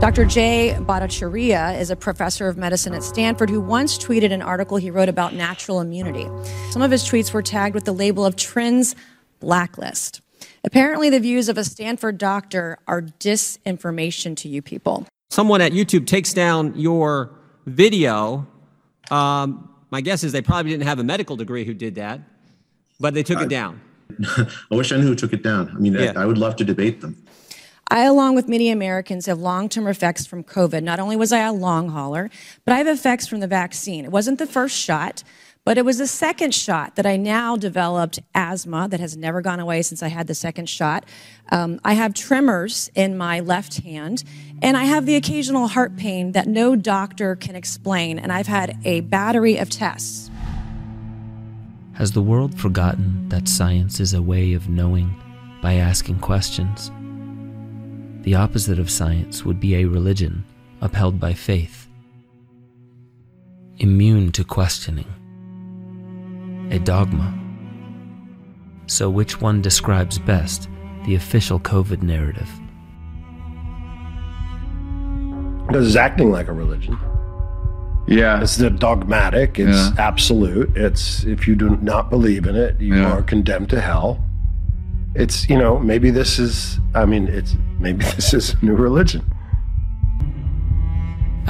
Dr. 0.00 0.24
Jay 0.24 0.76
Bhattacharya 0.78 1.78
is 1.78 1.90
a 1.90 1.96
professor 1.96 2.48
of 2.48 2.56
medicine 2.56 2.94
at 2.94 3.02
Stanford 3.02 3.48
who 3.48 3.60
once 3.60 3.96
tweeted 3.96 4.32
an 4.32 4.42
article 4.42 4.76
he 4.76 4.90
wrote 4.90 5.08
about 5.08 5.34
natural 5.34 5.80
immunity. 5.80 6.28
Some 6.70 6.82
of 6.82 6.90
his 6.90 7.04
tweets 7.04 7.32
were 7.32 7.42
tagged 7.42 7.74
with 7.74 7.84
the 7.84 7.92
label 7.92 8.24
of 8.24 8.36
Trends 8.36 8.96
Blacklist. 9.40 10.20
Apparently, 10.64 11.10
the 11.10 11.20
views 11.20 11.48
of 11.48 11.56
a 11.56 11.64
Stanford 11.64 12.18
doctor 12.18 12.78
are 12.86 13.02
disinformation 13.02 14.36
to 14.38 14.48
you 14.48 14.62
people. 14.62 15.06
Someone 15.30 15.60
at 15.60 15.72
YouTube 15.72 16.06
takes 16.06 16.32
down 16.32 16.74
your 16.76 17.30
video 17.66 18.46
Um, 19.10 19.68
my 19.94 20.00
guess 20.00 20.24
is 20.24 20.32
they 20.32 20.42
probably 20.42 20.72
didn't 20.72 20.88
have 20.88 20.98
a 20.98 21.04
medical 21.04 21.36
degree 21.36 21.64
who 21.64 21.72
did 21.72 21.94
that, 21.94 22.20
but 22.98 23.14
they 23.14 23.22
took 23.22 23.40
it 23.40 23.48
down. 23.48 23.80
I 24.36 24.74
wish 24.74 24.90
I 24.90 24.96
knew 24.96 25.06
who 25.06 25.14
took 25.14 25.32
it 25.32 25.44
down. 25.44 25.70
I 25.72 25.78
mean, 25.78 25.92
Yeah. 25.92 26.14
I, 26.16 26.22
I 26.22 26.26
would 26.26 26.36
love 26.36 26.56
to 26.56 26.64
debate 26.64 27.00
them. 27.00 27.14
I, 27.92 28.02
along 28.02 28.34
with 28.34 28.48
many 28.48 28.70
Americans, 28.70 29.26
have 29.26 29.38
long 29.38 29.68
term 29.68 29.86
effects 29.86 30.26
from 30.26 30.42
COVID. 30.42 30.82
Not 30.82 30.98
only 30.98 31.14
was 31.14 31.32
I 31.32 31.38
a 31.46 31.52
long 31.52 31.90
hauler, 31.90 32.28
but 32.64 32.72
I 32.74 32.78
have 32.78 32.88
effects 32.88 33.28
from 33.28 33.38
the 33.38 33.46
vaccine. 33.46 34.04
It 34.04 34.10
wasn't 34.10 34.40
the 34.40 34.48
first 34.48 34.76
shot, 34.76 35.22
but 35.64 35.78
it 35.78 35.84
was 35.84 35.96
the 35.96 36.06
second 36.06 36.54
shot 36.54 36.96
that 36.96 37.06
I 37.06 37.16
now 37.16 37.56
developed 37.56 38.20
asthma 38.34 38.86
that 38.90 39.00
has 39.00 39.16
never 39.16 39.40
gone 39.40 39.60
away 39.60 39.80
since 39.80 40.02
I 40.02 40.08
had 40.08 40.26
the 40.26 40.34
second 40.34 40.68
shot. 40.68 41.06
Um, 41.50 41.80
I 41.82 41.94
have 41.94 42.12
tremors 42.12 42.90
in 42.94 43.16
my 43.16 43.40
left 43.40 43.82
hand, 43.82 44.24
and 44.60 44.76
I 44.76 44.84
have 44.84 45.06
the 45.06 45.16
occasional 45.16 45.68
heart 45.68 45.96
pain 45.96 46.32
that 46.32 46.46
no 46.46 46.76
doctor 46.76 47.34
can 47.34 47.56
explain. 47.56 48.18
And 48.18 48.30
I've 48.30 48.46
had 48.46 48.78
a 48.84 49.00
battery 49.00 49.56
of 49.56 49.70
tests. 49.70 50.30
Has 51.94 52.12
the 52.12 52.22
world 52.22 52.60
forgotten 52.60 53.28
that 53.30 53.48
science 53.48 54.00
is 54.00 54.12
a 54.12 54.20
way 54.20 54.52
of 54.52 54.68
knowing 54.68 55.14
by 55.62 55.74
asking 55.74 56.18
questions? 56.18 56.90
The 58.22 58.34
opposite 58.34 58.78
of 58.78 58.90
science 58.90 59.44
would 59.44 59.60
be 59.60 59.76
a 59.76 59.84
religion 59.84 60.44
upheld 60.80 61.18
by 61.18 61.32
faith, 61.32 61.88
immune 63.78 64.32
to 64.32 64.44
questioning, 64.44 65.13
a 66.70 66.78
dogma. 66.78 67.32
So, 68.86 69.08
which 69.08 69.40
one 69.40 69.62
describes 69.62 70.18
best 70.18 70.68
the 71.06 71.14
official 71.14 71.58
COVID 71.60 72.02
narrative? 72.02 72.48
Because 75.66 75.86
it's 75.86 75.96
acting 75.96 76.30
like 76.30 76.48
a 76.48 76.52
religion. 76.52 76.98
Yeah. 78.06 78.42
It's 78.42 78.56
the 78.56 78.68
dogmatic, 78.70 79.58
it's 79.58 79.76
Yeah. 79.76 79.90
absolute. 79.98 80.76
It's 80.76 81.24
if 81.24 81.48
you 81.48 81.54
do 81.54 81.78
not 81.80 82.10
believe 82.10 82.46
in 82.46 82.54
it, 82.54 82.78
you 82.80 82.96
Yeah. 82.96 83.12
are 83.12 83.22
condemned 83.22 83.70
to 83.70 83.80
hell. 83.80 84.22
It's, 85.14 85.48
you 85.48 85.56
know, 85.58 85.78
maybe 85.78 86.10
this 86.10 86.38
is 86.38 86.78
I 86.94 87.06
mean, 87.06 87.28
it's 87.28 87.56
maybe 87.80 88.04
this 88.16 88.34
is 88.34 88.54
a 88.60 88.64
new 88.64 88.74
religion. 88.74 89.22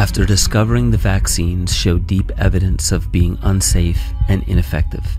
After 0.04 0.26
discovering 0.26 0.90
the 0.90 0.98
vaccines 0.98 1.74
show 1.74 1.96
deep 1.98 2.30
evidence 2.36 2.92
of 2.92 3.10
being 3.10 3.38
unsafe 3.40 4.12
and 4.28 4.42
ineffective, 4.46 5.16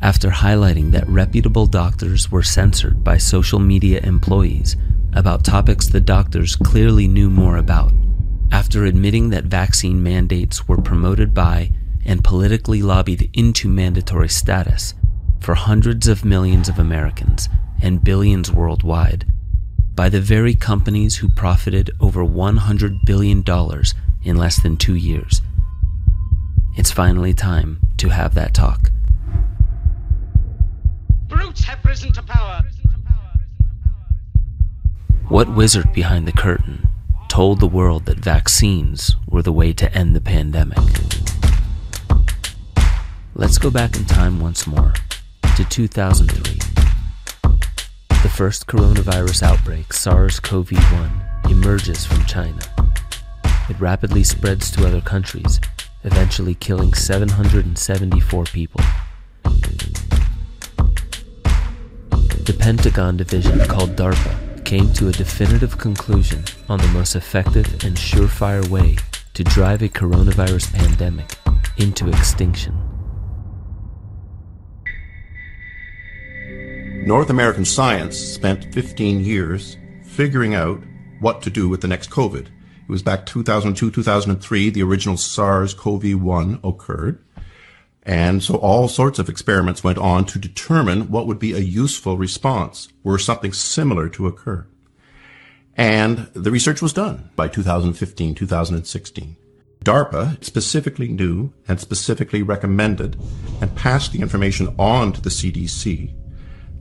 after 0.00 0.30
highlighting 0.30 0.92
that 0.92 1.08
reputable 1.08 1.66
doctors 1.66 2.30
were 2.30 2.44
censored 2.44 3.02
by 3.02 3.16
social 3.16 3.58
media 3.58 3.98
employees 4.04 4.76
about 5.14 5.44
topics 5.44 5.88
the 5.88 6.00
doctors 6.00 6.54
clearly 6.54 7.08
knew 7.08 7.28
more 7.28 7.56
about, 7.56 7.92
after 8.52 8.84
admitting 8.84 9.30
that 9.30 9.46
vaccine 9.46 10.00
mandates 10.00 10.68
were 10.68 10.80
promoted 10.80 11.34
by 11.34 11.72
and 12.06 12.22
politically 12.22 12.82
lobbied 12.82 13.28
into 13.32 13.68
mandatory 13.68 14.28
status 14.28 14.94
for 15.40 15.56
hundreds 15.56 16.06
of 16.06 16.24
millions 16.24 16.68
of 16.68 16.78
Americans 16.78 17.48
and 17.82 18.04
billions 18.04 18.52
worldwide, 18.52 19.26
by 19.96 20.08
the 20.08 20.20
very 20.20 20.54
companies 20.54 21.16
who 21.16 21.28
profited 21.30 21.90
over 22.00 22.24
$100 22.24 23.04
billion 23.04 23.42
in 24.24 24.36
less 24.36 24.60
than 24.62 24.76
two 24.76 24.94
years. 24.94 25.42
It's 26.76 26.90
finally 26.90 27.34
time 27.34 27.80
to 27.98 28.08
have 28.08 28.34
that 28.34 28.54
talk. 28.54 28.90
Brutes 31.28 31.64
have 31.64 31.84
risen 31.84 32.12
to 32.12 32.22
power. 32.22 32.62
What 35.28 35.54
wizard 35.54 35.92
behind 35.92 36.28
the 36.28 36.32
curtain 36.32 36.88
told 37.28 37.60
the 37.60 37.66
world 37.66 38.04
that 38.06 38.18
vaccines 38.18 39.16
were 39.26 39.42
the 39.42 39.52
way 39.52 39.72
to 39.72 39.92
end 39.96 40.14
the 40.14 40.20
pandemic? 40.20 40.78
Let's 43.34 43.58
go 43.58 43.70
back 43.70 43.96
in 43.96 44.04
time 44.04 44.38
once 44.38 44.66
more 44.66 44.92
to 45.56 45.64
2003. 45.64 46.58
The 48.22 48.28
first 48.28 48.66
coronavirus 48.66 49.42
outbreak, 49.42 49.92
SARS 49.92 50.40
CoV 50.40 50.72
1, 50.72 51.50
emerges 51.50 52.06
from 52.06 52.24
China. 52.26 52.73
It 53.70 53.80
rapidly 53.80 54.24
spreads 54.24 54.70
to 54.72 54.86
other 54.86 55.00
countries, 55.00 55.58
eventually 56.02 56.54
killing 56.54 56.92
774 56.92 58.44
people. 58.44 58.80
The 62.44 62.56
Pentagon 62.58 63.16
division 63.16 63.58
called 63.60 63.96
DARPA 63.96 64.64
came 64.66 64.92
to 64.94 65.08
a 65.08 65.12
definitive 65.12 65.78
conclusion 65.78 66.44
on 66.68 66.78
the 66.78 66.88
most 66.88 67.16
effective 67.16 67.66
and 67.84 67.96
surefire 67.96 68.68
way 68.68 68.96
to 69.32 69.42
drive 69.42 69.80
a 69.80 69.88
coronavirus 69.88 70.74
pandemic 70.74 71.30
into 71.78 72.08
extinction. 72.08 72.74
North 77.06 77.30
American 77.30 77.64
science 77.64 78.18
spent 78.18 78.72
15 78.74 79.24
years 79.24 79.78
figuring 80.02 80.54
out 80.54 80.82
what 81.20 81.40
to 81.42 81.50
do 81.50 81.68
with 81.68 81.80
the 81.80 81.88
next 81.88 82.10
COVID. 82.10 82.48
It 82.86 82.92
was 82.92 83.02
back 83.02 83.24
2002, 83.24 83.90
2003, 83.90 84.68
the 84.68 84.82
original 84.82 85.16
SARS 85.16 85.72
CoV 85.72 86.20
1 86.20 86.60
occurred. 86.62 87.24
And 88.02 88.42
so 88.42 88.56
all 88.56 88.88
sorts 88.88 89.18
of 89.18 89.30
experiments 89.30 89.82
went 89.82 89.96
on 89.96 90.26
to 90.26 90.38
determine 90.38 91.10
what 91.10 91.26
would 91.26 91.38
be 91.38 91.54
a 91.54 91.60
useful 91.60 92.18
response 92.18 92.88
were 93.02 93.18
something 93.18 93.54
similar 93.54 94.10
to 94.10 94.26
occur. 94.26 94.66
And 95.76 96.28
the 96.34 96.50
research 96.50 96.82
was 96.82 96.92
done 96.92 97.30
by 97.36 97.48
2015, 97.48 98.34
2016. 98.34 99.36
DARPA 99.82 100.44
specifically 100.44 101.08
knew 101.08 101.52
and 101.66 101.80
specifically 101.80 102.42
recommended 102.42 103.18
and 103.62 103.74
passed 103.74 104.12
the 104.12 104.20
information 104.20 104.74
on 104.78 105.12
to 105.14 105.22
the 105.22 105.30
CDC 105.30 106.14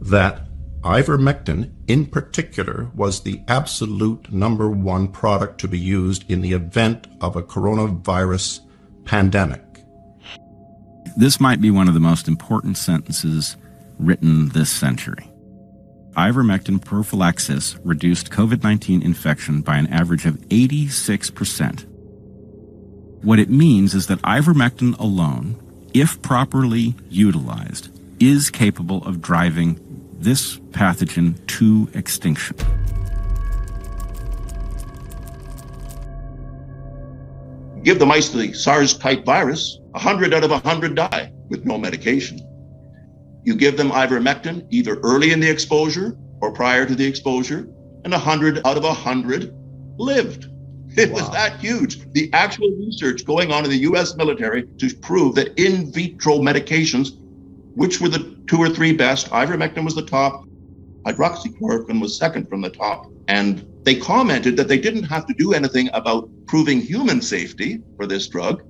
that 0.01 0.47
ivermectin 0.84 1.71
in 1.88 2.05
particular 2.05 2.91
was 2.93 3.21
the 3.21 3.41
absolute 3.47 4.31
number 4.31 4.69
one 4.69 5.07
product 5.07 5.59
to 5.61 5.67
be 5.67 5.79
used 5.79 6.29
in 6.29 6.41
the 6.41 6.51
event 6.51 7.07
of 7.21 7.36
a 7.36 7.41
coronavirus 7.41 8.59
pandemic. 9.05 9.61
This 11.15 11.39
might 11.39 11.61
be 11.61 11.71
one 11.71 11.88
of 11.88 11.93
the 11.93 11.99
most 11.99 12.27
important 12.27 12.77
sentences 12.77 13.55
written 13.97 14.49
this 14.49 14.69
century. 14.69 15.29
Ivermectin 16.17 16.84
prophylaxis 16.84 17.77
reduced 17.84 18.29
COVID 18.29 18.63
19 18.63 19.01
infection 19.01 19.61
by 19.61 19.77
an 19.77 19.88
average 19.88 20.25
of 20.25 20.36
86%. 20.49 21.86
What 23.23 23.39
it 23.39 23.49
means 23.49 23.93
is 23.93 24.07
that 24.07 24.21
ivermectin 24.21 24.99
alone, 24.99 25.55
if 25.93 26.21
properly 26.21 26.93
utilized, 27.09 27.89
is 28.19 28.49
capable 28.49 29.03
of 29.05 29.21
driving 29.21 29.79
this 30.24 30.57
pathogen 30.71 31.36
to 31.47 31.89
extinction. 31.93 32.55
Give 37.84 37.99
the 37.99 38.05
mice 38.05 38.30
the 38.30 38.53
SARS 38.53 38.97
type 38.97 39.26
virus, 39.26 39.80
100 39.91 40.34
out 40.34 40.45
of 40.45 40.51
100 40.51 40.95
die 40.95 41.34
with 41.49 41.65
no 41.65 41.78
medication. 41.78 42.39
You 43.43 43.55
give 43.55 43.76
them 43.76 43.91
ivermectin 43.91 44.65
either 44.69 44.95
early 45.01 45.34
in 45.34 45.41
the 45.41 45.49
exposure 45.49 46.17
or 46.39 46.53
prior 46.53 46.86
to 46.86 46.95
the 46.95 47.05
exposure, 47.05 47.67
and 48.05 48.13
100 48.13 48.65
out 48.65 48.78
of 48.78 48.84
100 48.84 49.53
lived. 49.97 50.47
It 50.95 51.11
was 51.11 51.30
that 51.32 51.59
huge. 51.59 52.11
The 52.13 52.32
actual 52.34 52.69
research 52.78 53.26
going 53.26 53.51
on 53.51 53.65
in 53.65 53.69
the 53.69 53.80
US 53.80 54.15
military 54.15 54.67
to 54.78 54.95
prove 54.97 55.36
that 55.36 55.57
in 55.59 55.91
vitro 55.91 56.38
medications, 56.38 57.17
which 57.76 57.99
were 57.99 58.09
the 58.09 58.38
two 58.47 58.57
or 58.57 58.69
three 58.69 58.93
best, 58.93 59.30
ivermectin 59.32 59.84
was 59.84 59.95
the 59.95 60.05
top, 60.05 60.45
hydroxychloroquine 61.05 62.01
was 62.01 62.17
second 62.17 62.47
from 62.47 62.61
the 62.61 62.69
top. 62.69 63.11
And 63.28 63.65
they 63.84 63.95
commented 63.95 64.57
that 64.57 64.67
they 64.67 64.78
didn't 64.78 65.03
have 65.03 65.26
to 65.28 65.34
do 65.34 65.53
anything 65.53 65.89
about 65.93 66.30
proving 66.47 66.82
human 66.82 67.21
safety 67.21 67.82
for 67.97 68.05
this 68.05 68.28
drug 68.28 68.63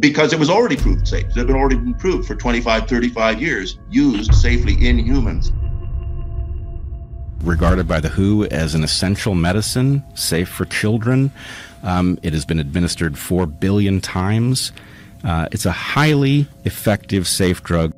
because 0.00 0.32
it 0.32 0.38
was 0.38 0.50
already 0.50 0.76
proved 0.76 1.06
safe. 1.06 1.26
It 1.26 1.36
had 1.36 1.46
been 1.46 1.56
already 1.56 1.76
been 1.76 1.94
proved 1.94 2.26
for 2.26 2.34
25, 2.34 2.88
35 2.88 3.40
years, 3.40 3.78
used 3.90 4.34
safely 4.34 4.74
in 4.86 4.98
humans. 4.98 5.52
regarded 7.42 7.86
by 7.86 8.00
the 8.00 8.08
WHO 8.08 8.46
as 8.46 8.74
an 8.74 8.82
essential 8.82 9.34
medicine, 9.34 10.02
safe 10.14 10.48
for 10.48 10.64
children. 10.64 11.30
Um, 11.84 12.18
it 12.24 12.32
has 12.32 12.44
been 12.44 12.58
administered 12.58 13.16
4 13.16 13.46
billion 13.46 14.00
times. 14.00 14.72
Uh, 15.22 15.48
it's 15.52 15.64
a 15.64 15.72
highly 15.72 16.48
effective, 16.64 17.28
safe 17.28 17.62
drug. 17.62 17.92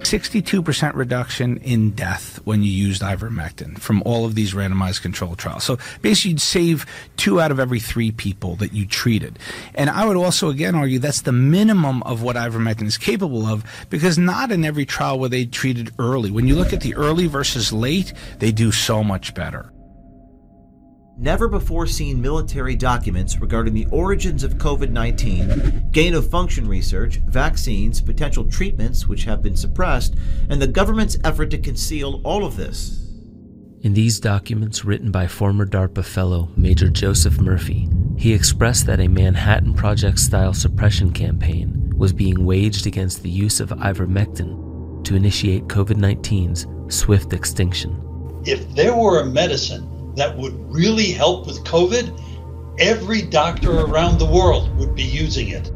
62% 0.00 0.94
reduction 0.94 1.58
in 1.58 1.90
death 1.90 2.40
when 2.44 2.62
you 2.62 2.70
used 2.70 3.02
ivermectin 3.02 3.78
from 3.78 4.02
all 4.04 4.24
of 4.24 4.34
these 4.34 4.54
randomized 4.54 5.02
control 5.02 5.36
trials. 5.36 5.64
So 5.64 5.78
basically, 6.02 6.32
you'd 6.32 6.40
save 6.40 6.86
two 7.16 7.40
out 7.40 7.50
of 7.50 7.60
every 7.60 7.80
three 7.80 8.10
people 8.10 8.56
that 8.56 8.72
you 8.72 8.86
treated. 8.86 9.38
And 9.74 9.90
I 9.90 10.06
would 10.06 10.16
also 10.16 10.48
again 10.48 10.74
argue 10.74 10.98
that's 10.98 11.22
the 11.22 11.32
minimum 11.32 12.02
of 12.04 12.22
what 12.22 12.36
ivermectin 12.36 12.86
is 12.86 12.98
capable 12.98 13.46
of 13.46 13.64
because 13.90 14.18
not 14.18 14.50
in 14.50 14.64
every 14.64 14.86
trial 14.86 15.18
were 15.18 15.28
they 15.28 15.44
treated 15.44 15.92
early. 15.98 16.30
When 16.30 16.46
you 16.46 16.56
look 16.56 16.72
at 16.72 16.80
the 16.80 16.94
early 16.94 17.26
versus 17.26 17.72
late, 17.72 18.12
they 18.38 18.52
do 18.52 18.72
so 18.72 19.04
much 19.04 19.34
better. 19.34 19.70
Never 21.20 21.48
before 21.48 21.86
seen 21.86 22.20
military 22.20 22.74
documents 22.74 23.38
regarding 23.38 23.74
the 23.74 23.86
origins 23.92 24.42
of 24.42 24.54
COVID 24.54 24.90
19, 24.90 25.90
gain 25.92 26.14
of 26.14 26.30
function 26.30 26.66
research, 26.66 27.16
vaccines, 27.26 28.00
potential 28.00 28.44
treatments 28.44 29.06
which 29.06 29.24
have 29.24 29.42
been 29.42 29.56
suppressed, 29.56 30.14
and 30.48 30.60
the 30.60 30.66
government's 30.66 31.18
effort 31.22 31.50
to 31.50 31.58
conceal 31.58 32.22
all 32.24 32.44
of 32.44 32.56
this. 32.56 33.06
In 33.82 33.94
these 33.94 34.20
documents 34.20 34.84
written 34.84 35.10
by 35.10 35.26
former 35.26 35.66
DARPA 35.66 36.04
fellow 36.04 36.50
Major 36.56 36.88
Joseph 36.88 37.38
Murphy, 37.38 37.88
he 38.16 38.32
expressed 38.32 38.86
that 38.86 39.00
a 39.00 39.08
Manhattan 39.08 39.74
Project 39.74 40.18
style 40.18 40.52
suppression 40.52 41.12
campaign 41.12 41.92
was 41.96 42.12
being 42.12 42.44
waged 42.44 42.86
against 42.86 43.22
the 43.22 43.30
use 43.30 43.60
of 43.60 43.70
ivermectin 43.70 45.04
to 45.04 45.16
initiate 45.16 45.68
COVID 45.68 45.96
19's 45.96 46.66
swift 46.94 47.32
extinction. 47.32 47.98
If 48.46 48.74
there 48.74 48.96
were 48.96 49.20
a 49.20 49.26
medicine 49.26 49.89
that 50.16 50.36
would 50.36 50.54
really 50.72 51.12
help 51.12 51.46
with 51.46 51.62
COVID, 51.64 52.20
every 52.78 53.22
doctor 53.22 53.80
around 53.80 54.18
the 54.18 54.26
world 54.26 54.74
would 54.78 54.94
be 54.94 55.02
using 55.04 55.48
it. 55.48 55.70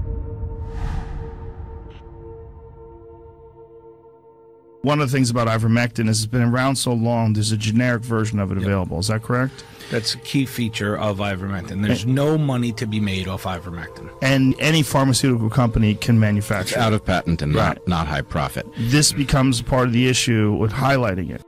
One 4.82 5.00
of 5.00 5.10
the 5.10 5.16
things 5.16 5.30
about 5.30 5.48
ivermectin 5.48 6.10
is 6.10 6.18
it's 6.22 6.26
been 6.30 6.42
around 6.42 6.76
so 6.76 6.92
long, 6.92 7.32
there's 7.32 7.52
a 7.52 7.56
generic 7.56 8.02
version 8.02 8.38
of 8.38 8.52
it 8.52 8.58
available. 8.58 8.98
Is 8.98 9.06
that 9.08 9.22
correct? 9.22 9.64
That's 9.90 10.14
a 10.14 10.18
key 10.18 10.44
feature 10.44 10.94
of 10.98 11.18
ivermectin. 11.18 11.82
There's 11.82 12.04
no 12.04 12.36
money 12.36 12.70
to 12.72 12.86
be 12.86 13.00
made 13.00 13.26
off 13.26 13.44
ivermectin. 13.44 14.10
And 14.20 14.54
any 14.58 14.82
pharmaceutical 14.82 15.48
company 15.48 15.94
can 15.94 16.20
manufacture 16.20 16.74
It's 16.74 16.76
out 16.76 16.92
it. 16.92 16.96
of 16.96 17.06
patent 17.06 17.40
and 17.40 17.54
Right. 17.54 17.78
not, 17.78 17.88
not 17.88 18.06
high 18.08 18.20
profit. 18.20 18.66
This 18.76 19.10
becomes 19.10 19.62
part 19.62 19.86
of 19.86 19.94
the 19.94 20.06
issue 20.06 20.52
with 20.52 20.72
highlighting 20.72 21.30
it. 21.30 21.40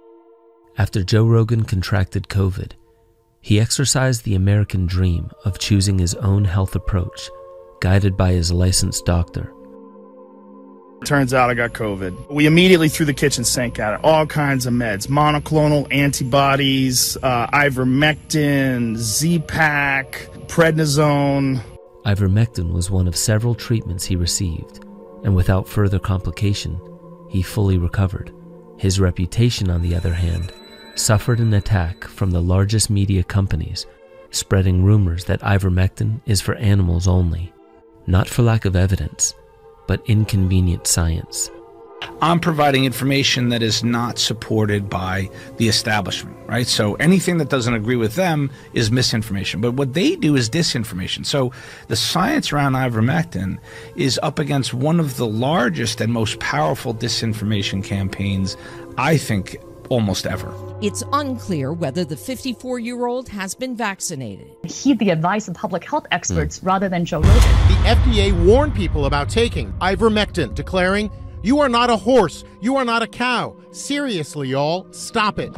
After 0.79 1.03
Joe 1.03 1.25
Rogan 1.25 1.65
contracted 1.65 2.29
COVID, 2.29 2.73
he 3.41 3.59
exercised 3.59 4.25
the 4.25 4.35
American 4.35 4.87
dream 4.87 5.31
of 5.47 5.59
choosing 5.59 5.99
his 5.99 6.15
own 6.17 6.45
health 6.45 6.75
approach, 6.75 7.31
guided 7.81 8.15
by 8.15 8.33
his 8.33 8.53
licensed 8.53 9.07
doctor. 9.07 9.53
Turns 11.07 11.33
out 11.33 11.49
I 11.49 11.55
got 11.55 11.73
COVID. 11.73 12.31
We 12.31 12.47
immediately 12.47 12.91
threw 12.91 13.07
the 13.07 13.15
kitchen 13.15 13.43
sink 13.45 13.79
at 13.79 13.95
it. 13.95 14.01
All 14.05 14.27
kinds 14.27 14.67
of 14.67 14.75
meds 14.75 15.09
monoclonal 15.09 15.87
antibodies, 15.91 17.17
uh, 17.23 17.47
ivermectin, 17.49 18.97
Z 18.97 19.39
Pack, 19.41 20.29
prednisone. 20.47 21.63
Ivermectin 22.05 22.73
was 22.73 22.91
one 22.91 23.09
of 23.09 23.17
several 23.17 23.55
treatments 23.55 24.05
he 24.05 24.17
received, 24.17 24.85
and 25.25 25.35
without 25.35 25.67
further 25.67 25.99
complication, 25.99 26.79
he 27.31 27.41
fully 27.41 27.79
recovered. 27.79 28.31
His 28.77 29.01
reputation, 29.01 29.71
on 29.71 29.81
the 29.81 29.95
other 29.95 30.13
hand, 30.13 30.53
suffered 30.99 31.41
an 31.41 31.55
attack 31.55 32.05
from 32.05 32.31
the 32.31 32.43
largest 32.43 32.91
media 32.91 33.23
companies, 33.23 33.87
spreading 34.31 34.85
rumors 34.85 35.25
that 35.25 35.41
ivermectin 35.41 36.21
is 36.27 36.41
for 36.41 36.55
animals 36.57 37.07
only, 37.07 37.53
not 38.07 38.29
for 38.29 38.43
lack 38.43 38.65
of 38.65 38.77
evidence, 38.77 39.35
but 39.87 40.03
inconvenient 40.07 40.87
science. 40.87 41.51
I'm 42.21 42.41
providing 42.41 42.85
information 42.85 43.49
that 43.51 43.63
is 43.63 43.83
not 43.83 44.19
supported 44.19 44.89
by 44.89 45.31
the 45.57 45.69
establishment, 45.69 46.37
right? 46.47 46.67
So 46.67 46.95
anything 46.97 47.39
that 47.39 47.49
doesn't 47.49 47.73
agree 47.73 47.97
with 47.97 48.15
them 48.15 48.51
is 48.75 48.91
misinformation. 48.91 49.61
But 49.61 49.73
what 49.73 49.95
they 49.95 50.17
do 50.17 50.37
is 50.37 50.49
disinformation. 50.49 51.25
So 51.25 51.53
the 51.89 51.97
science 51.97 52.53
around 52.53 52.73
ivermectin 52.73 53.59
is 53.97 54.21
up 54.23 54.39
against 54.39 54.75
one 54.75 55.01
of 55.01 55.17
the 55.17 55.27
largest 55.27 56.01
and 56.01 56.13
most 56.13 56.39
powerful 56.39 56.95
disinformation 56.95 57.83
campaigns, 57.83 58.57
I 58.99 59.17
think, 59.17 59.57
almost 59.87 60.27
ever. 60.27 60.55
It's 60.81 61.03
unclear 61.13 61.73
whether 61.73 62.05
the 62.05 62.17
54 62.17 62.79
year 62.79 63.07
old 63.07 63.29
has 63.29 63.55
been 63.55 63.77
vaccinated. 63.77 64.51
heed 64.65 64.99
the 64.99 65.11
advice 65.11 65.49
of 65.49 65.55
public 65.55 65.85
health 65.85 66.07
hmm. 66.07 66.15
experts 66.15 66.63
rather 66.63 66.89
than 66.89 67.05
Joe 67.05 67.21
Rogan. 67.21 67.35
The 67.35 67.97
FDA 67.97 68.45
warned 68.45 68.75
people 68.75 69.07
about 69.07 69.29
taking 69.29 69.73
ivermectin, 69.75 70.55
declaring, 70.55 71.11
You 71.43 71.61
are 71.61 71.69
not 71.69 71.91
a 71.91 71.97
horse. 71.97 72.45
You 72.61 72.77
are 72.77 72.85
not 72.85 73.03
a 73.03 73.07
cow. 73.07 73.57
Seriously, 73.71 74.49
y'all, 74.49 74.87
stop 74.93 75.39
it. 75.39 75.55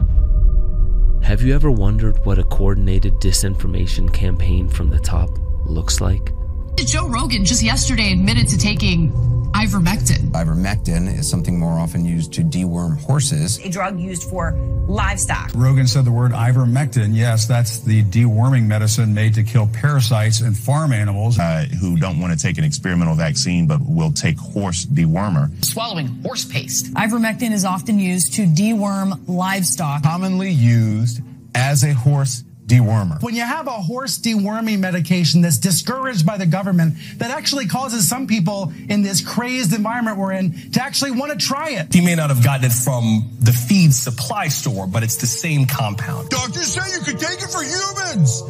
Have 1.22 1.42
you 1.42 1.54
ever 1.54 1.70
wondered 1.70 2.24
what 2.24 2.38
a 2.38 2.44
coordinated 2.44 3.14
disinformation 3.14 4.12
campaign 4.12 4.68
from 4.68 4.88
the 4.88 4.98
top 4.98 5.30
looks 5.64 6.00
like? 6.00 6.32
Joe 6.76 7.08
Rogan 7.08 7.44
just 7.44 7.62
yesterday 7.62 8.12
admitted 8.12 8.48
to 8.48 8.58
taking 8.58 9.12
ivermectin. 9.58 10.30
Ivermectin 10.30 11.12
is 11.18 11.28
something 11.28 11.58
more 11.58 11.80
often 11.80 12.04
used 12.04 12.32
to 12.34 12.42
deworm 12.42 12.96
horses. 13.00 13.58
a 13.58 13.68
drug 13.68 13.98
used 13.98 14.30
for 14.30 14.52
livestock. 14.86 15.50
Rogan 15.52 15.88
said 15.88 16.04
the 16.04 16.12
word 16.12 16.30
ivermectin. 16.30 17.08
Yes, 17.12 17.46
that's 17.46 17.80
the 17.80 18.04
deworming 18.04 18.66
medicine 18.66 19.12
made 19.12 19.34
to 19.34 19.42
kill 19.42 19.66
parasites 19.66 20.42
in 20.42 20.54
farm 20.54 20.92
animals. 20.92 21.40
Uh, 21.40 21.66
who 21.80 21.96
don't 21.96 22.20
want 22.20 22.32
to 22.32 22.38
take 22.38 22.56
an 22.56 22.62
experimental 22.62 23.16
vaccine 23.16 23.66
but 23.66 23.80
will 23.84 24.12
take 24.12 24.38
horse 24.38 24.86
dewormer. 24.86 25.50
Swallowing 25.64 26.06
horse 26.22 26.44
paste. 26.44 26.94
Ivermectin 26.94 27.50
is 27.50 27.64
often 27.64 27.98
used 27.98 28.34
to 28.34 28.46
deworm 28.46 29.20
livestock. 29.26 30.04
Commonly 30.04 30.52
used 30.52 31.20
as 31.56 31.82
a 31.82 31.92
horse 31.92 32.44
dewormer. 32.68 33.20
When 33.22 33.34
you 33.34 33.42
have 33.42 33.66
a 33.66 33.72
horse 33.72 34.18
deworming 34.18 34.78
medication 34.78 35.40
that's 35.40 35.58
discouraged 35.58 36.24
by 36.26 36.36
the 36.36 36.46
government, 36.46 36.94
that 37.16 37.30
actually 37.30 37.66
causes 37.66 38.06
some 38.06 38.26
people 38.26 38.72
in 38.88 39.02
this 39.02 39.26
crazed 39.26 39.72
environment 39.72 40.18
we're 40.18 40.32
in 40.32 40.70
to 40.72 40.82
actually 40.82 41.12
want 41.12 41.32
to 41.32 41.44
try 41.44 41.70
it. 41.70 41.92
He 41.92 42.00
may 42.00 42.14
not 42.14 42.28
have 42.28 42.44
gotten 42.44 42.66
it 42.66 42.72
from 42.72 43.30
the 43.40 43.52
feed 43.52 43.92
supply 43.94 44.48
store, 44.48 44.86
but 44.86 45.02
it's 45.02 45.16
the 45.16 45.26
same 45.26 45.66
compound. 45.66 46.28
Doctors 46.28 46.66
say 46.66 46.82
you 46.92 47.00
could 47.00 47.18
take 47.18 47.38
it 47.42 47.50
for 47.50 47.62
humans. 47.62 48.42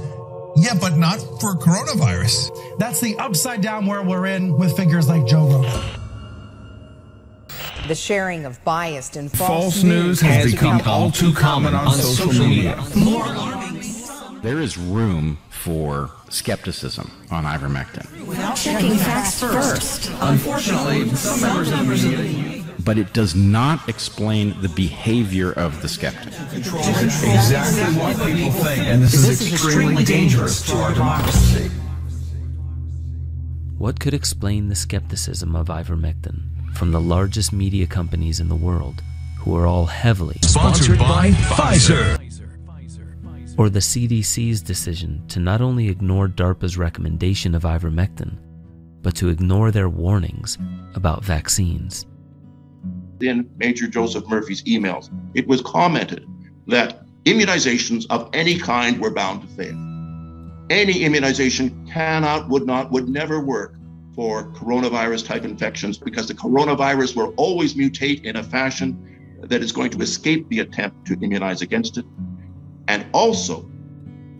Yeah, 0.56 0.74
but 0.74 0.96
not 0.96 1.18
for 1.40 1.54
coronavirus. 1.54 2.78
That's 2.78 3.00
the 3.00 3.16
upside 3.18 3.60
down 3.60 3.86
world 3.86 4.08
we're 4.08 4.26
in 4.26 4.58
with 4.58 4.76
figures 4.76 5.08
like 5.08 5.24
Joe 5.26 5.46
Rogan. 5.46 5.98
The 7.86 7.94
sharing 7.94 8.44
of 8.44 8.62
biased 8.64 9.16
and 9.16 9.30
false, 9.30 9.48
False 9.48 9.82
news 9.82 10.20
has 10.20 10.52
become 10.52 10.82
all 10.84 11.10
too 11.10 11.32
common 11.32 11.74
on 11.74 11.92
social 11.92 12.46
media. 12.46 12.76
There 14.42 14.60
is 14.60 14.78
room 14.78 15.38
for 15.50 16.10
skepticism 16.28 17.10
on 17.30 17.44
ivermectin. 17.44 18.26
Without 18.26 18.54
checking 18.54 18.96
facts 18.96 19.40
first. 19.40 20.12
Unfortunately, 20.20 21.08
some 21.16 21.40
members 21.40 21.72
of 21.72 21.78
the 22.12 22.16
media 22.16 22.64
But 22.84 22.98
it 22.98 23.12
does 23.12 23.34
not 23.34 23.88
explain 23.88 24.54
the 24.62 24.68
behavior 24.68 25.52
of 25.52 25.82
the 25.82 25.88
skeptic. 25.88 26.32
Exactly 26.52 27.82
what 28.00 28.16
people 28.16 28.50
think, 28.52 28.86
and 28.86 29.02
this, 29.02 29.14
is, 29.14 29.52
extremely 29.52 30.04
dangerous 30.04 30.62
to 30.70 30.76
our 30.76 30.94
democracy. 30.94 31.70
What 33.76 33.98
could 33.98 34.14
explain 34.14 34.68
the 34.68 34.76
skepticism 34.76 35.56
of 35.56 35.66
ivermectin 35.66 36.76
from 36.76 36.92
the 36.92 37.00
largest 37.00 37.52
media 37.52 37.86
companies 37.88 38.38
in 38.38 38.48
the 38.48 38.56
world, 38.56 39.02
who 39.38 39.56
are 39.56 39.66
all 39.66 39.86
heavily 39.86 40.36
Sponsored 40.42 40.98
by 40.98 41.30
Pfizer. 41.30 42.47
Or 43.58 43.68
the 43.68 43.80
CDC's 43.80 44.62
decision 44.62 45.26
to 45.28 45.40
not 45.40 45.60
only 45.60 45.88
ignore 45.88 46.28
DARPA's 46.28 46.78
recommendation 46.78 47.54
of 47.54 47.64
ivermectin, 47.64 48.38
but 49.02 49.14
to 49.16 49.28
ignore 49.28 49.70
their 49.70 49.88
warnings 49.88 50.56
about 50.94 51.24
vaccines? 51.24 52.06
in 53.20 53.50
Major 53.56 53.86
Joseph 53.86 54.26
Murphy's 54.28 54.62
emails, 54.64 55.10
it 55.34 55.46
was 55.46 55.60
commented 55.62 56.26
that 56.66 57.04
immunizations 57.24 58.06
of 58.10 58.30
any 58.32 58.58
kind 58.58 59.00
were 59.00 59.10
bound 59.10 59.42
to 59.42 59.48
fail. 59.48 59.76
Any 60.70 61.02
immunization 61.02 61.86
cannot, 61.90 62.48
would 62.48 62.66
not, 62.66 62.90
would 62.90 63.08
never 63.08 63.40
work 63.40 63.74
for 64.14 64.50
coronavirus 64.52 65.26
type 65.26 65.44
infections 65.44 65.98
because 65.98 66.28
the 66.28 66.34
coronavirus 66.34 67.16
will 67.16 67.32
always 67.36 67.74
mutate 67.74 68.24
in 68.24 68.36
a 68.36 68.42
fashion 68.42 69.36
that 69.42 69.62
is 69.62 69.72
going 69.72 69.90
to 69.90 69.98
escape 69.98 70.48
the 70.48 70.60
attempt 70.60 71.06
to 71.06 71.14
immunize 71.14 71.62
against 71.62 71.98
it. 71.98 72.04
And 72.88 73.06
also, 73.12 73.70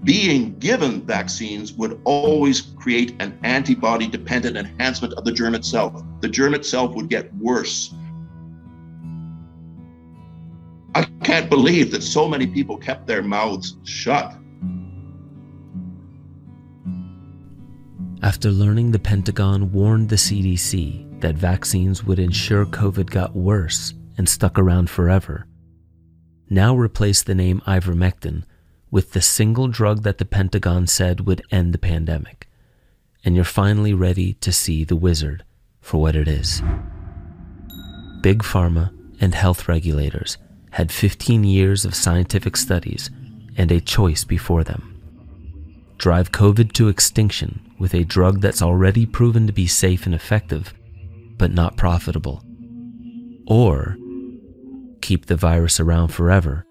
being 0.05 0.59
given 0.59 1.03
vaccines 1.03 1.74
would 1.74 2.01
always 2.05 2.61
create 2.61 3.14
an 3.20 3.38
antibody 3.42 4.07
dependent 4.07 4.57
enhancement 4.57 5.12
of 5.14 5.24
the 5.24 5.32
germ 5.32 5.55
itself. 5.55 6.03
The 6.20 6.28
germ 6.28 6.55
itself 6.55 6.94
would 6.94 7.09
get 7.09 7.32
worse. 7.36 7.94
I 10.94 11.05
can't 11.22 11.51
believe 11.51 11.90
that 11.92 12.03
so 12.03 12.26
many 12.26 12.46
people 12.46 12.76
kept 12.78 13.07
their 13.07 13.22
mouths 13.22 13.76
shut. 13.84 14.34
After 18.22 18.51
learning 18.51 18.90
the 18.92 18.99
Pentagon 18.99 19.72
warned 19.72 20.09
the 20.09 20.16
CDC 20.16 21.20
that 21.20 21.34
vaccines 21.36 22.03
would 22.05 22.18
ensure 22.18 22.66
COVID 22.66 23.11
got 23.11 23.36
worse 23.36 23.94
and 24.16 24.28
stuck 24.28 24.59
around 24.59 24.90
forever, 24.90 25.47
now 26.51 26.76
replace 26.76 27.22
the 27.22 27.34
name 27.34 27.61
ivermectin 27.66 28.44
with 28.90 29.12
the 29.12 29.20
single 29.20 29.68
drug 29.68 30.03
that 30.03 30.18
the 30.18 30.24
Pentagon 30.24 30.86
said 30.86 31.26
would 31.26 31.42
end 31.51 31.72
the 31.72 31.78
pandemic, 31.78 32.49
and 33.24 33.34
you're 33.34 33.44
finally 33.44 33.92
ready 33.92 34.34
to 34.34 34.53
see 34.53 34.84
the 34.84 34.96
wizard 34.96 35.44
for 35.80 36.01
what 36.01 36.16
it 36.16 36.28
is. 36.28 36.62
Big 38.20 38.42
Pharma 38.42 38.92
and 39.20 39.34
health 39.34 39.68
regulators 39.68 40.38
had 40.70 40.92
15 40.92 41.44
years 41.44 41.84
of 41.84 41.94
scientific 41.94 42.57
studies 42.57 43.11
and 43.57 43.70
a 43.70 43.80
choice 43.80 44.24
before 44.24 44.64
them 44.64 44.99
drive 45.99 46.30
COVID 46.30 46.72
to 46.72 46.88
extinction 46.88 47.61
with 47.78 47.92
a 47.92 48.05
drug 48.05 48.40
that's 48.40 48.62
already 48.62 49.05
proven 49.05 49.46
to 49.46 49.53
be 49.53 49.66
safe 49.66 50.07
and 50.07 50.14
effective, 50.14 50.72
but 51.36 51.53
not 51.53 51.76
profitable. 51.76 52.42
Or 53.46 53.96
keep 55.09 55.24
the 55.24 55.36
virus 55.36 55.80
around 55.80 56.09
forever 56.09 56.66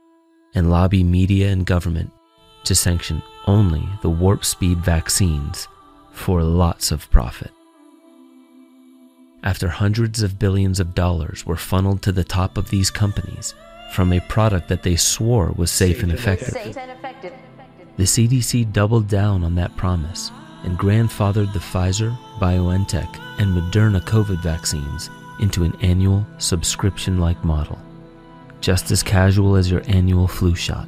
and 0.53 0.69
lobby 0.69 1.03
media 1.03 1.49
and 1.49 1.65
government 1.65 2.11
to 2.63 2.75
sanction 2.75 3.19
only 3.47 3.83
the 4.03 4.09
warp 4.11 4.45
speed 4.45 4.77
vaccines 4.77 5.67
for 6.11 6.43
lots 6.43 6.91
of 6.91 7.09
profit. 7.09 7.49
After 9.41 9.67
hundreds 9.67 10.21
of 10.21 10.38
billions 10.38 10.79
of 10.79 10.93
dollars 10.93 11.47
were 11.47 11.55
funneled 11.55 12.03
to 12.03 12.11
the 12.11 12.23
top 12.23 12.59
of 12.59 12.69
these 12.69 12.91
companies 12.91 13.55
from 13.91 14.13
a 14.13 14.19
product 14.19 14.67
that 14.67 14.83
they 14.83 14.97
swore 14.97 15.51
was 15.55 15.71
safe, 15.71 16.03
and 16.03 16.11
effective, 16.11 16.53
the 17.95 18.03
CDC 18.03 18.71
doubled 18.71 19.07
down 19.07 19.43
on 19.43 19.55
that 19.55 19.75
promise 19.77 20.29
and 20.63 20.77
grandfathered 20.77 21.51
the 21.53 21.59
Pfizer, 21.71 22.15
BioNTech, 22.38 23.19
and 23.39 23.57
Moderna 23.57 24.01
COVID 24.01 24.43
vaccines 24.43 25.09
into 25.39 25.63
an 25.63 25.75
annual 25.81 26.23
subscription 26.38 27.19
like 27.19 27.43
model, 27.43 27.79
just 28.62 28.91
as 28.91 29.03
casual 29.03 29.55
as 29.55 29.70
your 29.70 29.82
annual 29.88 30.28
flu 30.28 30.55
shot. 30.55 30.88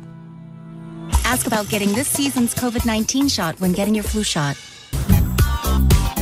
Ask 1.26 1.48
about 1.48 1.70
getting 1.70 1.94
this 1.94 2.08
season's 2.08 2.54
COVID 2.56 2.86
19 2.86 3.28
shot 3.28 3.60
when 3.60 3.72
getting 3.72 3.96
your 3.96 4.04
flu 4.04 4.24
shot. 4.24 4.58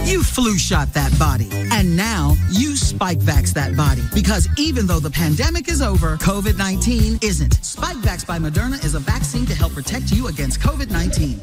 You 0.07 0.23
flu 0.23 0.57
shot 0.57 0.93
that 0.93 1.13
body. 1.19 1.49
And 1.51 1.97
now 1.97 2.33
you 2.49 2.69
Spikevax 2.71 3.53
that 3.55 3.75
body. 3.75 4.03
Because 4.13 4.47
even 4.57 4.87
though 4.87 5.01
the 5.01 5.11
pandemic 5.11 5.67
is 5.67 5.81
over, 5.81 6.15
COVID 6.17 6.57
19 6.57 7.19
isn't. 7.21 7.57
Spikevax 7.57 8.25
by 8.25 8.39
Moderna 8.39 8.83
is 8.85 8.95
a 8.95 8.99
vaccine 8.99 9.45
to 9.45 9.53
help 9.53 9.73
protect 9.73 10.11
you 10.11 10.27
against 10.27 10.61
COVID 10.61 10.91
19. 10.91 11.41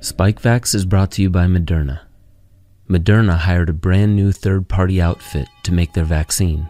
Spikevax 0.00 0.74
is 0.74 0.86
brought 0.86 1.10
to 1.12 1.22
you 1.22 1.28
by 1.28 1.44
Moderna. 1.44 2.00
Moderna 2.88 3.36
hired 3.36 3.68
a 3.68 3.74
brand 3.74 4.16
new 4.16 4.32
third 4.32 4.66
party 4.66 5.02
outfit 5.02 5.46
to 5.64 5.72
make 5.72 5.92
their 5.92 6.04
vaccine. 6.04 6.68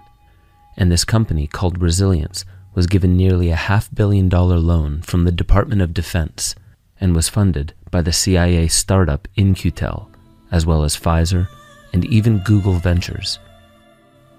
And 0.79 0.91
this 0.91 1.05
company, 1.05 1.47
called 1.47 1.83
Resilience, 1.83 2.47
was 2.75 2.87
given 2.87 3.17
nearly 3.17 3.51
a 3.51 3.57
half 3.57 3.93
billion 3.95 4.31
dollar 4.31 4.59
loan 4.59 5.03
from 5.03 5.25
the 5.25 5.33
Department 5.33 5.83
of 5.83 5.93
Defense 5.93 6.55
and 7.01 7.15
was 7.15 7.29
funded 7.29 7.75
by 7.91 8.01
the 8.01 8.13
CIA 8.13 8.69
startup 8.69 9.29
In-Q-Tel 9.37 10.11
as 10.51 10.65
well 10.65 10.85
as 10.85 10.97
Pfizer 10.97 11.49
and 11.93 12.05
even 12.07 12.39
Google 12.39 12.75
Ventures. 12.75 13.39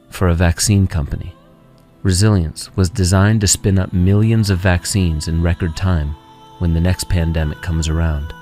For 0.09 0.27
a 0.27 0.33
vaccine 0.33 0.87
company, 0.87 1.35
Resilience 2.01 2.75
was 2.75 2.89
designed 2.89 3.41
to 3.41 3.47
spin 3.47 3.77
up 3.77 3.91
millions 3.91 4.49
of 4.49 4.59
vaccines 4.59 5.27
in 5.27 5.43
record 5.43 5.75
time 5.75 6.15
when 6.59 6.73
the 6.73 6.79
next 6.79 7.09
pandemic 7.09 7.61
comes 7.61 7.89
around. 7.89 8.33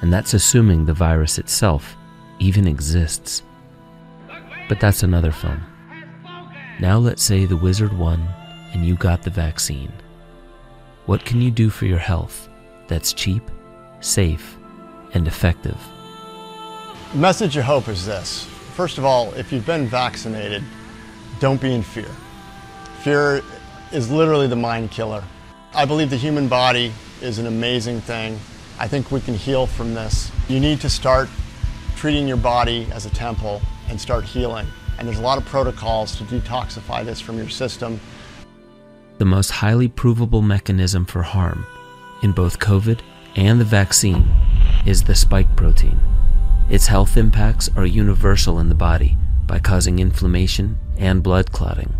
And 0.00 0.12
that's 0.12 0.34
assuming 0.34 0.84
the 0.84 0.94
virus 0.94 1.38
itself 1.38 1.96
even 2.40 2.66
exists. 2.66 3.42
But 4.68 4.80
that's 4.80 5.02
another 5.02 5.32
film. 5.32 5.64
Now 6.80 6.98
let's 6.98 7.24
say 7.24 7.44
the 7.44 7.56
wizard 7.56 7.92
won 7.92 8.28
and 8.72 8.86
you 8.86 8.94
got 8.94 9.22
the 9.22 9.30
vaccine. 9.30 9.92
What 11.06 11.24
can 11.24 11.40
you 11.40 11.50
do 11.50 11.70
for 11.70 11.86
your 11.86 11.98
health 11.98 12.48
that's 12.86 13.12
cheap, 13.12 13.42
safe, 13.98 14.56
and 15.12 15.26
effective? 15.26 15.76
The 17.12 17.18
message 17.18 17.56
of 17.56 17.64
hope 17.64 17.88
is 17.88 18.06
this. 18.06 18.44
First 18.74 18.96
of 18.96 19.04
all, 19.04 19.34
if 19.34 19.52
you've 19.52 19.66
been 19.66 19.88
vaccinated, 19.88 20.62
don't 21.40 21.60
be 21.60 21.74
in 21.74 21.82
fear. 21.82 22.10
Fear 23.02 23.42
is 23.90 24.08
literally 24.08 24.46
the 24.46 24.54
mind 24.54 24.92
killer. 24.92 25.24
I 25.74 25.84
believe 25.84 26.10
the 26.10 26.16
human 26.16 26.46
body 26.46 26.92
is 27.20 27.40
an 27.40 27.46
amazing 27.46 28.02
thing. 28.02 28.38
I 28.78 28.86
think 28.86 29.10
we 29.10 29.20
can 29.20 29.34
heal 29.34 29.66
from 29.66 29.94
this. 29.94 30.30
You 30.48 30.60
need 30.60 30.80
to 30.82 30.90
start 30.90 31.28
treating 31.96 32.28
your 32.28 32.36
body 32.36 32.86
as 32.92 33.04
a 33.04 33.10
temple 33.10 33.60
and 33.88 34.00
start 34.00 34.24
healing. 34.24 34.68
And 34.98 35.06
there's 35.06 35.18
a 35.18 35.22
lot 35.22 35.38
of 35.38 35.44
protocols 35.46 36.16
to 36.16 36.24
detoxify 36.24 37.04
this 37.04 37.20
from 37.20 37.38
your 37.38 37.48
system. 37.48 38.00
The 39.18 39.24
most 39.24 39.50
highly 39.50 39.88
provable 39.88 40.42
mechanism 40.42 41.04
for 41.04 41.22
harm 41.22 41.64
in 42.22 42.32
both 42.32 42.58
COVID 42.58 43.00
and 43.36 43.60
the 43.60 43.64
vaccine 43.64 44.28
is 44.86 45.04
the 45.04 45.14
spike 45.14 45.54
protein. 45.56 45.98
Its 46.68 46.86
health 46.86 47.16
impacts 47.16 47.70
are 47.76 47.86
universal 47.86 48.58
in 48.58 48.68
the 48.68 48.74
body 48.74 49.16
by 49.46 49.58
causing 49.58 49.98
inflammation 49.98 50.78
and 50.98 51.22
blood 51.22 51.50
clotting. 51.52 51.94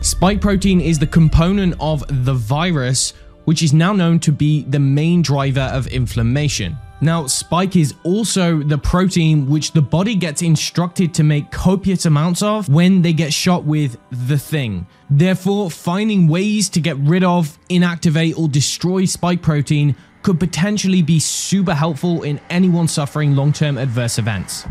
Spike 0.00 0.40
protein 0.40 0.80
is 0.80 0.98
the 0.98 1.06
component 1.06 1.74
of 1.80 2.04
the 2.24 2.34
virus, 2.34 3.12
which 3.44 3.62
is 3.62 3.72
now 3.72 3.92
known 3.92 4.20
to 4.20 4.30
be 4.32 4.62
the 4.62 4.78
main 4.78 5.22
driver 5.22 5.68
of 5.72 5.88
inflammation. 5.88 6.76
Now, 7.00 7.26
spike 7.26 7.76
is 7.76 7.94
also 8.02 8.58
the 8.58 8.78
protein 8.78 9.48
which 9.48 9.70
the 9.72 9.82
body 9.82 10.16
gets 10.16 10.42
instructed 10.42 11.14
to 11.14 11.22
make 11.22 11.52
copious 11.52 12.06
amounts 12.06 12.42
of 12.42 12.68
when 12.68 13.02
they 13.02 13.12
get 13.12 13.32
shot 13.32 13.64
with 13.64 13.96
the 14.10 14.38
thing. 14.38 14.86
Therefore, 15.08 15.70
finding 15.70 16.26
ways 16.26 16.68
to 16.70 16.80
get 16.80 16.96
rid 16.98 17.22
of, 17.22 17.56
inactivate, 17.68 18.36
or 18.36 18.48
destroy 18.48 19.04
spike 19.04 19.42
protein 19.42 19.94
could 20.22 20.40
potentially 20.40 21.02
be 21.02 21.20
super 21.20 21.74
helpful 21.74 22.24
in 22.24 22.40
anyone 22.50 22.88
suffering 22.88 23.36
long 23.36 23.52
term 23.52 23.78
adverse 23.78 24.18
events. 24.18 24.66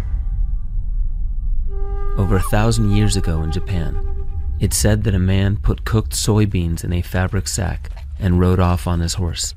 Over 2.18 2.36
a 2.36 2.42
thousand 2.42 2.92
years 2.92 3.16
ago 3.16 3.42
in 3.44 3.52
Japan, 3.54 4.04
it 4.60 4.74
said 4.74 5.04
that 5.04 5.16
a 5.16 5.20
man 5.20 5.56
put 5.58 5.86
cooked 5.86 6.12
soybeans 6.12 6.84
in 6.84 6.92
a 6.92 7.02
fabric 7.02 7.48
sack 7.48 7.90
and 8.20 8.40
rode 8.40 8.60
off 8.60 8.86
on 8.86 9.00
his 9.00 9.14
horse. 9.14 9.54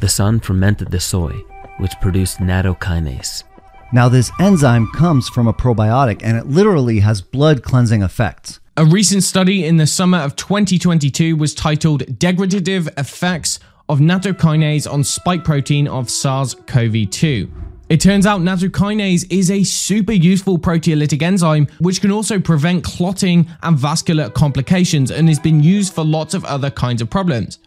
The 0.00 0.08
sun 0.08 0.38
fermented 0.40 0.90
the 0.90 1.00
soy, 1.00 1.42
which 1.78 1.98
produced 2.00 2.38
nattokinase. 2.38 3.44
Now, 3.92 4.08
this 4.08 4.32
enzyme 4.40 4.88
comes 4.92 5.28
from 5.28 5.46
a 5.46 5.52
probiotic 5.52 6.22
and 6.24 6.36
it 6.36 6.46
literally 6.46 7.00
has 7.00 7.20
blood 7.20 7.62
cleansing 7.62 8.02
effects. 8.02 8.58
A 8.76 8.84
recent 8.84 9.22
study 9.22 9.64
in 9.64 9.76
the 9.76 9.86
summer 9.86 10.18
of 10.18 10.34
2022 10.34 11.36
was 11.36 11.54
titled 11.54 12.02
Degradative 12.18 12.88
Effects 12.98 13.60
of 13.88 14.00
nattokinase 14.00 14.90
on 14.92 15.04
spike 15.04 15.44
protein 15.44 15.86
of 15.86 16.10
SARS 16.10 16.54
CoV 16.66 17.08
2. 17.08 17.52
It 17.88 18.00
turns 18.00 18.26
out 18.26 18.40
nattokinase 18.40 19.26
is 19.30 19.48
a 19.48 19.62
super 19.62 20.12
useful 20.12 20.58
proteolytic 20.58 21.22
enzyme 21.22 21.68
which 21.78 22.00
can 22.00 22.10
also 22.10 22.40
prevent 22.40 22.82
clotting 22.82 23.46
and 23.62 23.78
vascular 23.78 24.28
complications 24.28 25.12
and 25.12 25.28
has 25.28 25.38
been 25.38 25.62
used 25.62 25.94
for 25.94 26.02
lots 26.02 26.34
of 26.34 26.44
other 26.46 26.70
kinds 26.72 27.00
of 27.00 27.08
problems. 27.08 27.60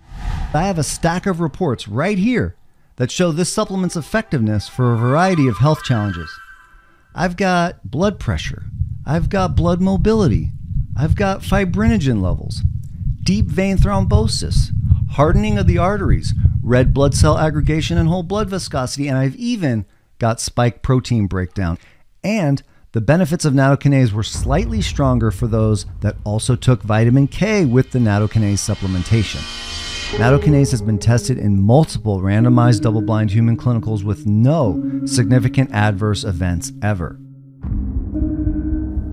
I 0.53 0.63
have 0.63 0.77
a 0.77 0.83
stack 0.83 1.25
of 1.25 1.39
reports 1.39 1.87
right 1.87 2.17
here 2.17 2.56
that 2.97 3.11
show 3.11 3.31
this 3.31 3.51
supplement's 3.51 3.95
effectiveness 3.95 4.67
for 4.67 4.93
a 4.93 4.97
variety 4.97 5.47
of 5.47 5.57
health 5.57 5.83
challenges. 5.83 6.29
I've 7.15 7.37
got 7.37 7.89
blood 7.89 8.19
pressure, 8.19 8.65
I've 9.05 9.29
got 9.29 9.55
blood 9.55 9.81
mobility, 9.81 10.49
I've 10.95 11.15
got 11.15 11.41
fibrinogen 11.41 12.21
levels, 12.21 12.61
deep 13.23 13.45
vein 13.45 13.77
thrombosis, 13.77 14.71
hardening 15.11 15.57
of 15.57 15.67
the 15.67 15.77
arteries, 15.77 16.33
red 16.61 16.93
blood 16.93 17.13
cell 17.13 17.37
aggregation, 17.37 17.97
and 17.97 18.09
whole 18.09 18.23
blood 18.23 18.49
viscosity. 18.49 19.07
And 19.07 19.17
I've 19.17 19.35
even 19.35 19.85
got 20.19 20.39
spike 20.39 20.81
protein 20.81 21.27
breakdown. 21.27 21.77
And 22.23 22.61
the 22.91 23.01
benefits 23.01 23.45
of 23.45 23.53
nattokinase 23.53 24.11
were 24.11 24.23
slightly 24.23 24.81
stronger 24.81 25.31
for 25.31 25.47
those 25.47 25.85
that 26.01 26.17
also 26.23 26.55
took 26.55 26.81
vitamin 26.81 27.27
K 27.27 27.65
with 27.65 27.91
the 27.91 27.99
nattokinase 27.99 28.75
supplementation. 28.75 29.66
Nattokinase 30.15 30.71
has 30.71 30.81
been 30.81 30.97
tested 30.97 31.37
in 31.37 31.61
multiple 31.61 32.21
randomized 32.21 32.81
double 32.81 33.01
blind 33.01 33.29
human 33.29 33.55
clinicals 33.55 34.03
with 34.03 34.25
no 34.25 35.01
significant 35.05 35.71
adverse 35.73 36.23
events 36.23 36.71
ever. 36.81 37.19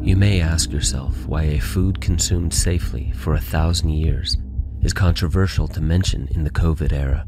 You 0.00 0.16
may 0.16 0.40
ask 0.40 0.70
yourself 0.70 1.26
why 1.26 1.42
a 1.42 1.58
food 1.58 2.00
consumed 2.00 2.54
safely 2.54 3.12
for 3.12 3.34
a 3.34 3.40
thousand 3.40 3.90
years 3.90 4.38
is 4.82 4.92
controversial 4.92 5.68
to 5.68 5.80
mention 5.80 6.28
in 6.30 6.44
the 6.44 6.50
COVID 6.50 6.92
era, 6.92 7.26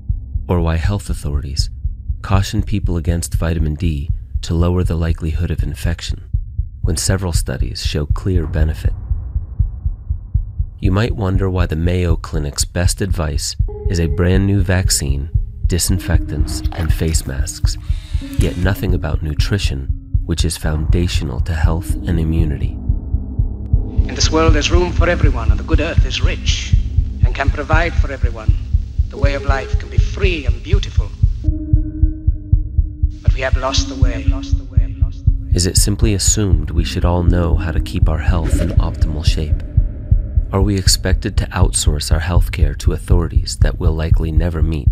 or 0.49 0.61
why 0.61 0.77
health 0.77 1.11
authorities 1.11 1.69
caution 2.23 2.63
people 2.63 2.97
against 2.97 3.35
vitamin 3.35 3.75
D 3.75 4.09
to 4.43 4.55
lower 4.55 4.85
the 4.85 4.97
likelihood 4.97 5.51
of 5.51 5.63
infection, 5.63 6.31
when 6.83 6.97
several 6.97 7.33
studies 7.33 7.85
show 7.85 8.07
clear 8.07 8.47
benefit. 8.47 8.93
You 10.79 10.93
might 10.93 11.17
wonder 11.17 11.49
why 11.49 11.65
the 11.65 11.75
Mayo 11.75 12.17
Clinic's 12.17 12.67
best 12.67 13.01
advice 13.01 13.57
is 13.89 13.99
a 13.99 14.09
brand 14.09 14.47
new 14.47 14.61
vaccine, 14.61 15.31
disinfectants, 15.67 16.63
and 16.73 16.93
face 16.93 17.27
masks, 17.27 17.79
yet 18.39 18.59
nothing 18.59 18.93
about 18.93 19.23
nutrition, 19.23 19.89
which 20.27 20.45
is 20.45 20.59
foundational 20.59 21.41
to 21.41 21.55
health 21.55 21.95
and 21.95 22.21
immunity. 22.21 22.73
In 24.07 24.15
this 24.15 24.31
world, 24.31 24.53
there's 24.55 24.71
room 24.71 24.93
for 24.93 25.09
everyone, 25.09 25.51
and 25.51 25.59
the 25.59 25.65
good 25.65 25.81
earth 25.81 26.05
is 26.05 26.21
rich 26.21 26.75
and 27.25 27.35
can 27.35 27.49
provide 27.49 27.95
for 27.95 28.13
everyone. 28.13 28.55
The 29.09 29.17
way 29.17 29.33
of 29.33 29.47
life 29.47 29.79
can 29.79 29.89
be 29.89 29.97
free 29.97 30.45
and 30.45 30.63
beautiful. 30.63 31.09
But 33.23 33.33
we 33.35 33.41
have 33.41 33.57
lost 33.57 33.89
the 33.89 33.95
way. 33.95 34.27
Is 35.55 35.65
it 35.65 35.79
simply 35.79 36.13
assumed 36.13 36.71
we 36.71 36.85
should 36.85 37.07
all 37.07 37.23
know 37.23 37.57
how 37.57 37.73
to 37.73 37.81
keep 37.81 38.11
our 38.11 38.19
health 38.19 38.61
in 38.61 38.69
optimal 38.73 39.25
shape? 39.25 39.63
Are 40.53 40.63
we 40.63 40.79
expected 40.79 41.37
to 41.37 41.47
outsource 41.47 42.13
our 42.13 42.21
healthcare 42.21 42.79
to 42.79 42.93
authorities 42.93 43.57
that 43.59 43.81
we'll 43.81 43.95
likely 43.95 44.31
never 44.31 44.63
meet? 44.63 44.87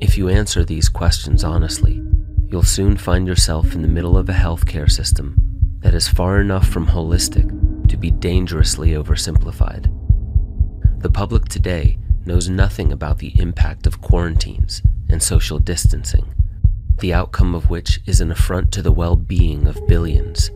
If 0.00 0.18
you 0.18 0.28
answer 0.28 0.64
these 0.64 0.88
questions 0.88 1.44
honestly, 1.44 2.02
you'll 2.48 2.64
soon 2.64 2.96
find 2.96 3.28
yourself 3.28 3.74
in 3.74 3.82
the 3.82 3.88
middle 3.88 4.18
of 4.18 4.28
a 4.28 4.32
healthcare 4.32 4.90
system 4.90 5.36
that 5.82 5.94
is 5.94 6.08
far 6.08 6.40
enough 6.40 6.66
from 6.66 6.88
holistic 6.88 7.88
to 7.88 7.96
be 7.96 8.10
dangerously 8.10 8.90
oversimplified. 8.90 9.86
The 11.00 11.10
public 11.10 11.44
today 11.44 11.98
knows 12.26 12.48
nothing 12.48 12.90
about 12.90 13.18
the 13.18 13.38
impact 13.38 13.86
of 13.86 14.00
quarantines 14.00 14.82
and 15.08 15.22
social 15.22 15.60
distancing, 15.60 16.34
the 16.98 17.14
outcome 17.14 17.54
of 17.54 17.70
which 17.70 18.00
is 18.04 18.20
an 18.20 18.32
affront 18.32 18.72
to 18.72 18.82
the 18.82 18.92
well 18.92 19.14
being 19.14 19.68
of 19.68 19.86
billions. 19.86 20.50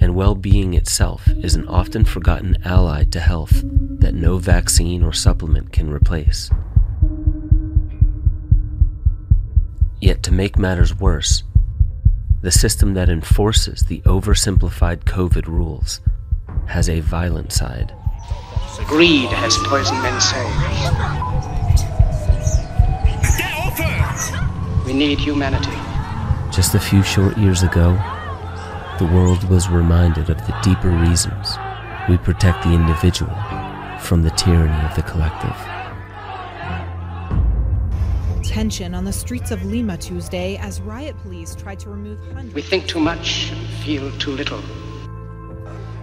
And 0.00 0.14
well 0.14 0.34
being 0.34 0.74
itself 0.74 1.28
is 1.42 1.54
an 1.54 1.68
often 1.68 2.04
forgotten 2.04 2.56
ally 2.64 3.04
to 3.04 3.20
health 3.20 3.62
that 4.00 4.14
no 4.14 4.38
vaccine 4.38 5.02
or 5.02 5.12
supplement 5.12 5.72
can 5.72 5.90
replace. 5.90 6.50
Yet, 10.00 10.22
to 10.22 10.32
make 10.32 10.58
matters 10.58 10.98
worse, 10.98 11.42
the 12.40 12.50
system 12.50 12.94
that 12.94 13.10
enforces 13.10 13.82
the 13.82 14.00
oversimplified 14.00 15.04
COVID 15.04 15.46
rules 15.46 16.00
has 16.66 16.88
a 16.88 17.00
violent 17.00 17.52
side. 17.52 17.94
Greed 18.86 19.28
has 19.28 19.58
poisoned 19.58 20.00
men's 20.02 20.24
souls. 20.24 20.46
We 24.86 24.94
need 24.94 25.18
humanity. 25.18 25.76
Just 26.50 26.74
a 26.74 26.80
few 26.80 27.02
short 27.02 27.36
years 27.36 27.62
ago, 27.62 27.98
the 29.00 29.06
world 29.06 29.42
was 29.44 29.70
reminded 29.70 30.28
of 30.28 30.36
the 30.46 30.54
deeper 30.62 30.90
reasons 30.90 31.56
we 32.06 32.18
protect 32.18 32.62
the 32.64 32.70
individual 32.70 33.34
from 33.98 34.22
the 34.22 34.28
tyranny 34.32 34.86
of 34.86 34.94
the 34.94 35.00
collective. 35.02 35.56
Tension 38.44 38.94
on 38.94 39.06
the 39.06 39.12
streets 39.12 39.52
of 39.52 39.64
Lima 39.64 39.96
Tuesday 39.96 40.58
as 40.58 40.82
riot 40.82 41.16
police 41.22 41.54
tried 41.54 41.78
to 41.80 41.88
remove 41.88 42.18
hundreds. 42.34 42.52
We 42.52 42.60
think 42.60 42.88
too 42.88 43.00
much 43.00 43.50
and 43.52 43.66
feel 43.82 44.12
too 44.18 44.32
little. 44.32 44.60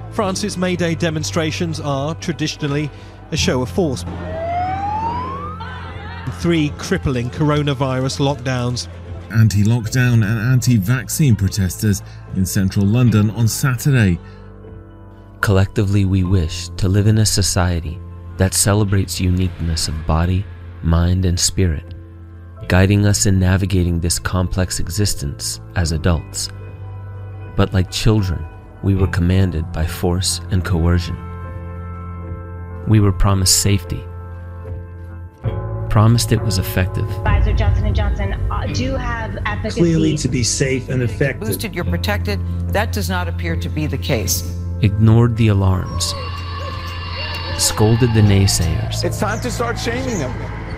France's 0.10 0.58
May 0.58 0.76
Day 0.76 0.96
demonstrations 0.96 1.80
are 1.80 2.16
traditionally 2.16 2.90
a 3.30 3.38
show 3.38 3.62
of 3.62 3.70
force. 3.70 4.06
Three 6.42 6.70
crippling 6.80 7.30
coronavirus 7.30 8.18
lockdowns. 8.22 8.88
Anti 9.32 9.64
lockdown 9.64 10.24
and 10.26 10.40
anti 10.40 10.78
vaccine 10.78 11.36
protesters 11.36 12.02
in 12.36 12.46
central 12.46 12.86
London 12.86 13.30
on 13.32 13.48
Saturday. 13.48 14.20
Collectively, 15.42 16.06
we 16.06 16.24
wish 16.24 16.70
to 16.78 16.88
live 16.88 17.08
in 17.08 17.18
a 17.20 17.26
society 17.26 18.00
that 18.38 18.54
celebrates 18.54 19.20
uniqueness 19.20 19.88
of 19.88 20.08
body, 20.08 20.46
mind, 20.82 21.26
and 21.26 21.40
spirit, 21.40 21.94
guiding 22.68 23.06
us 23.06 23.26
in 23.26 23.40
navigating 23.40 24.00
this 24.00 24.20
complex 24.20 24.80
existence 24.80 25.60
as 25.76 25.92
adults. 25.92 26.50
But 27.56 27.74
like 27.74 27.92
children, 27.92 28.46
we 28.84 28.96
were 28.96 29.08
commanded 29.08 29.72
by 29.72 29.86
force 29.86 30.40
and 30.52 30.64
coercion. 30.64 31.18
We 32.88 33.00
were 33.00 33.12
promised 33.12 33.62
safety, 33.62 34.04
promised 35.90 36.32
it 36.32 36.42
was 36.42 36.58
effective, 36.58 37.06
Pfizer, 37.06 37.58
Johnson 37.58 37.94
& 37.96 37.96
Johnson 37.96 38.34
uh, 38.52 38.66
do 38.68 38.96
have 38.96 39.38
efficacy. 39.46 39.80
Clearly 39.82 40.18
to 40.18 40.28
be 40.28 40.44
safe 40.44 40.90
and 40.90 41.02
effective. 41.02 41.48
Boosted, 41.48 41.76
you're 41.76 41.84
protected. 41.86 42.40
That 42.74 42.92
does 42.92 43.10
not 43.10 43.28
appear 43.28 43.56
to 43.56 43.70
be 43.70 43.88
the 43.88 43.98
case. 43.98 44.44
ignored 44.82 45.36
the 45.38 45.48
alarms, 45.48 46.14
scolded 47.58 48.14
the 48.14 48.22
naysayers, 48.22 49.04
It's 49.04 49.20
time 49.20 49.40
to 49.42 49.50
start 49.52 49.80
shaming 49.80 50.20
them. 50.20 50.32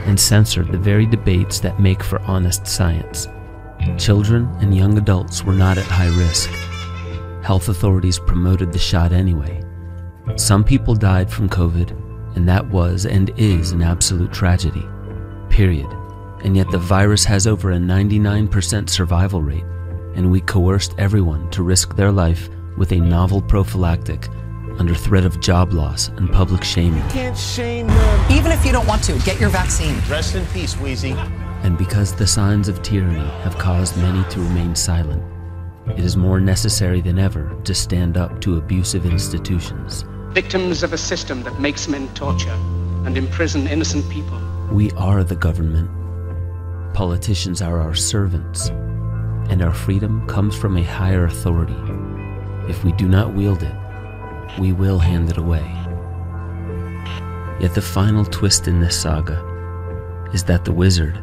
and 0.06 0.20
censored 0.20 0.72
the 0.72 0.78
very 0.78 1.06
debates 1.06 1.60
that 1.60 1.80
make 1.80 2.02
for 2.04 2.20
honest 2.22 2.66
science. 2.66 3.28
Children 3.98 4.48
and 4.62 4.76
young 4.76 4.98
adults 4.98 5.44
were 5.44 5.54
not 5.54 5.78
at 5.78 5.86
high 5.86 6.08
risk. 6.18 6.50
Health 7.44 7.70
authorities 7.70 8.20
promoted 8.20 8.72
the 8.72 8.80
shot 8.80 9.12
anyway. 9.12 9.62
Some 10.36 10.64
people 10.64 10.96
died 10.96 11.32
from 11.32 11.50
COVID, 11.50 11.92
and 12.36 12.48
that 12.48 12.68
was 12.70 13.06
and 13.06 13.32
is 13.38 13.72
an 13.72 13.82
absolute 13.82 14.32
tragedy. 14.32 14.86
Period. 15.50 15.88
And 16.44 16.56
yet 16.56 16.70
the 16.72 16.78
virus 16.78 17.26
has 17.26 17.48
over 17.48 17.72
a 17.72 17.78
99% 17.78 18.90
survival 18.90 19.42
rate, 19.42 19.66
and 20.16 20.32
we 20.32 20.42
coerced 20.42 20.96
everyone 20.98 21.50
to 21.52 21.64
risk 21.64 21.96
their 21.96 22.12
life 22.12 22.50
with 22.78 22.92
a 22.94 23.00
novel 23.00 23.42
prophylactic 23.42 24.30
under 24.80 24.96
threat 24.96 25.26
of 25.26 25.42
job 25.42 25.74
loss 25.74 26.08
and 26.10 26.32
public 26.32 26.64
shaming. 26.64 27.04
Can't 27.10 27.38
shame 27.38 27.88
them. 27.88 28.32
Even 28.32 28.52
if 28.52 28.66
you 28.66 28.72
don't 28.72 28.88
want 28.88 29.04
to, 29.04 29.20
get 29.20 29.40
your 29.40 29.50
vaccine. 29.50 30.00
Rest 30.10 30.36
in 30.36 30.46
peace, 30.48 30.78
Wheezy. 30.78 31.12
And 31.64 31.78
because 31.78 32.16
the 32.16 32.26
signs 32.26 32.70
of 32.70 32.82
tyranny 32.82 33.28
have 33.42 33.58
caused 33.58 33.98
many 33.98 34.24
to 34.30 34.40
remain 34.40 34.76
silent, 34.76 35.22
it 35.98 36.06
is 36.06 36.16
more 36.16 36.40
necessary 36.40 37.02
than 37.02 37.20
ever 37.20 37.54
to 37.66 37.76
stand 37.76 38.16
up 38.16 38.40
to 38.42 38.58
abusive 38.58 39.06
institutions. 39.06 40.06
Victims 40.30 40.84
of 40.84 40.94
a 40.94 40.98
system 40.98 41.44
that 41.44 41.60
makes 41.60 41.88
men 41.88 42.08
torture 42.14 42.58
and 43.06 43.18
imprison 43.18 43.68
innocent 43.68 44.10
people. 44.10 44.40
We 44.72 44.92
are 44.92 45.24
the 45.24 45.36
government. 45.36 45.90
Politicians 46.94 47.60
are 47.60 47.80
our 47.80 47.96
servants, 47.96 48.70
and 49.50 49.64
our 49.64 49.74
freedom 49.74 50.28
comes 50.28 50.56
from 50.56 50.78
a 50.78 50.84
higher 50.84 51.26
authority. 51.26 51.74
If 52.70 52.84
we 52.84 52.92
do 52.92 53.08
not 53.08 53.34
wield 53.34 53.64
it, 53.64 53.76
we 54.60 54.72
will 54.72 55.00
hand 55.00 55.32
it 55.32 55.38
away. 55.38 55.66
Yet 57.60 57.74
the 57.74 57.82
final 57.82 58.24
twist 58.24 58.68
in 58.68 58.80
this 58.80 59.02
saga 59.02 59.44
is 60.36 60.44
that 60.44 60.66
the 60.66 60.72
wizard 60.72 61.20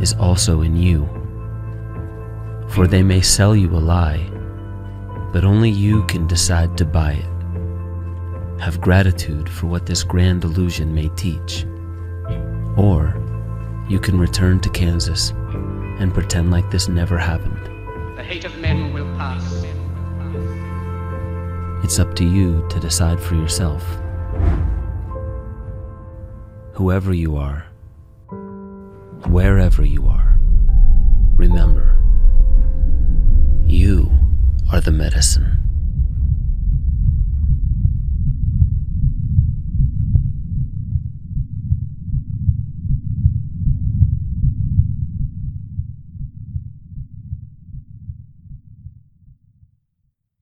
is 0.00 0.14
also 0.14 0.62
in 0.62 0.76
you. 0.76 1.08
For 2.70 2.88
they 2.88 3.04
may 3.04 3.20
sell 3.20 3.54
you 3.54 3.70
a 3.70 3.78
lie, 3.78 4.28
but 5.32 5.44
only 5.44 5.70
you 5.70 6.04
can 6.06 6.26
decide 6.26 6.76
to 6.78 6.84
buy 6.84 7.12
it. 7.12 8.60
Have 8.60 8.80
gratitude 8.80 9.48
for 9.48 9.68
what 9.68 9.86
this 9.86 10.02
grand 10.02 10.42
illusion 10.42 10.92
may 10.92 11.08
teach. 11.10 11.66
Or 12.76 13.14
you 13.88 14.00
can 14.00 14.18
return 14.18 14.60
to 14.60 14.70
Kansas 14.70 15.30
and 16.00 16.12
pretend 16.12 16.50
like 16.50 16.70
this 16.70 16.88
never 16.88 17.18
happened. 17.18 17.58
The 18.16 18.24
hate 18.24 18.44
of 18.44 18.56
men 18.58 18.92
will 18.92 19.06
pass. 19.16 19.64
It's 21.84 21.98
up 21.98 22.14
to 22.16 22.24
you 22.24 22.66
to 22.70 22.80
decide 22.80 23.20
for 23.20 23.34
yourself. 23.34 23.84
Whoever 26.72 27.12
you 27.12 27.36
are, 27.36 27.66
wherever 29.28 29.84
you 29.84 30.08
are, 30.08 30.38
remember, 31.36 31.96
you 33.66 34.10
are 34.72 34.80
the 34.80 34.90
medicine. 34.90 35.63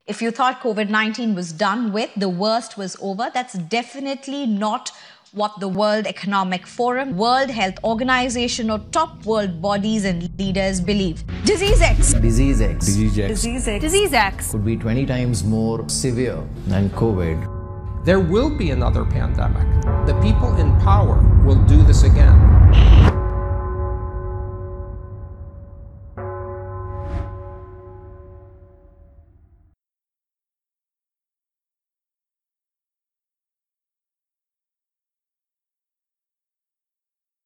If 0.05 0.21
you 0.21 0.33
thought 0.33 0.61
COVID 0.61 0.89
19 0.89 1.37
was 1.37 1.53
done 1.53 1.93
with, 1.93 2.11
the 2.17 2.29
worst 2.29 2.77
was 2.77 2.97
over, 3.01 3.31
that's 3.33 3.53
definitely 3.53 4.47
not 4.47 4.91
what 5.31 5.61
the 5.61 5.69
World 5.69 6.09
Economic 6.09 6.67
Forum, 6.67 7.17
World 7.17 7.51
Health 7.51 7.77
Organization, 7.85 8.69
or 8.69 8.81
top 8.91 9.25
world 9.25 9.63
bodies 9.63 10.05
and 10.05 10.29
leaders 10.41 10.81
believe. 10.81 11.23
Disease 11.45 11.81
X. 11.81 12.15
Disease 12.15 12.61
X. 12.61 12.85
Disease 12.85 13.17
X. 13.17 13.29
Disease 13.29 13.69
X. 13.69 13.81
Disease 13.81 14.13
X. 14.13 14.51
Could 14.51 14.65
be 14.65 14.77
20 14.77 15.07
times 15.07 15.45
more 15.45 15.89
severe 15.89 16.43
than 16.67 16.91
COVID. 16.91 18.05
There 18.05 18.19
will 18.19 18.51
be 18.51 18.71
another 18.71 19.05
pandemic. 19.05 19.69
The 20.09 20.21
people 20.21 20.57
in 20.57 20.77
power 20.81 21.23
will 21.45 21.65
do 21.67 21.81
this 21.85 22.03
again. 22.03 23.22